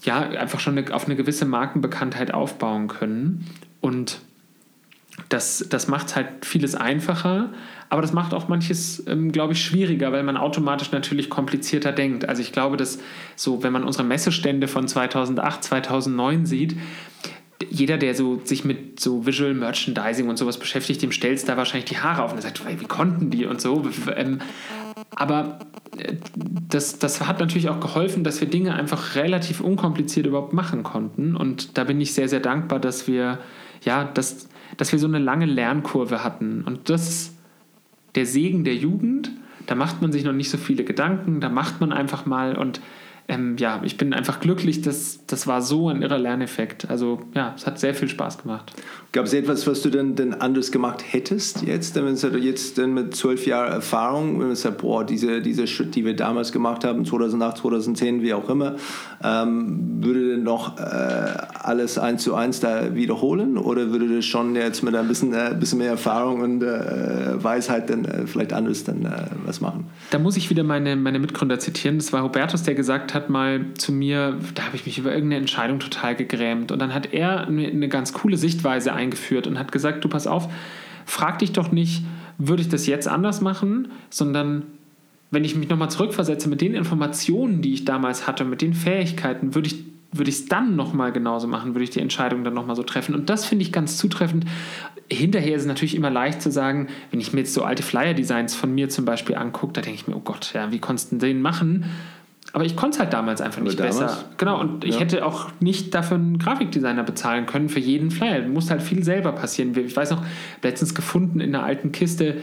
[0.04, 3.46] ja einfach schon eine, auf eine gewisse Markenbekanntheit aufbauen können.
[3.80, 4.22] Und
[5.30, 7.50] das, das macht halt vieles einfacher,
[7.90, 12.28] aber das macht auch manches, ähm, glaube ich, schwieriger, weil man automatisch natürlich komplizierter denkt.
[12.28, 12.98] Also ich glaube, dass
[13.36, 16.76] so, wenn man unsere Messestände von 2008, 2009 sieht,
[17.70, 21.90] jeder, der so sich mit so Visual Merchandising und sowas beschäftigt, dem stellt da wahrscheinlich
[21.90, 23.84] die Haare auf und sagt, wie konnten die und so.
[24.16, 24.40] Ähm,
[25.16, 25.60] aber
[25.98, 26.16] äh,
[26.70, 31.36] das, das hat natürlich auch geholfen, dass wir Dinge einfach relativ unkompliziert überhaupt machen konnten.
[31.36, 33.40] Und da bin ich sehr, sehr dankbar, dass wir,
[33.84, 36.64] ja, dass, dass wir so eine lange Lernkurve hatten.
[36.64, 37.38] Und das ist
[38.16, 39.32] der Segen der Jugend.
[39.66, 42.82] Da macht man sich noch nicht so viele Gedanken, da macht man einfach mal und
[43.28, 46.90] ähm, ja, ich bin einfach glücklich, dass das war so ein irrer Lerneffekt.
[46.90, 48.74] Also ja, es hat sehr viel Spaß gemacht.
[49.14, 52.96] Gab es etwas, was du denn, denn anders gemacht hättest jetzt, wenn du jetzt denn
[52.96, 56.84] mit zwölf Jahren Erfahrung, wenn du sagst, boah, diese, dieser Schritt, die wir damals gemacht
[56.84, 58.76] haben, 2008, 2010, wie auch immer,
[59.24, 60.82] ähm, würde denn noch äh,
[61.62, 65.56] alles eins zu eins da wiederholen oder würde das schon jetzt mit ein bisschen, äh,
[65.60, 69.86] bisschen mehr Erfahrung und äh, Weisheit dann äh, vielleicht anders dann äh, was machen?
[70.10, 71.98] Da muss ich wieder meine, meine Mitgründer zitieren.
[72.00, 75.42] Das war Hubertus, der gesagt hat, mal zu mir, da habe ich mich über irgendeine
[75.42, 76.72] Entscheidung total gegrämt.
[76.72, 80.28] Und dann hat er eine, eine ganz coole Sichtweise eingeführt und hat gesagt, du pass
[80.28, 80.50] auf,
[81.06, 82.04] frag dich doch nicht,
[82.38, 84.64] würde ich das jetzt anders machen, sondern
[85.32, 89.56] wenn ich mich nochmal zurückversetze mit den Informationen, die ich damals hatte, mit den Fähigkeiten,
[89.56, 89.84] würde ich
[90.14, 93.16] würde ich es dann nochmal genauso machen, würde ich die Entscheidung dann nochmal so treffen.
[93.16, 94.46] Und das finde ich ganz zutreffend.
[95.12, 98.56] Hinterher ist es natürlich immer leicht zu sagen, wenn ich mir jetzt so alte Flyer-Designs
[98.56, 101.18] von mir zum Beispiel angucke, da denke ich mir, oh Gott, ja, wie konntest du
[101.18, 101.86] den machen?
[102.54, 103.98] Aber ich konnte es halt damals einfach nicht damals?
[103.98, 104.26] besser.
[104.38, 108.48] Genau, und ich hätte auch nicht dafür einen Grafikdesigner bezahlen können für jeden Flyer.
[108.48, 109.76] Muss halt viel selber passieren.
[109.76, 110.24] Ich weiß noch,
[110.62, 112.38] letztens gefunden in einer alten Kiste,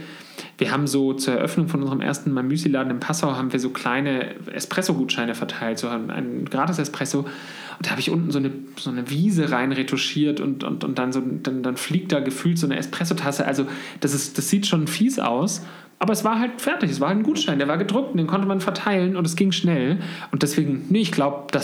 [0.58, 3.70] wir haben so zur Eröffnung von unserem ersten Mal Müsli-Laden in Passau haben wir so
[3.70, 7.20] kleine Espresso-Gutscheine verteilt, so einen Gratis-Espresso.
[7.20, 10.98] Und da habe ich unten so eine, so eine Wiese rein retuschiert und, und, und
[10.98, 13.46] dann, so, dann, dann fliegt da gefühlt so eine Espresso-Tasse.
[13.46, 13.66] Also
[14.00, 15.62] das, ist, das sieht schon fies aus.
[16.00, 18.26] Aber es war halt fertig, es war halt ein Gutschein, der war gedruckt und den
[18.26, 19.98] konnte man verteilen und es ging schnell.
[20.32, 21.60] Und deswegen, nee, ich glaube, da,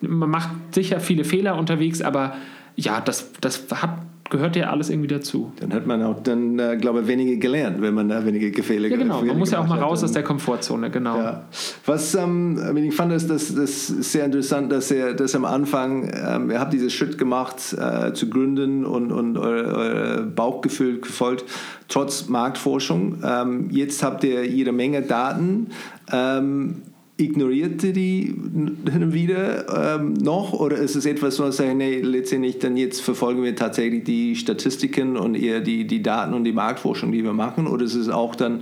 [0.00, 2.34] man macht sicher viele Fehler unterwegs, aber
[2.74, 3.98] ja, das, das hat
[4.32, 5.52] gehört ja alles irgendwie dazu.
[5.60, 8.88] Dann hat man auch dann, äh, glaube ich, weniger gelernt, wenn man da weniger Gefehle
[8.88, 9.22] Ja, genau.
[9.22, 10.06] Man muss ja auch mal raus hat.
[10.06, 11.18] aus der Komfortzone, genau.
[11.18, 11.44] Ja.
[11.84, 16.50] Was ähm, ich fand, das, das, das sehr interessant, dass ihr das am Anfang, ähm,
[16.50, 21.44] ihr habt diesen Schritt gemacht, äh, zu gründen und, und euer, euer Bauchgefühl gefolgt,
[21.88, 23.18] trotz Marktforschung.
[23.22, 25.68] Ähm, jetzt habt ihr jede Menge Daten.
[26.10, 26.82] Ähm,
[27.16, 32.58] ignoriert ihr die wieder ähm, noch oder ist es etwas, wo man sagt, nee, letztendlich
[32.58, 37.12] dann jetzt verfolgen wir tatsächlich die Statistiken und eher die, die Daten und die Marktforschung,
[37.12, 38.60] die wir machen oder ist es auch dann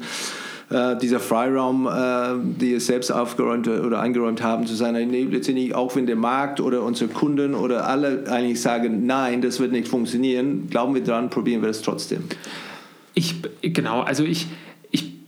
[0.70, 5.74] äh, dieser Freiraum, äh, die ihr selbst aufgeräumt oder eingeräumt haben, zu sein, nee, letztendlich
[5.74, 9.88] auch wenn der Markt oder unsere Kunden oder alle eigentlich sagen, nein, das wird nicht
[9.88, 12.24] funktionieren, glauben wir dran, probieren wir das trotzdem.
[13.14, 14.46] Ich, genau, also ich,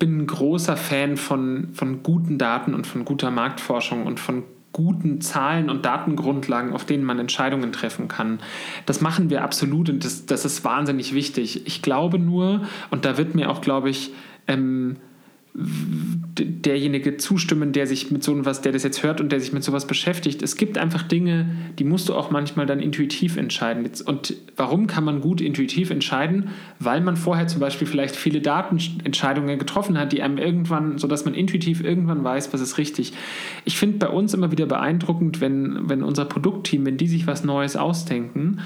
[0.03, 4.43] bin ein großer Fan von, von guten Daten und von guter Marktforschung und von
[4.73, 8.41] guten Zahlen und Datengrundlagen, auf denen man Entscheidungen treffen kann.
[8.85, 11.69] Das machen wir absolut und das, das ist wahnsinnig wichtig.
[11.69, 14.11] Ich glaube nur, und da wird mir auch, glaube ich,
[14.49, 14.97] ähm,
[15.55, 19.63] derjenige zustimmen, der sich mit so etwas, der das jetzt hört und der sich mit
[19.63, 20.41] sowas beschäftigt.
[20.43, 21.47] Es gibt einfach Dinge,
[21.79, 23.87] die musst du auch manchmal dann intuitiv entscheiden.
[24.07, 26.49] Und warum kann man gut intuitiv entscheiden?
[26.79, 31.35] Weil man vorher zum Beispiel vielleicht viele Datenentscheidungen getroffen hat, die einem irgendwann, sodass man
[31.35, 33.13] intuitiv irgendwann weiß, was ist richtig.
[33.67, 37.45] Ich finde bei uns immer wieder beeindruckend, wenn, wenn unser Produktteam, wenn die sich was
[37.45, 38.61] Neues ausdenken,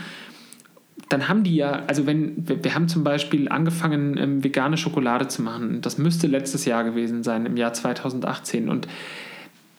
[1.08, 5.42] dann haben die ja, also wenn, wir haben zum Beispiel angefangen, ähm, vegane Schokolade zu
[5.42, 5.80] machen.
[5.80, 8.68] Das müsste letztes Jahr gewesen sein, im Jahr 2018.
[8.68, 8.88] Und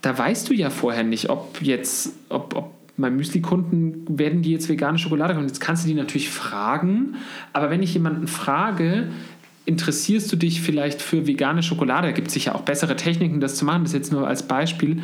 [0.01, 4.69] da weißt du ja vorher nicht, ob jetzt, ob, ob bei Müsli-Kunden werden die jetzt
[4.69, 5.47] vegane Schokolade kommen.
[5.47, 7.15] Jetzt kannst du die natürlich fragen,
[7.53, 9.09] aber wenn ich jemanden frage,
[9.65, 12.07] interessierst du dich vielleicht für vegane Schokolade?
[12.07, 13.83] Da gibt es sicher auch bessere Techniken, das zu machen.
[13.83, 15.01] Das jetzt nur als Beispiel.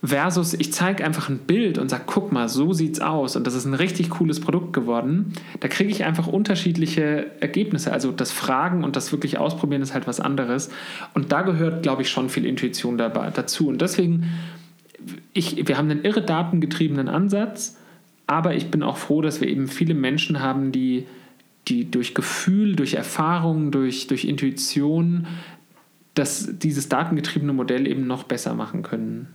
[0.00, 3.54] Versus, ich zeige einfach ein Bild und sage, guck mal, so sieht's aus und das
[3.54, 5.32] ist ein richtig cooles Produkt geworden.
[5.58, 7.92] Da kriege ich einfach unterschiedliche Ergebnisse.
[7.92, 10.70] Also das Fragen und das wirklich Ausprobieren ist halt was anderes.
[11.14, 13.66] Und da gehört, glaube ich, schon viel Intuition dabei, dazu.
[13.66, 14.28] Und deswegen,
[15.32, 17.76] ich, wir haben einen irre datengetriebenen Ansatz,
[18.28, 21.06] aber ich bin auch froh, dass wir eben viele Menschen haben, die,
[21.66, 25.26] die durch Gefühl, durch Erfahrung, durch, durch Intuition
[26.14, 29.28] das, dieses datengetriebene Modell eben noch besser machen können.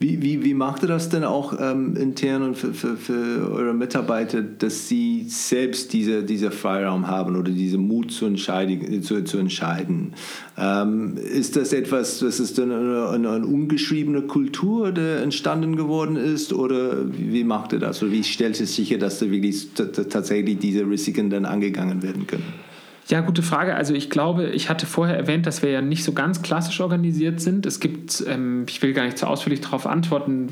[0.00, 3.72] Wie, wie, wie macht ihr das denn auch ähm, intern und für, für, für eure
[3.72, 9.02] Mitarbeiter, dass sie selbst diese, Freiraum haben oder diese Mut zu entscheiden?
[9.02, 10.12] Zu, zu entscheiden?
[10.58, 16.52] Ähm, ist das etwas, das ist dann eine, eine, ungeschriebene Kultur, die entstanden geworden ist?
[16.52, 18.02] Oder wie, macht ihr das?
[18.02, 22.63] Oder wie stellt es sicher, dass da wirklich tatsächlich diese Risiken dann angegangen werden können?
[23.08, 23.74] Ja, gute Frage.
[23.74, 27.38] Also ich glaube, ich hatte vorher erwähnt, dass wir ja nicht so ganz klassisch organisiert
[27.38, 27.66] sind.
[27.66, 30.50] Es gibt, ähm, ich will gar nicht zu ausführlich darauf antworten,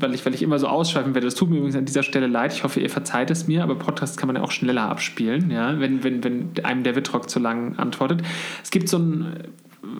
[0.00, 1.26] weil ich, weil ich immer so ausschweifen werde.
[1.26, 2.54] Das tut mir übrigens an dieser Stelle leid.
[2.54, 5.78] Ich hoffe, ihr verzeiht es mir, aber Podcast kann man ja auch schneller abspielen, ja,
[5.78, 8.22] wenn, wenn, wenn einem der Wittrock zu lang antwortet.
[8.62, 9.48] Es gibt so einen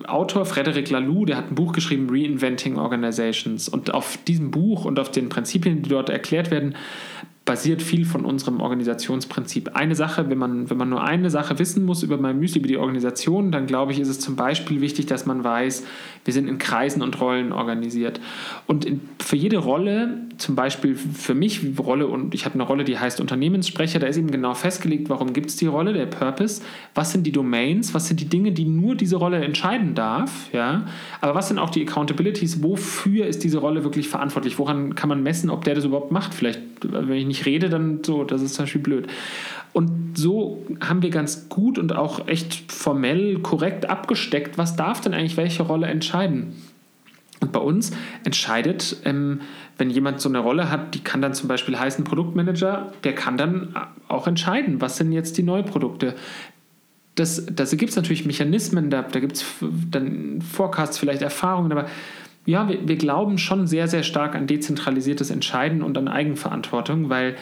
[0.07, 3.69] Autor, Frederic Laloux, der hat ein Buch geschrieben, Reinventing Organizations.
[3.69, 6.75] Und auf diesem Buch und auf den Prinzipien, die dort erklärt werden,
[7.51, 9.75] basiert viel von unserem Organisationsprinzip.
[9.75, 12.69] Eine Sache, wenn man, wenn man nur eine Sache wissen muss über mein Müsli, über
[12.69, 15.83] die Organisation, dann glaube ich, ist es zum Beispiel wichtig, dass man weiß,
[16.23, 18.21] wir sind in Kreisen und Rollen organisiert.
[18.67, 22.85] Und in, für jede Rolle, zum Beispiel für mich Rolle, und ich habe eine Rolle,
[22.85, 26.61] die heißt Unternehmenssprecher, da ist eben genau festgelegt, warum gibt es die Rolle, der Purpose,
[26.95, 30.85] was sind die Domains, was sind die Dinge, die nur diese Rolle entscheiden darf, ja,
[31.19, 35.21] aber was sind auch die Accountabilities, wofür ist diese Rolle wirklich verantwortlich, woran kann man
[35.21, 38.55] messen, ob der das überhaupt macht, vielleicht, wenn ich nicht rede, dann so, das ist
[38.55, 39.07] zum Beispiel blöd.
[39.73, 45.13] Und so haben wir ganz gut und auch echt formell korrekt abgesteckt, was darf denn
[45.13, 46.53] eigentlich welche Rolle entscheiden.
[47.39, 47.91] Und bei uns
[48.23, 49.41] entscheidet, ähm,
[49.77, 53.35] wenn jemand so eine Rolle hat, die kann dann zum Beispiel heißen Produktmanager, der kann
[53.35, 53.75] dann
[54.07, 56.15] auch entscheiden, was sind jetzt die neuen Produkte.
[57.15, 59.45] Das, das gibt es natürlich Mechanismen, da, da gibt es
[59.89, 61.87] dann Forecasts, vielleicht Erfahrungen, aber
[62.45, 67.35] ja, wir, wir, glauben schon sehr, sehr stark an dezentralisiertes Entscheiden und an Eigenverantwortung, weil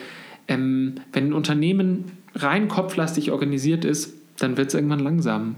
[0.47, 5.55] ähm, wenn ein Unternehmen rein kopflastig organisiert ist, dann wird es irgendwann langsam.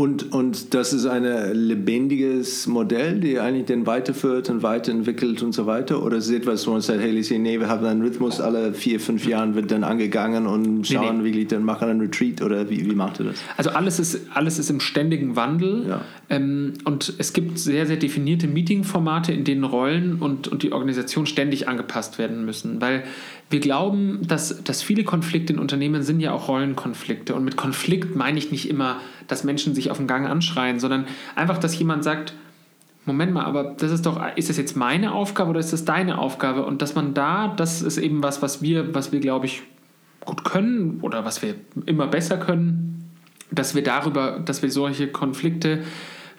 [0.00, 5.66] Und, und das ist ein lebendiges Modell, die eigentlich den weiterführt und weiterentwickelt und so
[5.66, 6.02] weiter?
[6.02, 8.98] Oder ist es etwas, wo man sagt, hey, nee, wir haben einen Rhythmus, alle vier,
[8.98, 11.24] fünf Jahren wird dann angegangen und schauen, nee, nee.
[11.24, 13.42] wirklich, dann machen einen Retreat oder wie, wie macht ihr das?
[13.58, 16.00] Also alles ist, alles ist im ständigen Wandel ja.
[16.30, 21.26] ähm, und es gibt sehr, sehr definierte Meeting-Formate, in denen Rollen und, und die Organisation
[21.26, 23.02] ständig angepasst werden müssen, weil
[23.50, 27.34] wir glauben, dass, dass viele Konflikte in Unternehmen sind ja auch Rollenkonflikte.
[27.34, 31.06] Und mit Konflikt meine ich nicht immer, dass Menschen sich auf dem Gang anschreien, sondern
[31.34, 32.34] einfach, dass jemand sagt,
[33.06, 36.18] Moment mal, aber das ist doch, ist das jetzt meine Aufgabe oder ist das deine
[36.18, 36.64] Aufgabe?
[36.64, 39.62] Und dass man da, das ist eben was, was wir, was wir, glaube ich,
[40.24, 41.54] gut können oder was wir
[41.86, 43.10] immer besser können,
[43.50, 45.82] dass wir darüber, dass wir solche Konflikte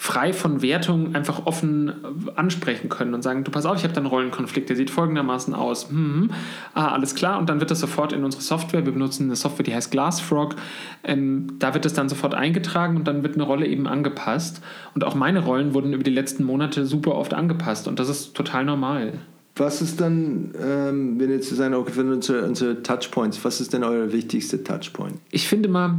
[0.01, 1.93] frei von Wertung einfach offen
[2.35, 5.53] ansprechen können und sagen, du pass auf, ich habe da einen Rollenkonflikt, der sieht folgendermaßen
[5.53, 5.89] aus.
[5.89, 6.31] Hm,
[6.73, 9.63] ah, alles klar, und dann wird das sofort in unsere Software, wir benutzen eine Software,
[9.63, 10.55] die heißt Glassfrog,
[11.03, 14.63] ähm, da wird das dann sofort eingetragen und dann wird eine Rolle eben angepasst.
[14.95, 18.33] Und auch meine Rollen wurden über die letzten Monate super oft angepasst und das ist
[18.33, 19.13] total normal.
[19.55, 24.11] Was ist dann, ähm, wenn jetzt sagen, okay, unsere, unsere Touchpoints, was ist denn euer
[24.11, 25.19] wichtigster Touchpoint?
[25.29, 25.93] Ich finde mal,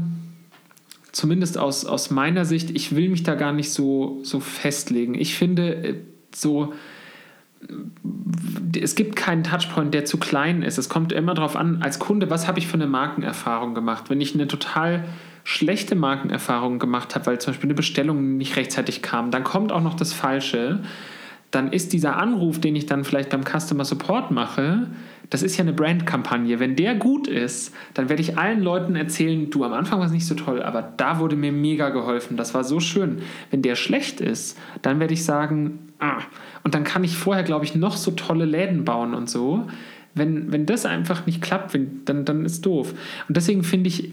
[1.12, 5.14] zumindest aus, aus meiner Sicht, ich will mich da gar nicht so, so festlegen.
[5.14, 5.94] Ich finde äh,
[6.34, 6.72] so,
[8.78, 10.78] es gibt keinen Touchpoint, der zu klein ist.
[10.78, 14.04] Es kommt immer darauf an, als Kunde, was habe ich für eine Markenerfahrung gemacht?
[14.08, 15.04] Wenn ich eine total
[15.44, 19.82] schlechte Markenerfahrung gemacht habe, weil zum Beispiel eine Bestellung nicht rechtzeitig kam, dann kommt auch
[19.82, 20.80] noch das Falsche.
[21.52, 24.88] Dann ist dieser Anruf, den ich dann vielleicht beim Customer Support mache,
[25.32, 26.60] das ist ja eine Brandkampagne.
[26.60, 30.12] Wenn der gut ist, dann werde ich allen Leuten erzählen, du, am Anfang war es
[30.12, 32.36] nicht so toll, aber da wurde mir mega geholfen.
[32.36, 33.22] Das war so schön.
[33.50, 36.18] Wenn der schlecht ist, dann werde ich sagen, ah.
[36.64, 39.66] Und dann kann ich vorher, glaube ich, noch so tolle Läden bauen und so.
[40.14, 42.92] Wenn, wenn das einfach nicht klappt, dann, dann ist doof.
[43.26, 44.12] Und deswegen finde ich,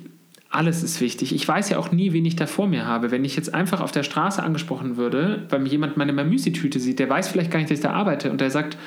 [0.49, 1.33] alles ist wichtig.
[1.33, 3.11] Ich weiß ja auch nie, wen ich da vor mir habe.
[3.11, 6.97] Wenn ich jetzt einfach auf der Straße angesprochen würde, weil mir jemand meine Mamüsi-Tüte sieht,
[6.97, 8.77] der weiß vielleicht gar nicht, dass ich da arbeite und der sagt,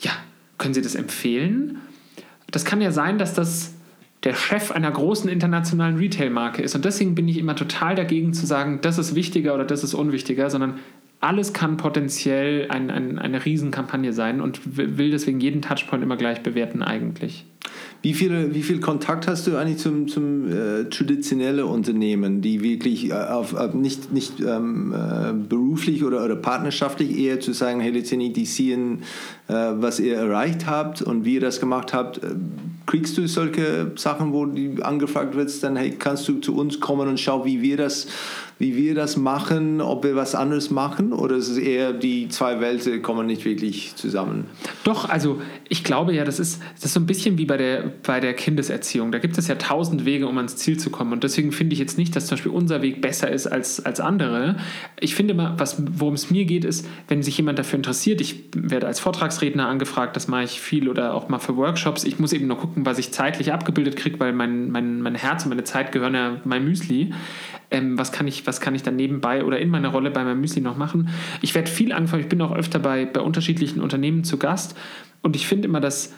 [0.00, 0.12] ja,
[0.56, 1.78] können Sie das empfehlen?
[2.50, 3.74] Das kann ja sein, dass das
[4.22, 6.74] der Chef einer großen internationalen Retail-Marke ist.
[6.74, 9.92] Und deswegen bin ich immer total dagegen zu sagen, das ist wichtiger oder das ist
[9.92, 10.78] unwichtiger, sondern
[11.20, 16.42] alles kann potenziell ein, ein, eine Riesenkampagne sein und will deswegen jeden Touchpoint immer gleich
[16.42, 17.44] bewerten eigentlich.
[18.06, 23.10] Wie viel, wie viel Kontakt hast du eigentlich zum, zum äh, traditionellen Unternehmen, die wirklich
[23.10, 27.90] äh, auf, auf nicht, nicht ähm, äh, beruflich oder, oder partnerschaftlich eher zu sagen, hey
[27.90, 29.02] Lizini, die sehen,
[29.48, 32.18] äh, was ihr erreicht habt und wie ihr das gemacht habt.
[32.18, 32.36] Äh,
[32.86, 37.08] kriegst du solche Sachen, wo du angefragt wirst, dann hey, kannst du zu uns kommen
[37.08, 38.06] und schau, wie wir das
[38.58, 42.58] wie wir das machen, ob wir was anderes machen oder ist es eher die zwei
[42.58, 44.46] Welten kommen nicht wirklich zusammen?
[44.82, 47.92] Doch, also ich glaube ja, das ist, das ist so ein bisschen wie bei der,
[48.02, 49.12] bei der Kindeserziehung.
[49.12, 51.12] Da gibt es ja tausend Wege, um ans Ziel zu kommen.
[51.12, 54.00] Und deswegen finde ich jetzt nicht, dass zum Beispiel unser Weg besser ist als, als
[54.00, 54.56] andere.
[55.00, 58.86] Ich finde mal, worum es mir geht, ist, wenn sich jemand dafür interessiert, ich werde
[58.86, 62.04] als Vortragsredner angefragt, das mache ich viel oder auch mal für Workshops.
[62.04, 65.44] Ich muss eben nur gucken, was ich zeitlich abgebildet kriege, weil mein, mein, mein Herz
[65.44, 67.12] und meine Zeit gehören ja mein Müsli
[67.70, 70.40] ähm, was, kann ich, was kann ich dann nebenbei oder in meiner Rolle bei meinem
[70.40, 71.08] Müsli noch machen.
[71.42, 74.76] Ich werde viel angefangen, ich bin auch öfter bei, bei unterschiedlichen Unternehmen zu Gast
[75.22, 76.14] und ich finde immer, dass,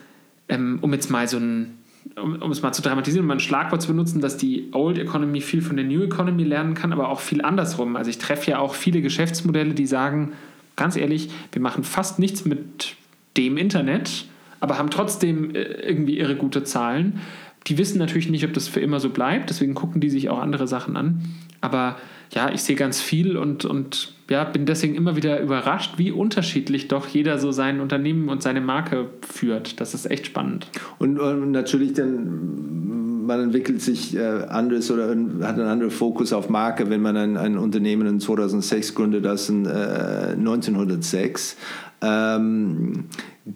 [0.48, 1.78] ähm, um jetzt mal so ein
[2.16, 5.40] um, um, es mal zu dramatisieren, um ein Schlagwort zu benutzen, dass die Old Economy
[5.40, 7.96] viel von der New Economy lernen kann, aber auch viel andersrum.
[7.96, 10.32] Also ich treffe ja auch viele Geschäftsmodelle, die sagen,
[10.76, 12.96] ganz ehrlich, wir machen fast nichts mit
[13.36, 14.26] dem Internet,
[14.60, 17.20] aber haben trotzdem äh, irgendwie irre gute Zahlen.
[17.68, 20.38] Die wissen natürlich nicht, ob das für immer so bleibt, deswegen gucken die sich auch
[20.38, 21.20] andere Sachen an.
[21.60, 21.96] Aber
[22.32, 26.88] ja, ich sehe ganz viel und, und ja, bin deswegen immer wieder überrascht, wie unterschiedlich
[26.88, 29.80] doch jeder so sein Unternehmen und seine Marke führt.
[29.80, 30.68] Das ist echt spannend.
[30.98, 35.12] Und, und natürlich dann, man entwickelt sich äh, anders oder hat
[35.54, 39.64] einen anderen Fokus auf Marke, wenn man ein, ein Unternehmen in 2006 gründet als in
[39.64, 41.56] äh, 1906.
[42.02, 43.04] Ähm,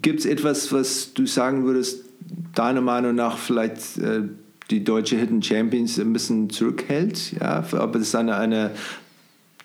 [0.01, 2.05] Gibt es etwas, was du sagen würdest,
[2.53, 4.23] deiner Meinung nach vielleicht äh,
[4.69, 7.33] die deutsche Hidden Champions ein bisschen zurückhält?
[7.39, 7.63] Ja?
[7.79, 8.71] Ob es eine, eine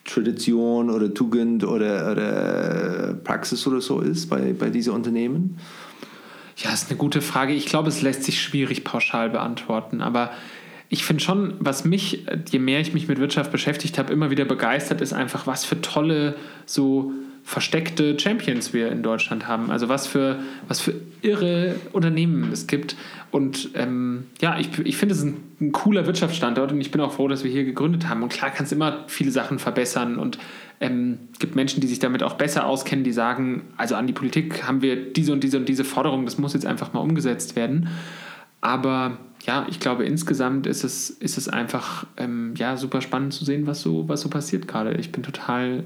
[0.04, 5.58] Tradition oder Tugend oder, oder Praxis oder so ist bei, bei diesen Unternehmen?
[6.56, 7.52] Ja, ist eine gute Frage.
[7.52, 10.32] Ich glaube, es lässt sich schwierig pauschal beantworten, aber
[10.88, 14.46] ich finde schon, was mich, je mehr ich mich mit Wirtschaft beschäftigt habe, immer wieder
[14.46, 17.12] begeistert, ist einfach, was für tolle so
[17.48, 19.70] versteckte Champions wir in Deutschland haben.
[19.70, 20.38] Also was für,
[20.68, 20.92] was für
[21.22, 22.94] irre Unternehmen es gibt.
[23.30, 27.10] Und ähm, ja, ich, ich finde es ein, ein, cooler Wirtschaftsstandort und ich bin auch
[27.10, 28.22] froh, dass wir hier gegründet haben.
[28.22, 30.38] Und klar kannst du immer viele Sachen verbessern und
[30.82, 34.64] ähm, gibt Menschen, die sich damit auch besser auskennen, die sagen, also an die Politik
[34.68, 37.88] haben wir diese und diese und diese Forderung, das muss jetzt einfach mal umgesetzt werden.
[38.60, 43.46] Aber ja, ich glaube, insgesamt ist es, ist es einfach ähm, ja, super spannend zu
[43.46, 44.92] sehen, was so, was so passiert gerade.
[44.96, 45.84] Ich bin total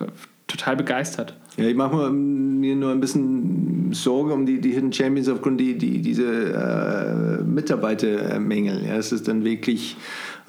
[0.00, 0.04] äh,
[0.50, 1.34] total begeistert.
[1.56, 5.76] Ja, ich mache mir nur ein bisschen Sorge um die, die Hidden Champions aufgrund die,
[5.76, 8.84] die diese äh, Mitarbeitermängel.
[8.86, 9.96] Ja, es dann wirklich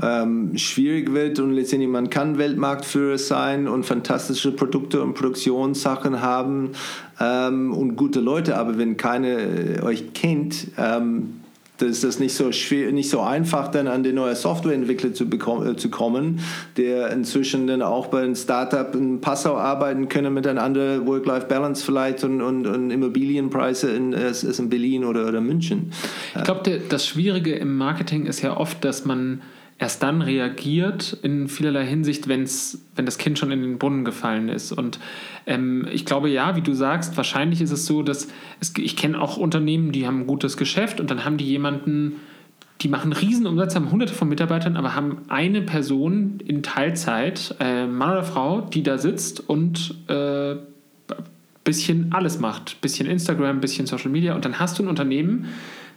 [0.01, 6.71] ähm, schwierig wird und letztendlich man kann Weltmarktführer sein und fantastische Produkte und Produktionssachen haben
[7.19, 11.40] ähm, und gute Leute, aber wenn keiner euch kennt, ähm,
[11.81, 15.71] ist das nicht so schwer, nicht so einfach, dann an den neuen Softwareentwickler zu, bekommen,
[15.71, 16.39] äh, zu kommen,
[16.77, 22.41] der inzwischen dann auch bei einem Startup in Passau arbeiten können anderen Work-Life-Balance vielleicht und,
[22.41, 25.91] und, und Immobilienpreise in, ist, in Berlin oder, oder München.
[26.35, 29.41] Ich glaube, das Schwierige im Marketing ist ja oft, dass man
[29.81, 34.47] erst dann reagiert in vielerlei Hinsicht, wenn's, wenn das Kind schon in den Brunnen gefallen
[34.47, 34.71] ist.
[34.71, 34.99] Und
[35.47, 38.27] ähm, ich glaube, ja, wie du sagst, wahrscheinlich ist es so, dass
[38.59, 42.17] es, ich kenne auch Unternehmen, die haben ein gutes Geschäft und dann haben die jemanden,
[42.81, 48.11] die machen Riesenumsatz, haben hunderte von Mitarbeitern, aber haben eine Person in Teilzeit, äh, Mann
[48.11, 50.57] oder Frau, die da sitzt und äh,
[51.63, 52.81] bisschen alles macht.
[52.81, 55.47] Bisschen Instagram, bisschen Social Media und dann hast du ein Unternehmen,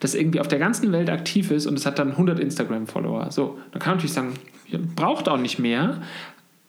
[0.01, 3.31] das irgendwie auf der ganzen Welt aktiv ist und es hat dann 100 Instagram-Follower.
[3.31, 4.35] So, dann kann man natürlich sagen,
[4.97, 6.01] braucht auch nicht mehr.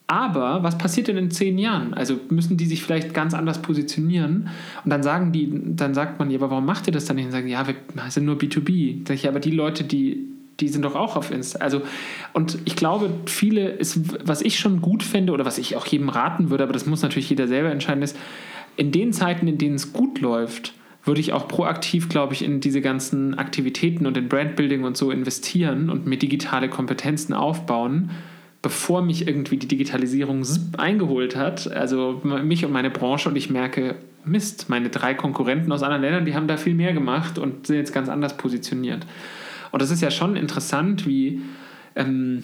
[0.07, 1.95] Aber was passiert denn in zehn Jahren?
[1.95, 4.49] Also müssen die sich vielleicht ganz anders positionieren?
[4.83, 7.25] Und dann sagen die, dann sagt man, ja, aber warum macht ihr das dann nicht?
[7.25, 7.75] Und sagen, ja, wir
[8.09, 9.07] sind nur B2B.
[9.07, 10.27] Sag ich, ja, aber die Leute, die,
[10.59, 11.57] die sind doch auch auf Insta.
[11.59, 11.81] Also,
[12.33, 16.09] und ich glaube, viele ist, was ich schon gut fände oder was ich auch jedem
[16.09, 18.15] raten würde, aber das muss natürlich jeder selber entscheiden, ist,
[18.77, 20.73] in den Zeiten, in denen es gut läuft,
[21.05, 25.11] würde ich auch proaktiv, glaube ich, in diese ganzen Aktivitäten und in Brandbuilding und so
[25.11, 28.09] investieren und mir digitale Kompetenzen aufbauen,
[28.61, 30.43] bevor mich irgendwie die Digitalisierung
[30.77, 33.95] eingeholt hat, also mich und meine Branche und ich merke,
[34.25, 37.75] Mist, meine drei Konkurrenten aus anderen Ländern, die haben da viel mehr gemacht und sind
[37.75, 39.05] jetzt ganz anders positioniert.
[39.71, 41.41] Und das ist ja schon interessant, wie
[41.95, 42.43] ähm,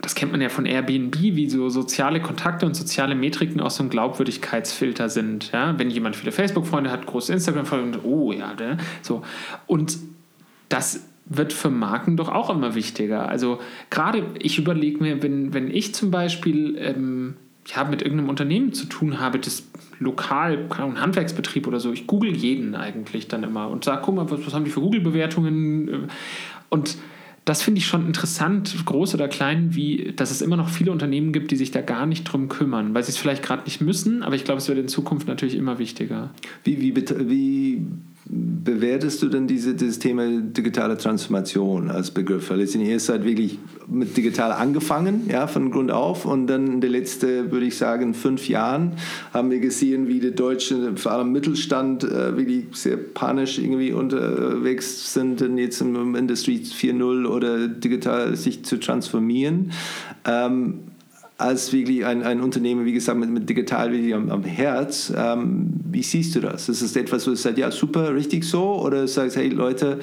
[0.00, 3.82] das kennt man ja von Airbnb, wie so soziale Kontakte und soziale Metriken auch so
[3.82, 5.50] ein Glaubwürdigkeitsfilter sind.
[5.52, 5.76] Ja?
[5.78, 8.78] Wenn jemand viele Facebook-Freunde hat, große Instagram-Freunde, oh ja, ne?
[9.02, 9.22] so.
[9.66, 9.98] Und
[10.68, 13.28] das wird für Marken doch auch immer wichtiger.
[13.28, 17.34] Also gerade ich überlege mir, wenn, wenn ich zum Beispiel ähm,
[17.66, 19.64] ja, mit irgendeinem Unternehmen zu tun habe, das
[19.98, 24.30] lokal, ein Handwerksbetrieb oder so, ich google jeden eigentlich dann immer und sage, guck mal,
[24.30, 26.08] was, was haben die für Google-Bewertungen?
[26.70, 26.96] Und
[27.48, 31.32] das finde ich schon interessant, groß oder klein, wie, dass es immer noch viele Unternehmen
[31.32, 34.22] gibt, die sich da gar nicht drum kümmern, weil sie es vielleicht gerade nicht müssen,
[34.22, 36.30] aber ich glaube, es wird in Zukunft natürlich immer wichtiger.
[36.64, 37.86] Wie, wie, wie
[38.30, 42.50] bewertest du denn diese, dieses Thema digitale Transformation als Begriff?
[42.50, 46.80] Weil letztendlich ihr seid wirklich mit digital angefangen, ja, von Grund auf und dann in
[46.80, 48.92] den letzten, würde ich sagen, fünf Jahren
[49.32, 55.14] haben wir gesehen, wie die Deutschen, vor allem Mittelstand, äh, wirklich sehr panisch irgendwie unterwegs
[55.14, 59.72] sind, denn jetzt im Industrie 4.0 oder digital sich zu transformieren.
[60.26, 60.80] Ähm,
[61.38, 65.12] als wirklich ein, ein Unternehmen, wie gesagt, mit, mit digital wirklich am, am Herz.
[65.16, 66.68] Ähm, wie siehst du das?
[66.68, 68.80] Ist das etwas, wo du sagst, ja, super, richtig so?
[68.80, 70.00] Oder sagst, hey Leute,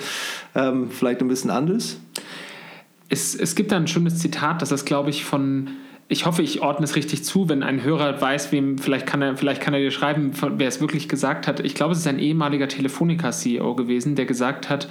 [0.56, 2.00] ähm, vielleicht ein bisschen anders?
[3.10, 5.70] Es, es gibt da ein schönes Zitat, das ist, glaube ich, von
[6.08, 9.38] ich hoffe, ich ordne es richtig zu, wenn ein Hörer weiß, wem, vielleicht kann er,
[9.38, 11.60] vielleicht kann er dir schreiben, wer es wirklich gesagt hat.
[11.62, 14.88] Ich glaube, es ist ein ehemaliger Telefonica-CEO gewesen, der gesagt hat,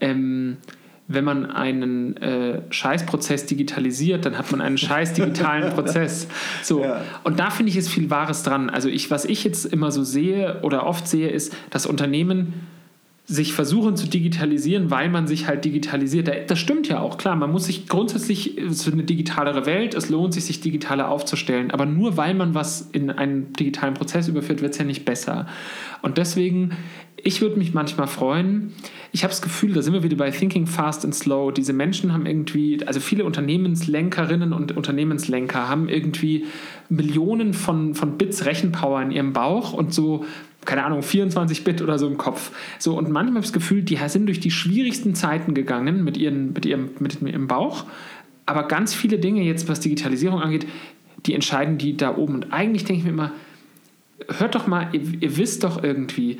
[0.00, 0.58] ähm,
[1.14, 6.28] wenn man einen äh, Scheißprozess digitalisiert, dann hat man einen scheiß digitalen Prozess.
[6.62, 6.82] So.
[6.82, 7.00] Ja.
[7.24, 8.70] Und da finde ich es viel Wahres dran.
[8.70, 12.66] Also ich, was ich jetzt immer so sehe oder oft sehe, ist, dass Unternehmen
[13.32, 16.30] sich versuchen zu digitalisieren, weil man sich halt digitalisiert.
[16.50, 17.34] Das stimmt ja auch, klar.
[17.34, 21.70] Man muss sich grundsätzlich, ist eine digitalere Welt, es lohnt sich, sich digitaler aufzustellen.
[21.70, 25.46] Aber nur weil man was in einen digitalen Prozess überführt, wird es ja nicht besser.
[26.02, 26.72] Und deswegen,
[27.16, 28.74] ich würde mich manchmal freuen.
[29.12, 31.52] Ich habe das Gefühl, da sind wir wieder bei Thinking Fast and Slow.
[31.52, 36.44] Diese Menschen haben irgendwie, also viele Unternehmenslenkerinnen und Unternehmenslenker haben irgendwie
[36.90, 40.26] Millionen von, von Bits Rechenpower in ihrem Bauch und so
[40.64, 42.52] keine Ahnung, 24 Bit oder so im Kopf.
[42.78, 46.16] So, und manchmal habe ich das Gefühl, die sind durch die schwierigsten Zeiten gegangen mit,
[46.16, 47.84] ihren, mit, ihrem, mit ihrem Bauch.
[48.46, 50.66] Aber ganz viele Dinge jetzt, was Digitalisierung angeht,
[51.26, 52.34] die entscheiden die da oben.
[52.34, 53.32] Und eigentlich denke ich mir immer,
[54.38, 56.38] hört doch mal, ihr, ihr wisst doch irgendwie,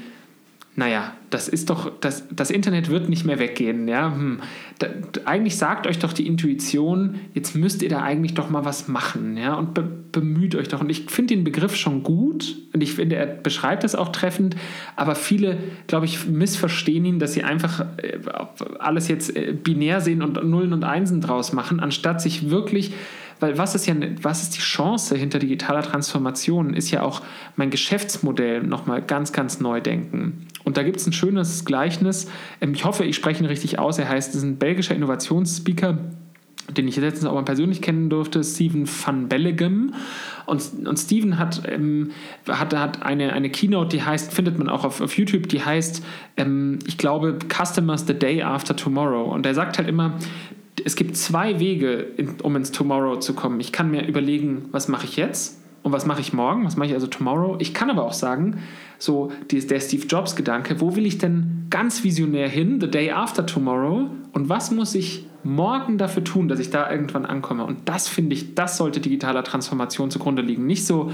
[0.74, 3.88] naja, das ist doch, das, das Internet wird nicht mehr weggehen.
[3.88, 4.14] Ja?
[4.14, 4.40] Hm.
[4.78, 4.86] Da,
[5.26, 9.36] eigentlich sagt euch doch die Intuition, jetzt müsst ihr da eigentlich doch mal was machen.
[9.36, 9.54] Ja?
[9.54, 10.80] Und be, bemüht euch doch.
[10.80, 14.56] Und ich finde den Begriff schon gut und ich finde, er beschreibt es auch treffend,
[14.96, 15.58] aber viele,
[15.88, 18.18] glaube ich, missverstehen ihn, dass sie einfach äh,
[18.78, 22.92] alles jetzt äh, binär sehen und Nullen und Einsen draus machen, anstatt sich wirklich
[23.42, 26.74] weil was ist ja, was ist die Chance hinter digitaler Transformation?
[26.74, 27.22] Ist ja auch
[27.56, 30.46] mein Geschäftsmodell nochmal ganz, ganz neu denken.
[30.64, 32.28] Und da gibt es ein schönes Gleichnis.
[32.60, 33.98] Ähm, ich hoffe, ich spreche ihn richtig aus.
[33.98, 35.98] Er heißt, ist ein belgischer Innovationsspeaker,
[36.70, 39.94] den ich letztens auch mal persönlich kennen durfte, Steven van Bellegem.
[40.46, 42.10] Und, und Steven hat, ähm,
[42.48, 46.04] hat, hat eine, eine Keynote, die heißt, findet man auch auf, auf YouTube, die heißt,
[46.36, 49.32] ähm, ich glaube, Customers the Day After Tomorrow.
[49.32, 50.18] Und er sagt halt immer,
[50.84, 52.06] es gibt zwei Wege,
[52.42, 53.60] um ins Tomorrow zu kommen.
[53.60, 56.88] Ich kann mir überlegen, was mache ich jetzt und was mache ich morgen, was mache
[56.88, 57.56] ich also tomorrow.
[57.58, 58.62] Ich kann aber auch sagen,
[59.02, 63.44] so der Steve Jobs Gedanke, wo will ich denn ganz visionär hin, the day after
[63.44, 67.64] tomorrow und was muss ich morgen dafür tun, dass ich da irgendwann ankomme.
[67.64, 70.66] Und das finde ich, das sollte digitaler Transformation zugrunde liegen.
[70.66, 71.10] Nicht so,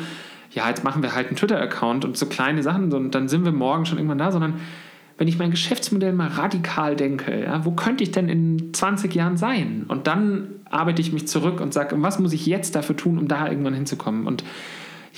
[0.50, 3.52] ja, jetzt machen wir halt einen Twitter-Account und so kleine Sachen und dann sind wir
[3.52, 4.60] morgen schon irgendwann da, sondern
[5.16, 9.38] wenn ich mein Geschäftsmodell mal radikal denke, ja, wo könnte ich denn in 20 Jahren
[9.38, 9.86] sein?
[9.88, 13.28] Und dann arbeite ich mich zurück und sage, was muss ich jetzt dafür tun, um
[13.28, 14.26] da irgendwann hinzukommen?
[14.26, 14.44] Und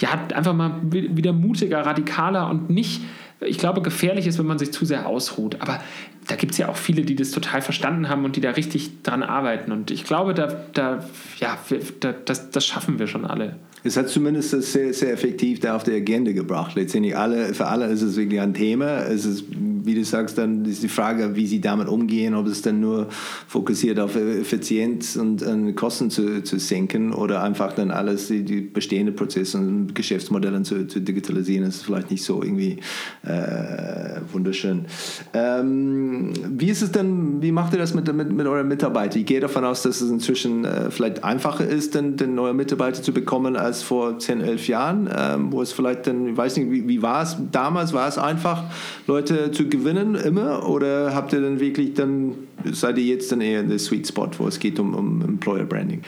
[0.00, 3.02] ja, einfach mal wieder mutiger, radikaler und nicht,
[3.40, 5.60] ich glaube, gefährlich ist, wenn man sich zu sehr ausruht.
[5.60, 5.80] Aber
[6.26, 9.02] da gibt es ja auch viele, die das total verstanden haben und die da richtig
[9.02, 9.72] dran arbeiten.
[9.72, 11.04] Und ich glaube, da, da,
[11.38, 11.58] ja,
[12.00, 13.56] da, das, das schaffen wir schon alle.
[13.82, 16.74] Es hat zumindest sehr, sehr effektiv da auf die Agenda gebracht.
[16.76, 19.04] Letztendlich alle, für alle ist es wirklich ein Thema.
[19.04, 19.44] Es ist
[19.84, 23.08] wie du sagst, dann ist die Frage, wie sie damit umgehen, ob es dann nur
[23.46, 28.60] fokussiert auf Effizienz und äh, Kosten zu, zu senken oder einfach dann alles, die, die
[28.60, 31.64] bestehenden Prozesse und Geschäftsmodelle zu, zu digitalisieren.
[31.64, 32.78] Das ist vielleicht nicht so irgendwie
[33.22, 34.86] äh, wunderschön.
[35.34, 39.20] Ähm, wie ist es denn, wie macht ihr das mit, mit, mit euren Mitarbeitern?
[39.20, 43.02] Ich gehe davon aus, dass es inzwischen äh, vielleicht einfacher ist, den, den neue Mitarbeiter
[43.02, 46.70] zu bekommen als vor 10, 11 Jahren, ähm, wo es vielleicht dann, ich weiß nicht,
[46.70, 47.92] wie, wie war es damals?
[47.92, 48.64] War es einfach,
[49.06, 52.34] Leute zu gewinnen immer oder habt ihr dann wirklich dann,
[52.72, 55.64] seid ihr jetzt dann eher in der Sweet Spot, wo es geht um, um Employer
[55.64, 56.02] Branding?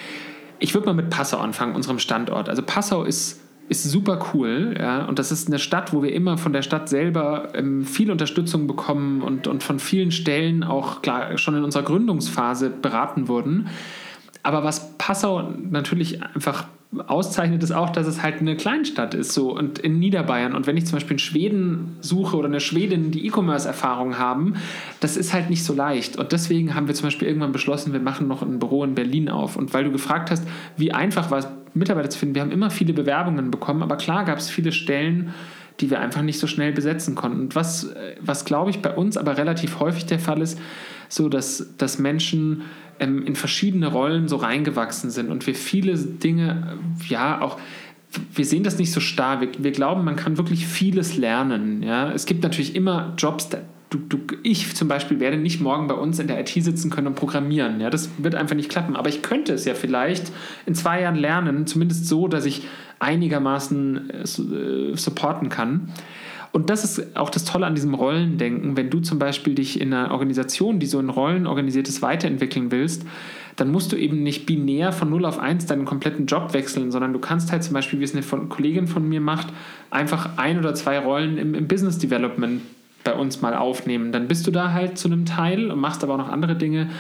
[0.59, 2.49] Ich würde mal mit Passau anfangen, unserem Standort.
[2.49, 6.37] Also Passau ist ist super cool, ja, und das ist eine Stadt, wo wir immer
[6.37, 11.39] von der Stadt selber ähm, viel Unterstützung bekommen und, und von vielen Stellen auch klar,
[11.39, 13.69] schon in unserer Gründungsphase beraten wurden.
[14.43, 16.67] Aber was Passau natürlich einfach
[17.07, 20.55] auszeichnet, ist auch, dass es halt eine Kleinstadt ist, so und in Niederbayern.
[20.55, 24.55] Und wenn ich zum Beispiel in Schweden suche oder eine Schwedin, die E-Commerce-Erfahrung haben,
[25.01, 26.17] das ist halt nicht so leicht.
[26.17, 29.31] Und deswegen haben wir zum Beispiel irgendwann beschlossen, wir machen noch ein Büro in Berlin
[29.31, 29.57] auf.
[29.57, 32.69] Und weil du gefragt hast, wie einfach war es, Mitarbeiter zu finden, wir haben immer
[32.69, 35.33] viele Bewerbungen bekommen, aber klar gab es viele Stellen,
[35.81, 37.41] die wir einfach nicht so schnell besetzen konnten.
[37.41, 40.59] Und was, was glaube ich bei uns aber relativ häufig der Fall ist,
[41.09, 42.63] so dass, dass Menschen
[43.03, 46.79] ähm, in verschiedene Rollen so reingewachsen sind und wir viele Dinge,
[47.09, 47.59] ja, auch
[48.35, 49.41] wir sehen das nicht so starr.
[49.41, 51.83] Wir, wir glauben, man kann wirklich vieles lernen.
[51.83, 52.13] Ja?
[52.13, 53.59] Es gibt natürlich immer Jobs, da,
[53.91, 57.07] du, du, ich zum Beispiel werde nicht morgen bei uns in der IT sitzen können
[57.07, 57.81] und programmieren.
[57.81, 57.91] Ja?
[57.91, 58.97] Das wird einfach nicht klappen.
[58.97, 60.31] Aber ich könnte es ja vielleicht
[60.67, 62.63] in zwei Jahren lernen, zumindest so, dass ich
[62.99, 65.91] einigermaßen äh, äh supporten kann.
[66.53, 68.77] Und das ist auch das Tolle an diesem Rollendenken.
[68.77, 72.71] Wenn du zum Beispiel dich in einer Organisation, die so in Rollen organisiert ist, weiterentwickeln
[72.71, 73.05] willst,
[73.57, 77.13] dann musst du eben nicht binär von 0 auf 1 deinen kompletten Job wechseln, sondern
[77.13, 79.49] du kannst halt zum Beispiel, wie es eine Kollegin von mir macht,
[79.91, 82.63] einfach ein oder zwei Rollen im, im Business Development
[83.05, 84.13] bei uns mal aufnehmen.
[84.13, 86.91] Dann bist du da halt zu einem Teil und machst aber auch noch andere Dinge.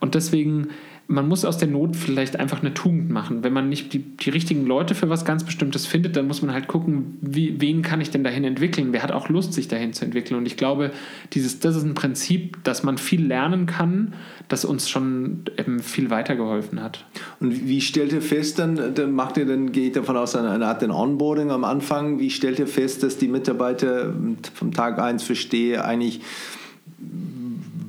[0.00, 0.68] Und deswegen
[1.10, 3.42] man muss aus der Not vielleicht einfach eine Tugend machen.
[3.42, 6.52] Wenn man nicht die, die richtigen Leute für was ganz Bestimmtes findet, dann muss man
[6.52, 8.88] halt gucken, wie, wen kann ich denn dahin entwickeln?
[8.92, 10.36] Wer hat auch Lust, sich dahin zu entwickeln?
[10.36, 10.90] Und ich glaube,
[11.32, 14.12] dieses, das ist ein Prinzip, dass man viel lernen kann,
[14.48, 15.44] das uns schon
[15.80, 17.06] viel weitergeholfen hat.
[17.40, 20.82] Und wie stellt ihr fest, dann, dann macht ihr dann, geht davon aus, eine Art
[20.82, 24.12] den Onboarding am Anfang, wie stellt ihr fest, dass die Mitarbeiter
[24.52, 26.20] vom Tag 1 verstehe, eigentlich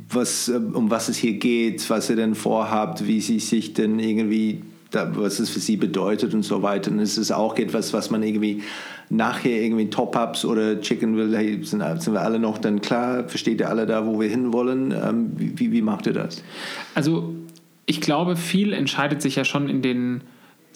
[0.10, 4.00] was, äh, um was es hier geht, was ihr denn vorhabt, wie sie sich denn
[4.00, 6.92] irgendwie, was es für sie bedeutet und so weiter.
[6.92, 8.64] Und es ist auch etwas, was man irgendwie
[9.10, 13.60] nachher irgendwie Top-Ups oder Chicken will, hey, sind, sind, wir alle noch dann klar, versteht
[13.60, 14.92] ihr alle da, wo wir hinwollen?
[14.92, 16.44] Ähm, wie, wie macht ihr das?
[16.96, 17.34] Also
[17.86, 20.22] ich glaube, viel entscheidet sich ja schon in den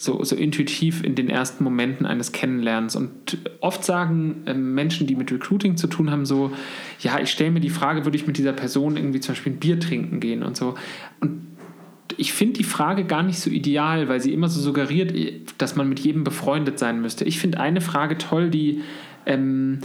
[0.04, 2.94] so, so intuitiv in den ersten Momenten eines Kennenlernens.
[2.96, 6.52] Und oft sagen äh, Menschen, die mit Recruiting zu tun haben, so,
[7.00, 9.58] ja, ich stelle mir die Frage, würde ich mit dieser Person irgendwie zum Beispiel ein
[9.58, 10.74] Bier trinken gehen und so.
[11.20, 11.46] Und
[12.16, 15.14] ich finde die Frage gar nicht so ideal, weil sie immer so suggeriert,
[15.58, 17.24] dass man mit jedem befreundet sein müsste.
[17.24, 18.82] Ich finde eine Frage toll, die,
[19.26, 19.80] ähm,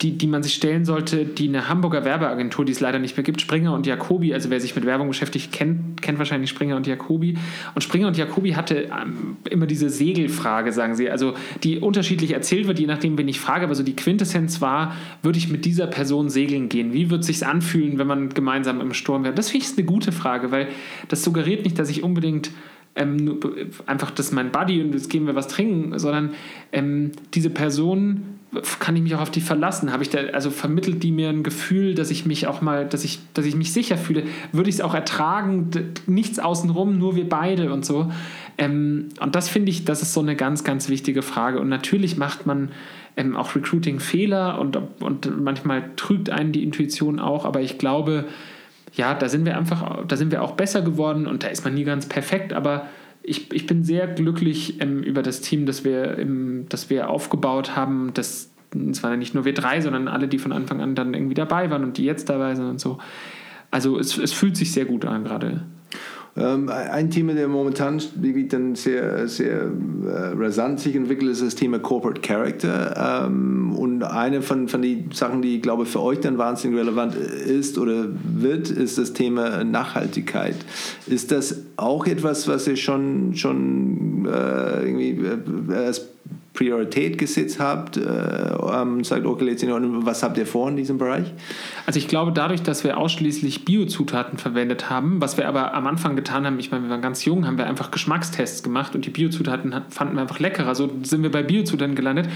[0.00, 3.24] die, die man sich stellen sollte, die eine Hamburger Werbeagentur, die es leider nicht mehr
[3.24, 6.86] gibt, Springer und Jacobi, also wer sich mit Werbung beschäftigt, kennt, kennt wahrscheinlich Springer und
[6.86, 7.36] Jacobi.
[7.74, 11.34] Und Springer und Jacobi hatte ähm, immer diese Segelfrage, sagen sie, also
[11.64, 15.38] die unterschiedlich erzählt wird, je nachdem, wen ich frage, aber so die Quintessenz war, würde
[15.38, 16.92] ich mit dieser Person segeln gehen?
[16.92, 19.34] Wie würde es sich anfühlen, wenn man gemeinsam im Sturm wäre?
[19.34, 20.68] Das finde ich eine gute Frage, weil
[21.08, 22.50] das suggeriert nicht, dass ich unbedingt
[22.98, 23.38] ähm,
[23.86, 26.34] einfach, das ist mein Buddy und jetzt gehen wir was trinken, sondern
[26.72, 28.38] ähm, diese Person
[28.78, 29.92] kann ich mich auch auf die verlassen?
[29.92, 33.04] Habe ich da, also vermittelt die mir ein Gefühl, dass ich mich auch mal, dass
[33.04, 34.24] ich, dass ich mich sicher fühle?
[34.52, 35.70] Würde ich es auch ertragen?
[36.06, 38.10] Nichts außenrum, nur wir beide und so.
[38.56, 41.60] Ähm, und das finde ich, das ist so eine ganz, ganz wichtige Frage.
[41.60, 42.70] Und natürlich macht man
[43.18, 48.24] ähm, auch Recruiting-Fehler und, und manchmal trügt einen die Intuition auch, aber ich glaube,
[48.98, 51.72] ja, da sind wir einfach, da sind wir auch besser geworden und da ist man
[51.72, 52.88] nie ganz perfekt, aber
[53.22, 57.76] ich, ich bin sehr glücklich ähm, über das Team, das wir, im, das wir aufgebaut
[57.76, 58.10] haben.
[58.14, 61.14] Das, es waren ja nicht nur wir drei, sondern alle, die von Anfang an dann
[61.14, 62.98] irgendwie dabei waren und die jetzt dabei sind und so.
[63.70, 65.64] Also es, es fühlt sich sehr gut an gerade.
[66.38, 68.00] Ähm, ein Thema, der momentan
[68.48, 73.26] dann sehr, sehr äh, rasant sich entwickelt, ist das Thema Corporate Character.
[73.26, 77.14] Ähm, und eine von, von den Sachen, die ich glaube für euch dann wahnsinnig relevant
[77.14, 80.56] ist oder wird, ist das Thema Nachhaltigkeit.
[81.06, 85.20] Ist das auch etwas, was ihr schon, schon äh, irgendwie
[85.70, 86.06] äh, als
[86.58, 88.02] Priorität gesetzt habt, äh,
[89.02, 89.70] sagt Orgelezin,
[90.04, 91.32] was habt ihr vor in diesem Bereich?
[91.86, 96.16] Also ich glaube, dadurch, dass wir ausschließlich Biozutaten verwendet haben, was wir aber am Anfang
[96.16, 99.10] getan haben, ich meine, wir waren ganz jung, haben wir einfach Geschmackstests gemacht und die
[99.10, 100.74] Biozutaten fanden wir einfach leckerer.
[100.74, 102.28] So sind wir bei Biozutaten gelandet.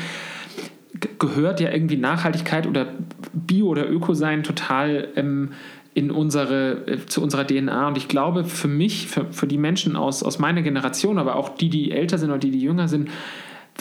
[1.18, 2.94] Gehört ja irgendwie Nachhaltigkeit oder
[3.32, 5.50] Bio oder Öko sein total ähm,
[5.94, 7.88] in unsere, äh, zu unserer DNA.
[7.88, 11.48] Und ich glaube, für mich, für, für die Menschen aus, aus meiner Generation, aber auch
[11.48, 13.08] die, die älter sind oder die, die jünger sind,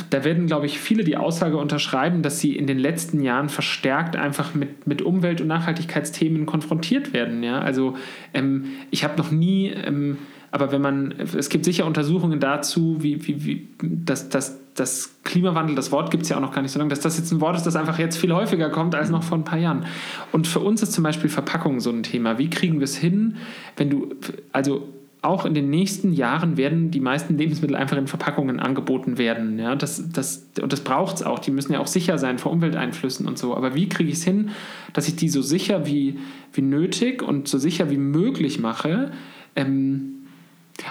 [0.10, 4.16] da werden, glaube ich, viele die Aussage unterschreiben, dass sie in den letzten Jahren verstärkt
[4.16, 7.44] einfach mit, mit Umwelt- und Nachhaltigkeitsthemen konfrontiert werden.
[7.44, 7.60] Ja?
[7.60, 7.96] Also
[8.34, 10.18] ähm, ich habe noch nie, ähm,
[10.52, 15.76] aber wenn man, es gibt sicher Untersuchungen dazu, wie, wie, wie dass, dass das Klimawandel,
[15.76, 17.42] das Wort gibt es ja auch noch gar nicht so lange, dass das jetzt ein
[17.42, 19.86] Wort ist, das einfach jetzt viel häufiger kommt als noch vor ein paar Jahren.
[20.32, 22.38] Und für uns ist zum Beispiel Verpackung so ein Thema.
[22.38, 23.36] Wie kriegen wir es hin,
[23.76, 24.16] wenn du,
[24.54, 24.88] also
[25.24, 29.59] auch in den nächsten Jahren werden die meisten Lebensmittel einfach in Verpackungen angeboten werden.
[29.59, 31.38] Ja, das, das, und das braucht es auch.
[31.38, 33.55] Die müssen ja auch sicher sein vor Umwelteinflüssen und so.
[33.55, 34.49] Aber wie kriege ich es hin,
[34.93, 36.17] dass ich die so sicher wie,
[36.53, 39.11] wie nötig und so sicher wie möglich mache?
[39.55, 40.24] Ähm,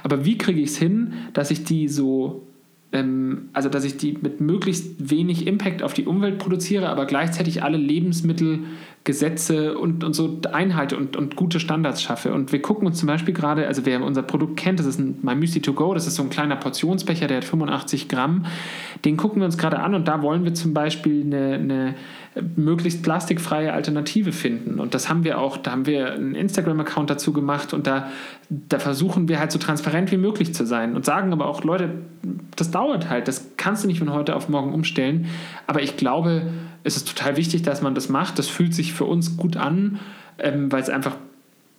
[0.04, 2.46] aber wie kriege ich es hin, dass ich die so
[2.92, 7.62] ähm, also dass ich die mit möglichst wenig Impact auf die Umwelt produziere, aber gleichzeitig
[7.62, 12.34] alle Lebensmittelgesetze und, und so einhalte und, und gute Standards schaffe.
[12.34, 15.18] Und wir gucken uns zum Beispiel gerade, also wer unser Produkt kennt, das ist ein
[15.22, 18.46] My Müsli to go, das ist so ein kleiner Portionsbecher, der hat 85 Gramm.
[19.04, 21.94] Den gucken wir uns gerade an und da wollen wir zum Beispiel eine, eine
[22.56, 24.78] möglichst plastikfreie Alternative finden.
[24.78, 28.08] Und das haben wir auch, da haben wir einen Instagram-Account dazu gemacht und da,
[28.48, 31.90] da versuchen wir halt so transparent wie möglich zu sein und sagen aber auch, Leute,
[32.54, 35.26] das dauert halt, das kannst du nicht von heute auf morgen umstellen.
[35.66, 36.42] Aber ich glaube,
[36.84, 38.38] es ist total wichtig, dass man das macht.
[38.38, 39.98] Das fühlt sich für uns gut an,
[40.38, 41.16] ähm, weil es einfach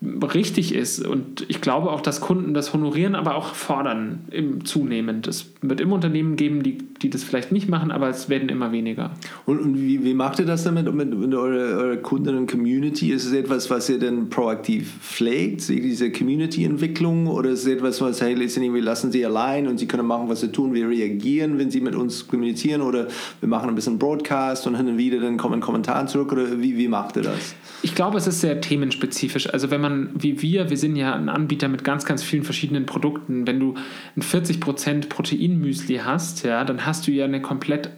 [0.01, 1.05] richtig ist.
[1.05, 5.27] Und ich glaube auch, dass Kunden das honorieren, aber auch fordern im, zunehmend.
[5.27, 8.71] Es wird immer Unternehmen geben, die, die das vielleicht nicht machen, aber es werden immer
[8.71, 9.11] weniger.
[9.45, 13.11] Und, und wie, wie macht ihr das damit mit, mit eurer, eurer Kunden und Community?
[13.11, 17.27] Ist es etwas, was ihr dann proaktiv pflegt, diese Community-Entwicklung?
[17.27, 20.41] Oder ist es etwas, was, hey, wir lassen sie allein und sie können machen, was
[20.41, 22.81] sie tun, wir reagieren, wenn sie mit uns kommunizieren?
[22.81, 23.07] Oder
[23.39, 26.31] wir machen ein bisschen Broadcast und hin und wieder dann kommen Kommentare zurück?
[26.31, 27.53] Oder wie, wie macht ihr das?
[27.83, 29.51] Ich glaube, es ist sehr themenspezifisch.
[29.51, 32.85] Also wenn man, wie wir, wir sind ja ein Anbieter mit ganz, ganz vielen verschiedenen
[32.85, 33.47] Produkten.
[33.47, 33.75] Wenn du
[34.15, 37.89] ein 40% Proteinmüsli hast, ja, dann hast du ja eine komplett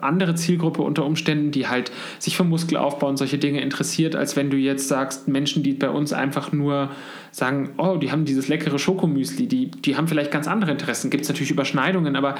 [0.00, 4.50] andere Zielgruppe unter Umständen, die halt sich für Muskelaufbau und solche Dinge interessiert, als wenn
[4.50, 6.90] du jetzt sagst, Menschen, die bei uns einfach nur
[7.32, 11.10] sagen, oh, die haben dieses leckere Schokomüsli, die, die haben vielleicht ganz andere Interessen.
[11.10, 12.36] Gibt es natürlich Überschneidungen, aber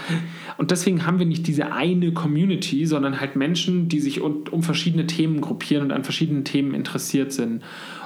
[0.57, 4.62] und deswegen haben wir nicht diese eine Community, sondern halt Menschen, die sich um, um
[4.62, 7.62] verschiedene Themen gruppieren und an verschiedenen Themen interessiert sind.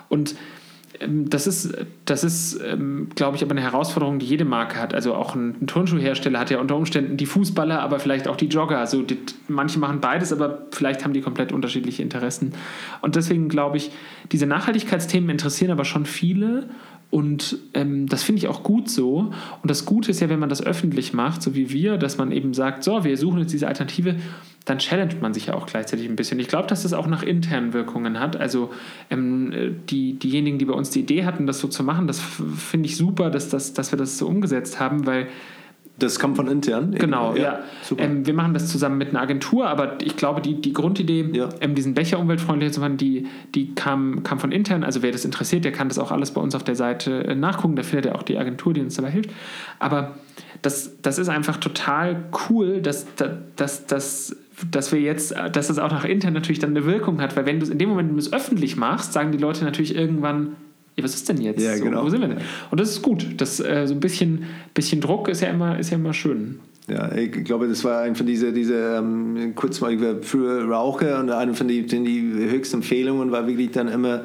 [0.08, 0.34] Und
[1.08, 1.74] das ist,
[2.04, 4.94] das ist ähm, glaube ich, aber eine Herausforderung, die jede Marke hat.
[4.94, 8.46] Also auch ein, ein Turnschuhhersteller hat ja unter Umständen die Fußballer, aber vielleicht auch die
[8.46, 8.78] Jogger.
[8.78, 12.52] Also die, manche machen beides, aber vielleicht haben die komplett unterschiedliche Interessen.
[13.00, 13.90] Und deswegen glaube ich,
[14.30, 16.68] diese Nachhaltigkeitsthemen interessieren aber schon viele
[17.10, 19.32] und ähm, das finde ich auch gut so.
[19.62, 22.30] Und das Gute ist ja, wenn man das öffentlich macht, so wie wir, dass man
[22.30, 24.16] eben sagt, so, wir suchen jetzt diese Alternative,
[24.66, 26.38] dann challenged man sich ja auch gleichzeitig ein bisschen.
[26.38, 28.36] Ich glaube, dass das auch nach internen Wirkungen hat.
[28.36, 28.70] Also
[29.10, 32.88] ähm, die, diejenigen, die bei uns die Idee hatten, das so zu machen, das finde
[32.88, 35.28] ich super, dass, das, dass wir das so umgesetzt haben, weil
[36.00, 36.92] Das kommt von intern?
[36.92, 37.42] Genau, ja.
[37.42, 37.60] ja.
[37.98, 41.48] Ähm, wir machen das zusammen mit einer Agentur, aber ich glaube, die, die Grundidee, ja.
[41.60, 44.82] ähm, diesen Becher umweltfreundlicher zu machen, die, die kam, kam von intern.
[44.82, 47.34] Also wer das interessiert, der kann das auch alles bei uns auf der Seite äh,
[47.34, 47.76] nachgucken.
[47.76, 49.30] Da findet er auch die Agentur, die uns dabei hilft.
[49.78, 50.16] Aber
[50.62, 53.06] das, das ist einfach total cool, dass,
[53.56, 54.36] dass, dass,
[54.70, 57.58] dass wir jetzt, dass das auch nach intern natürlich dann eine Wirkung hat, weil wenn
[57.58, 60.56] du es in dem Moment, wenn du es öffentlich machst, sagen die Leute natürlich irgendwann,
[60.96, 61.62] ja, was ist denn jetzt?
[61.62, 62.00] Ja, genau.
[62.00, 62.38] So, wo sind wir denn?
[62.70, 63.26] Und das ist gut.
[63.38, 64.44] Das, äh, so ein bisschen,
[64.74, 66.60] bisschen Druck ist ja immer, ist ja immer schön.
[66.88, 71.68] Ja, ich glaube, das war einfach diese, diese ähm, kurzmalige für Raucher und eine von
[71.68, 74.22] den die höchsten Empfehlungen war wirklich dann immer,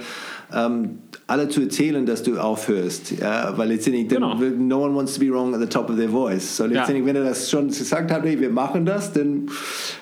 [0.52, 3.20] ähm, alle zu erzählen, dass du aufhörst.
[3.20, 4.36] Ja, weil letztendlich, genau.
[4.36, 6.58] no one wants to be wrong at the top of their voice.
[6.58, 7.06] So letztendlich, ja.
[7.06, 9.48] wenn er das schon gesagt hat, hey, wir machen das, dann,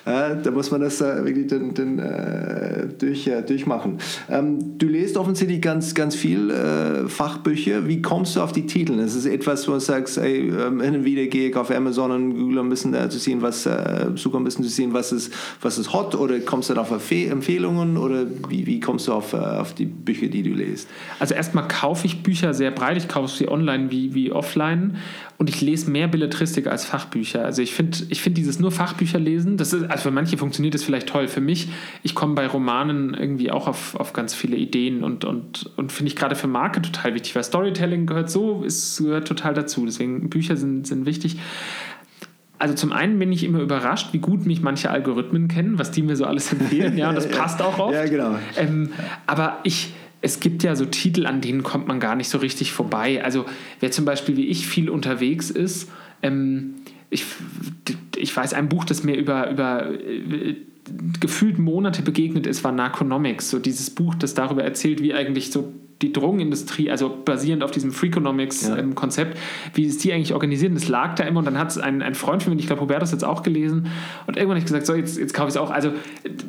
[0.04, 3.98] äh, dann muss man das äh, wirklich dann, dann äh, durch, äh, durchmachen.
[4.28, 7.88] Ähm, du liest offensichtlich ganz, ganz viel äh, Fachbücher.
[7.88, 8.98] Wie kommst du auf die Titel?
[8.98, 12.10] Das ist etwas, wo du sagst, ey, ähm, hin und wieder gehe ich auf Amazon
[12.10, 15.32] und Google ein bisschen zu sehen, was, äh, suche ein bisschen zu sehen, was ist,
[15.62, 19.32] was ist hot oder kommst du dann auf Empfehlungen oder wie, wie kommst du auf,
[19.32, 20.86] auf die Bücher, die du liest?
[21.18, 22.96] Also erstmal kaufe ich Bücher sehr breit.
[22.96, 24.96] Ich kaufe sie online wie, wie offline
[25.38, 27.44] und ich lese mehr Belletristik als Fachbücher.
[27.44, 30.74] Also ich finde ich find dieses nur Fachbücher lesen, das ist, also für manche funktioniert
[30.74, 31.28] das vielleicht toll.
[31.28, 31.68] Für mich,
[32.02, 36.08] ich komme bei Romanen irgendwie auch auf, auf ganz viele Ideen und, und, und finde
[36.08, 39.84] ich gerade für Marke total wichtig, weil Storytelling gehört so, ist, gehört total dazu.
[39.84, 41.38] Deswegen Bücher sind, sind wichtig.
[42.58, 46.02] Also zum einen bin ich immer überrascht, wie gut mich manche Algorithmen kennen, was die
[46.02, 46.96] mir so alles empfehlen.
[46.96, 47.94] Ja, und das passt auch oft.
[47.94, 48.38] Ja, genau.
[48.56, 48.90] Ähm,
[49.26, 49.92] aber ich,
[50.24, 53.22] es gibt ja so Titel, an denen kommt man gar nicht so richtig vorbei.
[53.22, 53.44] Also
[53.80, 55.90] wer zum Beispiel wie ich viel unterwegs ist,
[56.22, 56.76] ähm,
[57.10, 57.26] ich,
[58.16, 60.56] ich weiß ein Buch, das mir über, über äh,
[61.20, 63.50] gefühlt Monate begegnet ist, war Narconomics.
[63.50, 65.72] So dieses Buch, das darüber erzählt, wie eigentlich so
[66.02, 69.40] die Drogenindustrie, also basierend auf diesem Freakonomics-Konzept, ja.
[69.40, 70.70] ähm, wie ist die eigentlich organisiert?
[70.70, 72.66] Und das lag da immer und dann hat es ein, ein Freund von mir, ich
[72.66, 73.86] glaube, Robertus jetzt auch gelesen
[74.26, 75.70] und irgendwann habe ich gesagt, so, jetzt, jetzt kaufe ich es auch.
[75.70, 75.92] Also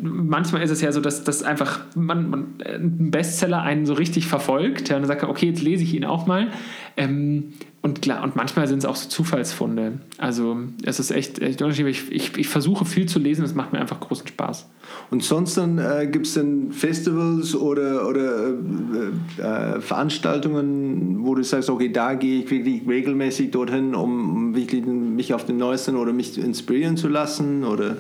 [0.02, 4.28] manchmal ist es ja so, dass, dass einfach man, man, ein Bestseller einen so richtig
[4.28, 6.50] verfolgt ja, und dann sagt er, okay, jetzt lese ich ihn auch mal.
[6.98, 7.54] Ähm,
[7.86, 10.00] und klar, und manchmal sind es auch so Zufallsfunde.
[10.18, 12.02] Also es ist echt, echt unterschiedlich.
[12.10, 14.68] Ich, ich, ich versuche viel zu lesen, es macht mir einfach großen Spaß.
[15.12, 21.70] Und sonst äh, gibt es dann Festivals oder, oder äh, äh, Veranstaltungen, wo du sagst,
[21.70, 26.38] okay, da gehe ich wirklich regelmäßig dorthin, um wirklich mich auf den neuesten oder mich
[26.38, 27.64] inspirieren zu lassen?
[27.64, 27.98] Oder?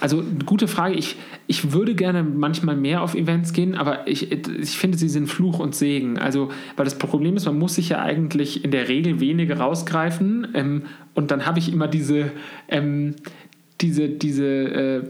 [0.00, 0.94] Also gute Frage.
[0.94, 1.16] Ich,
[1.46, 5.58] ich würde gerne manchmal mehr auf Events gehen, aber ich, ich finde, sie sind Fluch
[5.58, 6.18] und Segen.
[6.18, 10.48] Also, weil das Problem ist, man muss sich ja eigentlich in der Regel wenige rausgreifen
[10.54, 10.82] ähm,
[11.14, 12.30] und dann habe ich immer diese
[12.68, 13.14] ähm,
[13.80, 15.02] diese, diese, äh,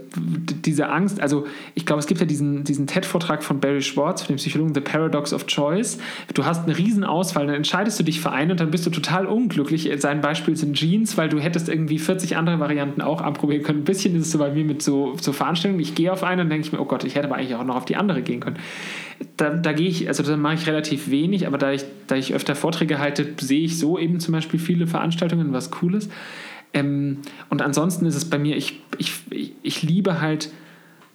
[0.64, 4.34] diese Angst, also ich glaube, es gibt ja diesen, diesen TED-Vortrag von Barry Schwartz, von
[4.34, 5.98] dem Psychologen The Paradox of Choice.
[6.34, 9.26] Du hast eine Riesenauswahl, dann entscheidest du dich für einen und dann bist du total
[9.26, 9.90] unglücklich.
[9.98, 13.80] Sein Beispiel sind Jeans, weil du hättest irgendwie 40 andere Varianten auch anprobieren können.
[13.80, 15.80] Ein bisschen ist es so bei mir mit so, so Veranstaltungen.
[15.80, 17.76] Ich gehe auf eine und denke mir, oh Gott, ich hätte aber eigentlich auch noch
[17.76, 18.58] auf die andere gehen können.
[19.36, 22.34] Da, da gehe ich, also da mache ich relativ wenig, aber da ich, da ich
[22.34, 26.08] öfter Vorträge halte, sehe ich so eben zum Beispiel viele Veranstaltungen, was Cooles.
[26.76, 29.22] Ähm, und ansonsten ist es bei mir, ich, ich,
[29.62, 30.50] ich liebe halt,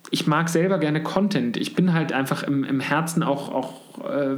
[0.09, 1.55] ich mag selber gerne Content.
[1.55, 4.37] Ich bin halt einfach im, im Herzen auch, auch äh,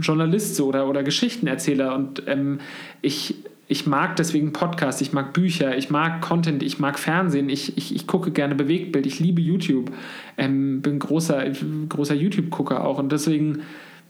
[0.00, 1.94] Journalist so oder, oder Geschichtenerzähler.
[1.94, 2.60] Und ähm,
[3.02, 3.34] ich,
[3.68, 7.94] ich mag deswegen Podcasts, ich mag Bücher, ich mag Content, ich mag Fernsehen, ich, ich,
[7.94, 9.92] ich gucke gerne Bewegtbild, ich liebe YouTube,
[10.38, 11.44] ähm, bin großer,
[11.90, 12.98] großer YouTube-Gucker auch.
[12.98, 13.60] Und deswegen,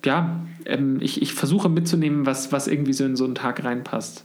[0.05, 4.25] ja, ähm, ich, ich versuche mitzunehmen, was, was irgendwie so in so einen Tag reinpasst.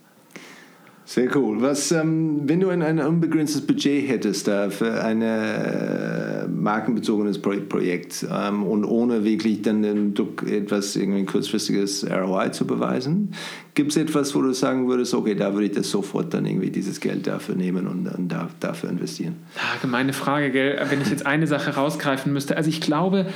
[1.05, 1.61] Sehr cool.
[1.61, 8.25] Was, ähm, wenn du ein, ein unbegrenztes Budget hättest da für ein äh, markenbezogenes Projekt
[8.31, 10.13] ähm, und ohne wirklich dann
[10.49, 13.33] etwas irgendwie kurzfristiges ROI zu beweisen,
[13.75, 16.69] gibt es etwas, wo du sagen würdest, okay, da würde ich das sofort dann irgendwie
[16.69, 19.35] dieses Geld dafür nehmen und, und da, dafür investieren?
[19.55, 20.79] Ja, gemeine Frage, gell?
[20.89, 22.55] Wenn ich jetzt eine Sache rausgreifen müsste.
[22.55, 23.27] Also ich glaube,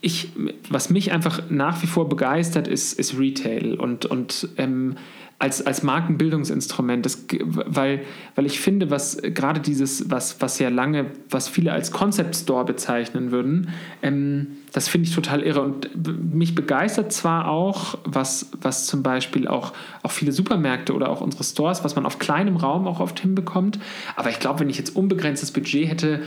[0.00, 0.30] ich,
[0.70, 4.94] was mich einfach nach wie vor begeistert, ist, ist Retail und, und ähm,
[5.40, 8.02] als, als Markenbildungsinstrument, das, weil,
[8.34, 12.64] weil ich finde, was gerade dieses, was, was ja lange, was viele als Concept Store
[12.64, 13.68] bezeichnen würden,
[14.02, 15.62] ähm, das finde ich total irre.
[15.62, 15.90] Und
[16.34, 19.72] mich begeistert zwar auch, was, was zum Beispiel auch,
[20.02, 23.78] auch viele Supermärkte oder auch unsere Stores, was man auf kleinem Raum auch oft hinbekommt,
[24.16, 26.22] aber ich glaube, wenn ich jetzt unbegrenztes Budget hätte,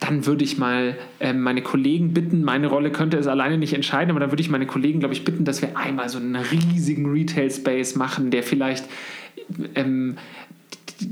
[0.00, 4.10] dann würde ich mal äh, meine Kollegen bitten, meine Rolle könnte es alleine nicht entscheiden,
[4.10, 7.10] aber dann würde ich meine Kollegen, glaube ich, bitten, dass wir einmal so einen riesigen
[7.10, 8.86] Retail-Space machen, der vielleicht
[9.74, 10.16] ähm,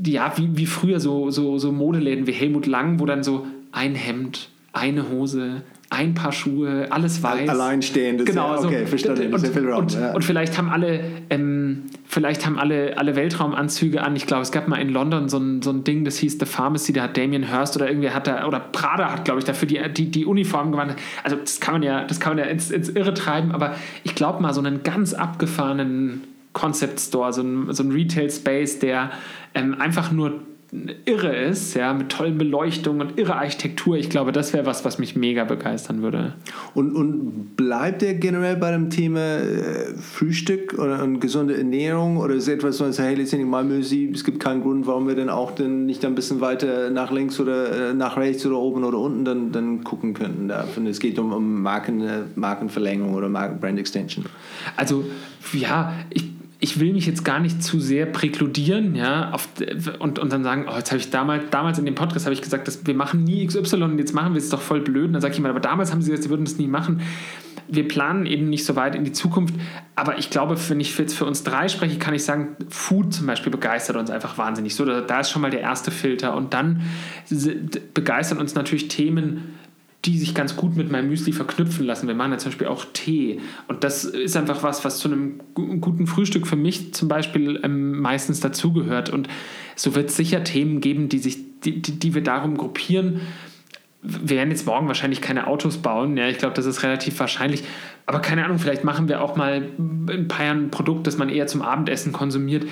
[0.04, 3.94] ja, wie, wie früher so, so, so Modeläden wie Helmut Lang, wo dann so ein
[3.94, 7.48] Hemd eine Hose, ein Paar Schuhe, alles weiß.
[7.48, 8.26] Alleinstehendes.
[8.26, 8.86] Genau, ja, okay, so.
[8.86, 9.32] verstanden.
[9.32, 10.12] Und, und, ja.
[10.12, 11.00] und vielleicht haben alle,
[11.30, 14.14] ähm, vielleicht haben alle, alle Weltraumanzüge an.
[14.14, 16.44] Ich glaube, es gab mal in London so ein, so ein Ding, das hieß The
[16.44, 19.66] Pharmacy, da hat Damien Hirst oder irgendwer hat da, oder Prada hat, glaube ich, dafür
[19.66, 20.96] die, die, die Uniform gewandt.
[21.24, 23.74] Also das kann man ja, das kann man ja ins, ins Irre treiben, aber
[24.04, 28.78] ich glaube mal, so einen ganz abgefahrenen Concept Store, so ein, so ein Retail Space,
[28.78, 29.10] der
[29.54, 33.96] ähm, einfach nur irre ist, ja, mit tollen Beleuchtungen und irre Architektur.
[33.96, 36.34] Ich glaube, das wäre was, was mich mega begeistern würde.
[36.74, 42.34] Und, und bleibt er generell bei dem Thema äh, Frühstück oder und gesunde Ernährung oder
[42.34, 45.52] ist etwas, sagt, hey, letztendlich Malmö, Sie, es gibt keinen Grund, warum wir dann auch
[45.52, 49.24] dann nicht ein bisschen weiter nach links oder äh, nach rechts oder oben oder unten
[49.24, 50.48] dann, dann gucken könnten.
[50.48, 50.66] Da.
[50.76, 54.26] Und es geht um, um Marken, äh, Markenverlängerung oder Marken Brand Extension.
[54.76, 55.04] Also,
[55.54, 59.48] ja, ich ich will mich jetzt gar nicht zu sehr präkludieren, ja, auf,
[60.00, 62.42] und, und dann sagen, oh, jetzt habe ich damals, damals in dem Podcast habe ich
[62.42, 65.06] gesagt, dass wir machen nie XY und jetzt machen wir es doch voll blöd.
[65.06, 67.00] Und dann sage ich mal, aber damals haben sie gesagt, sie würden das nie machen.
[67.68, 69.54] Wir planen eben nicht so weit in die Zukunft,
[69.94, 73.26] aber ich glaube, wenn ich jetzt für uns drei spreche, kann ich sagen, Food zum
[73.26, 74.74] Beispiel begeistert uns einfach wahnsinnig.
[74.74, 76.82] So, da, da ist schon mal der erste Filter und dann
[77.94, 79.58] begeistern uns natürlich Themen,
[80.04, 82.06] die sich ganz gut mit meinem Müsli verknüpfen lassen.
[82.06, 83.40] Wir machen ja zum Beispiel auch Tee.
[83.66, 87.98] Und das ist einfach was, was zu einem guten Frühstück für mich zum Beispiel ähm,
[88.00, 89.10] meistens dazugehört.
[89.10, 89.28] Und
[89.74, 93.22] so wird es sicher Themen geben, die, sich, die, die, die wir darum gruppieren.
[94.00, 96.16] Wir werden jetzt morgen wahrscheinlich keine Autos bauen.
[96.16, 97.64] Ja, ich glaube, das ist relativ wahrscheinlich.
[98.06, 101.18] Aber keine Ahnung, vielleicht machen wir auch mal in ein paar Jahren ein Produkt, das
[101.18, 102.66] man eher zum Abendessen konsumiert.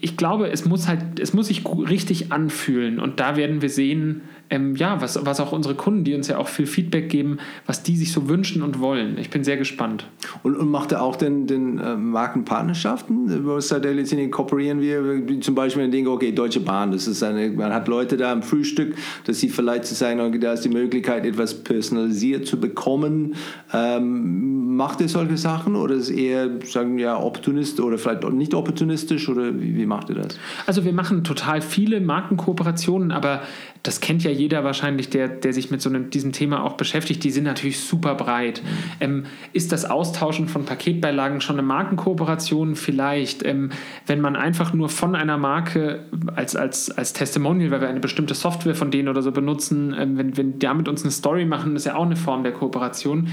[0.00, 2.98] Ich glaube, es muss halt, es muss sich richtig anfühlen.
[2.98, 6.38] Und da werden wir sehen, ähm, ja, was, was auch unsere Kunden, die uns ja
[6.38, 9.18] auch viel Feedback geben, was die sich so wünschen und wollen.
[9.18, 10.06] Ich bin sehr gespannt.
[10.42, 13.46] Und, und macht er auch den, den äh, Markenpartnerschaften?
[13.46, 15.40] Was sagt er letztendlich, kooperieren wir?
[15.40, 18.42] Zum Beispiel ein Ding, okay, Deutsche Bahn, das ist eine, man hat Leute da am
[18.42, 23.34] Frühstück, dass sie vielleicht zu sagen, okay, da ist die Möglichkeit, etwas personalisiert zu bekommen.
[23.72, 29.28] Ähm, macht er solche Sachen oder ist eher, sagen ja, opportunistisch oder vielleicht nicht opportunistisch
[29.28, 30.38] oder wie, wie macht er das?
[30.66, 33.42] Also wir machen total viele Markenkooperationen, aber
[33.82, 37.24] das kennt ja jeder wahrscheinlich, der, der sich mit so einem, diesem Thema auch beschäftigt,
[37.24, 38.62] die sind natürlich super breit.
[38.62, 38.68] Mhm.
[39.00, 42.76] Ähm, ist das Austauschen von Paketbeilagen schon eine Markenkooperation?
[42.76, 43.44] Vielleicht.
[43.44, 43.70] Ähm,
[44.06, 46.04] wenn man einfach nur von einer Marke
[46.36, 50.16] als, als, als Testimonial, weil wir eine bestimmte Software von denen oder so benutzen, ähm,
[50.16, 53.28] wenn, wenn damit uns eine Story machen, ist ja auch eine Form der Kooperation.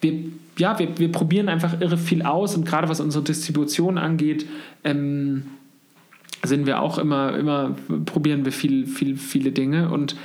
[0.00, 0.14] Wir,
[0.58, 4.46] ja, wir, wir probieren einfach irre viel aus und gerade was unsere Distribution angeht,
[4.84, 5.44] ähm,
[6.42, 7.76] sind wir auch immer, immer
[8.06, 9.90] probieren wir viel, viel, viele Dinge.
[9.90, 10.16] Und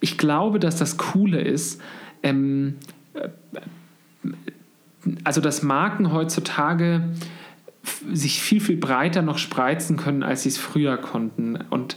[0.00, 1.80] ich glaube, dass das Coole ist,
[2.22, 2.76] ähm,
[5.24, 7.04] also dass Marken heutzutage
[8.12, 11.56] sich viel, viel breiter noch spreizen können, als sie es früher konnten.
[11.70, 11.96] Und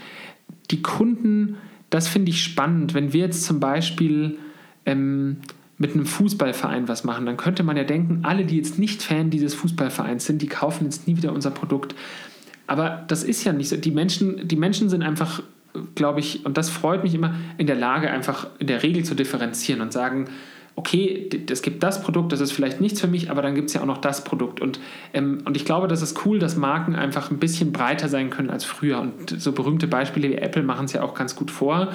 [0.72, 1.58] die Kunden,
[1.90, 2.94] das finde ich spannend.
[2.94, 4.38] Wenn wir jetzt zum Beispiel
[4.86, 5.38] ähm,
[5.78, 9.30] mit einem Fußballverein was machen, dann könnte man ja denken, alle, die jetzt nicht Fan
[9.30, 11.96] dieses Fußballvereins sind, die kaufen jetzt nie wieder unser Produkt.
[12.74, 13.78] Aber das ist ja nicht so.
[13.78, 15.44] Die Menschen, die Menschen sind einfach,
[15.94, 19.14] glaube ich, und das freut mich immer, in der Lage, einfach in der Regel zu
[19.14, 20.26] differenzieren und sagen,
[20.76, 23.76] okay, es gibt das Produkt, das ist vielleicht nichts für mich, aber dann gibt es
[23.76, 24.60] ja auch noch das Produkt.
[24.60, 24.80] Und,
[25.14, 28.50] ähm, und ich glaube, das ist cool, dass Marken einfach ein bisschen breiter sein können
[28.50, 29.00] als früher.
[29.00, 31.92] Und so berühmte Beispiele wie Apple machen es ja auch ganz gut vor.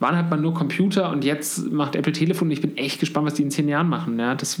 [0.00, 2.50] Wann hat man nur Computer und jetzt macht Apple Telefon.
[2.50, 4.18] Ich bin echt gespannt, was die in zehn Jahren machen.
[4.18, 4.60] Ja, das,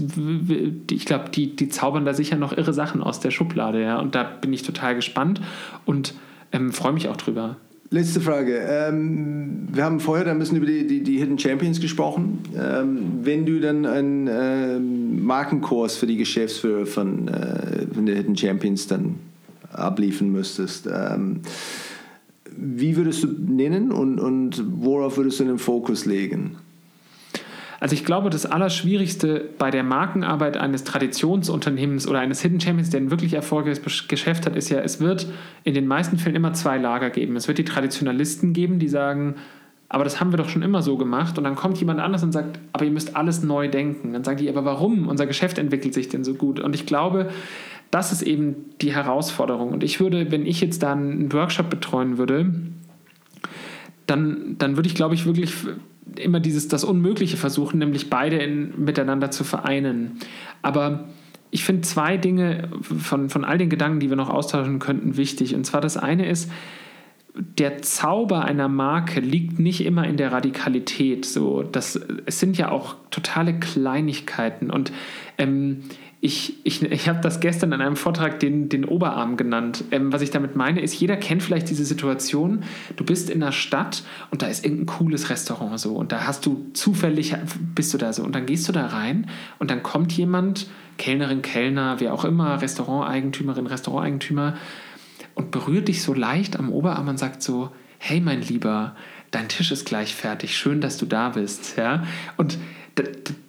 [0.90, 3.82] ich glaube, die, die zaubern da sicher noch irre Sachen aus der Schublade.
[3.82, 5.40] Ja, und da bin ich total gespannt
[5.86, 6.14] und
[6.52, 7.56] ähm, freue mich auch drüber.
[7.92, 8.56] Letzte Frage.
[8.58, 12.40] Ähm, wir haben vorher ein bisschen über die, die, die Hidden Champions gesprochen.
[12.56, 18.36] Ähm, wenn du dann einen ähm, Markenkurs für die Geschäftsführer von, äh, von der Hidden
[18.36, 19.16] Champions dann
[19.72, 21.40] abliefern müsstest, ähm,
[22.56, 26.56] wie würdest du nennen und, und worauf würdest du den Fokus legen?
[27.80, 33.00] Also ich glaube, das Allerschwierigste bei der Markenarbeit eines Traditionsunternehmens oder eines Hidden Champions, der
[33.00, 35.26] ein wirklich erfolgreiches Geschäft hat, ist ja, es wird
[35.64, 37.36] in den meisten Fällen immer zwei Lager geben.
[37.36, 39.36] Es wird die Traditionalisten geben, die sagen,
[39.88, 41.38] aber das haben wir doch schon immer so gemacht.
[41.38, 44.12] Und dann kommt jemand anders und sagt, aber ihr müsst alles neu denken.
[44.12, 45.08] Dann sagen die, aber warum?
[45.08, 46.60] Unser Geschäft entwickelt sich denn so gut.
[46.60, 47.30] Und ich glaube,
[47.90, 49.70] das ist eben die Herausforderung.
[49.70, 52.52] Und ich würde, wenn ich jetzt da einen Workshop betreuen würde,
[54.06, 55.54] dann, dann würde ich, glaube ich, wirklich
[56.16, 60.18] immer dieses das Unmögliche versuchen, nämlich beide in, miteinander zu vereinen.
[60.62, 61.08] Aber
[61.50, 65.54] ich finde zwei Dinge von, von all den Gedanken, die wir noch austauschen könnten, wichtig.
[65.54, 66.50] Und zwar das eine ist,
[67.34, 71.24] der Zauber einer Marke liegt nicht immer in der Radikalität.
[71.24, 74.70] So, das, es sind ja auch totale Kleinigkeiten.
[74.70, 74.92] Und
[75.38, 75.84] ähm,
[76.22, 79.84] ich, ich, ich habe das gestern in einem Vortrag den, den Oberarm genannt.
[79.90, 82.64] Ähm, was ich damit meine, ist, jeder kennt vielleicht diese Situation,
[82.96, 86.44] du bist in einer Stadt und da ist irgendein cooles Restaurant so und da hast
[86.44, 87.34] du zufällig,
[87.74, 90.66] bist du da so und dann gehst du da rein und dann kommt jemand,
[90.98, 94.56] Kellnerin, Kellner, wer auch immer, Restauranteigentümerin, Restauranteigentümer
[95.34, 98.94] und berührt dich so leicht am Oberarm und sagt so, hey mein Lieber,
[99.30, 101.76] dein Tisch ist gleich fertig, schön, dass du da bist.
[101.76, 102.04] Ja?
[102.36, 102.58] Und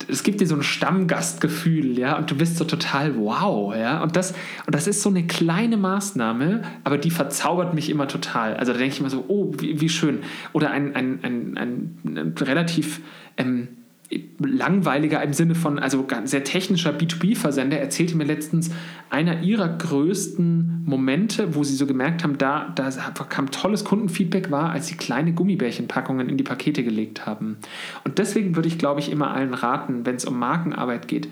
[0.07, 4.15] es gibt dir so ein Stammgastgefühl, ja, und du bist so total wow, ja, und
[4.15, 4.33] das,
[4.65, 8.55] und das ist so eine kleine Maßnahme, aber die verzaubert mich immer total.
[8.55, 10.19] Also da denke ich immer so, oh, wie, wie schön.
[10.53, 13.01] Oder ein, ein, ein, ein, relativ
[13.37, 13.69] ähm,
[14.39, 18.71] langweiliger im Sinne von, also sehr technischer B2B-Versender, erzählte mir letztens,
[19.09, 22.89] einer ihrer größten Momente, wo sie so gemerkt haben, da, da
[23.29, 27.57] kam tolles Kundenfeedback, war, als sie kleine Gummibärchenpackungen in die Pakete gelegt haben.
[28.03, 31.27] Und deswegen würde ich, glaube ich, immer allen raten, wenn es um Markenarbeit geht,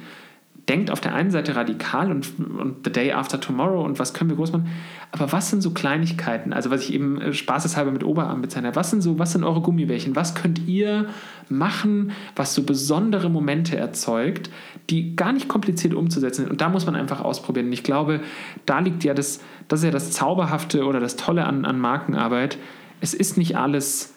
[0.69, 4.29] denkt auf der einen Seite radikal und, und The Day After Tomorrow und was können
[4.29, 4.69] wir groß machen,
[5.11, 8.91] aber was sind so Kleinigkeiten, also was ich eben äh, spaßeshalber mit Oberarm bezeichne, was
[8.91, 11.07] sind so, was sind eure Gummibärchen, was könnt ihr
[11.49, 14.49] machen, was so besondere Momente erzeugt,
[14.89, 18.21] die gar nicht kompliziert umzusetzen sind und da muss man einfach ausprobieren und ich glaube,
[18.65, 22.57] da liegt ja das, das ist ja das Zauberhafte oder das Tolle an, an Markenarbeit,
[23.01, 24.13] es ist nicht alles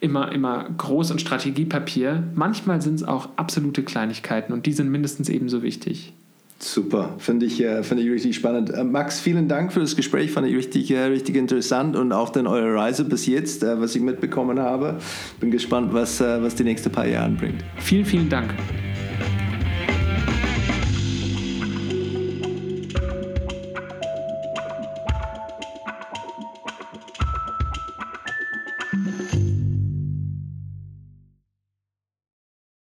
[0.00, 2.22] immer, immer groß und Strategiepapier.
[2.34, 6.12] Manchmal sind es auch absolute Kleinigkeiten und die sind mindestens ebenso wichtig.
[6.58, 8.70] Super, finde ich, äh, find ich richtig spannend.
[8.70, 12.30] Äh, Max, vielen Dank für das Gespräch, fand ich richtig, äh, richtig interessant und auch
[12.30, 14.96] dann eure Reise bis jetzt, was ich mitbekommen habe.
[15.38, 17.62] Bin gespannt, was, was die nächsten paar Jahre bringt.
[17.78, 18.54] Vielen, vielen Dank.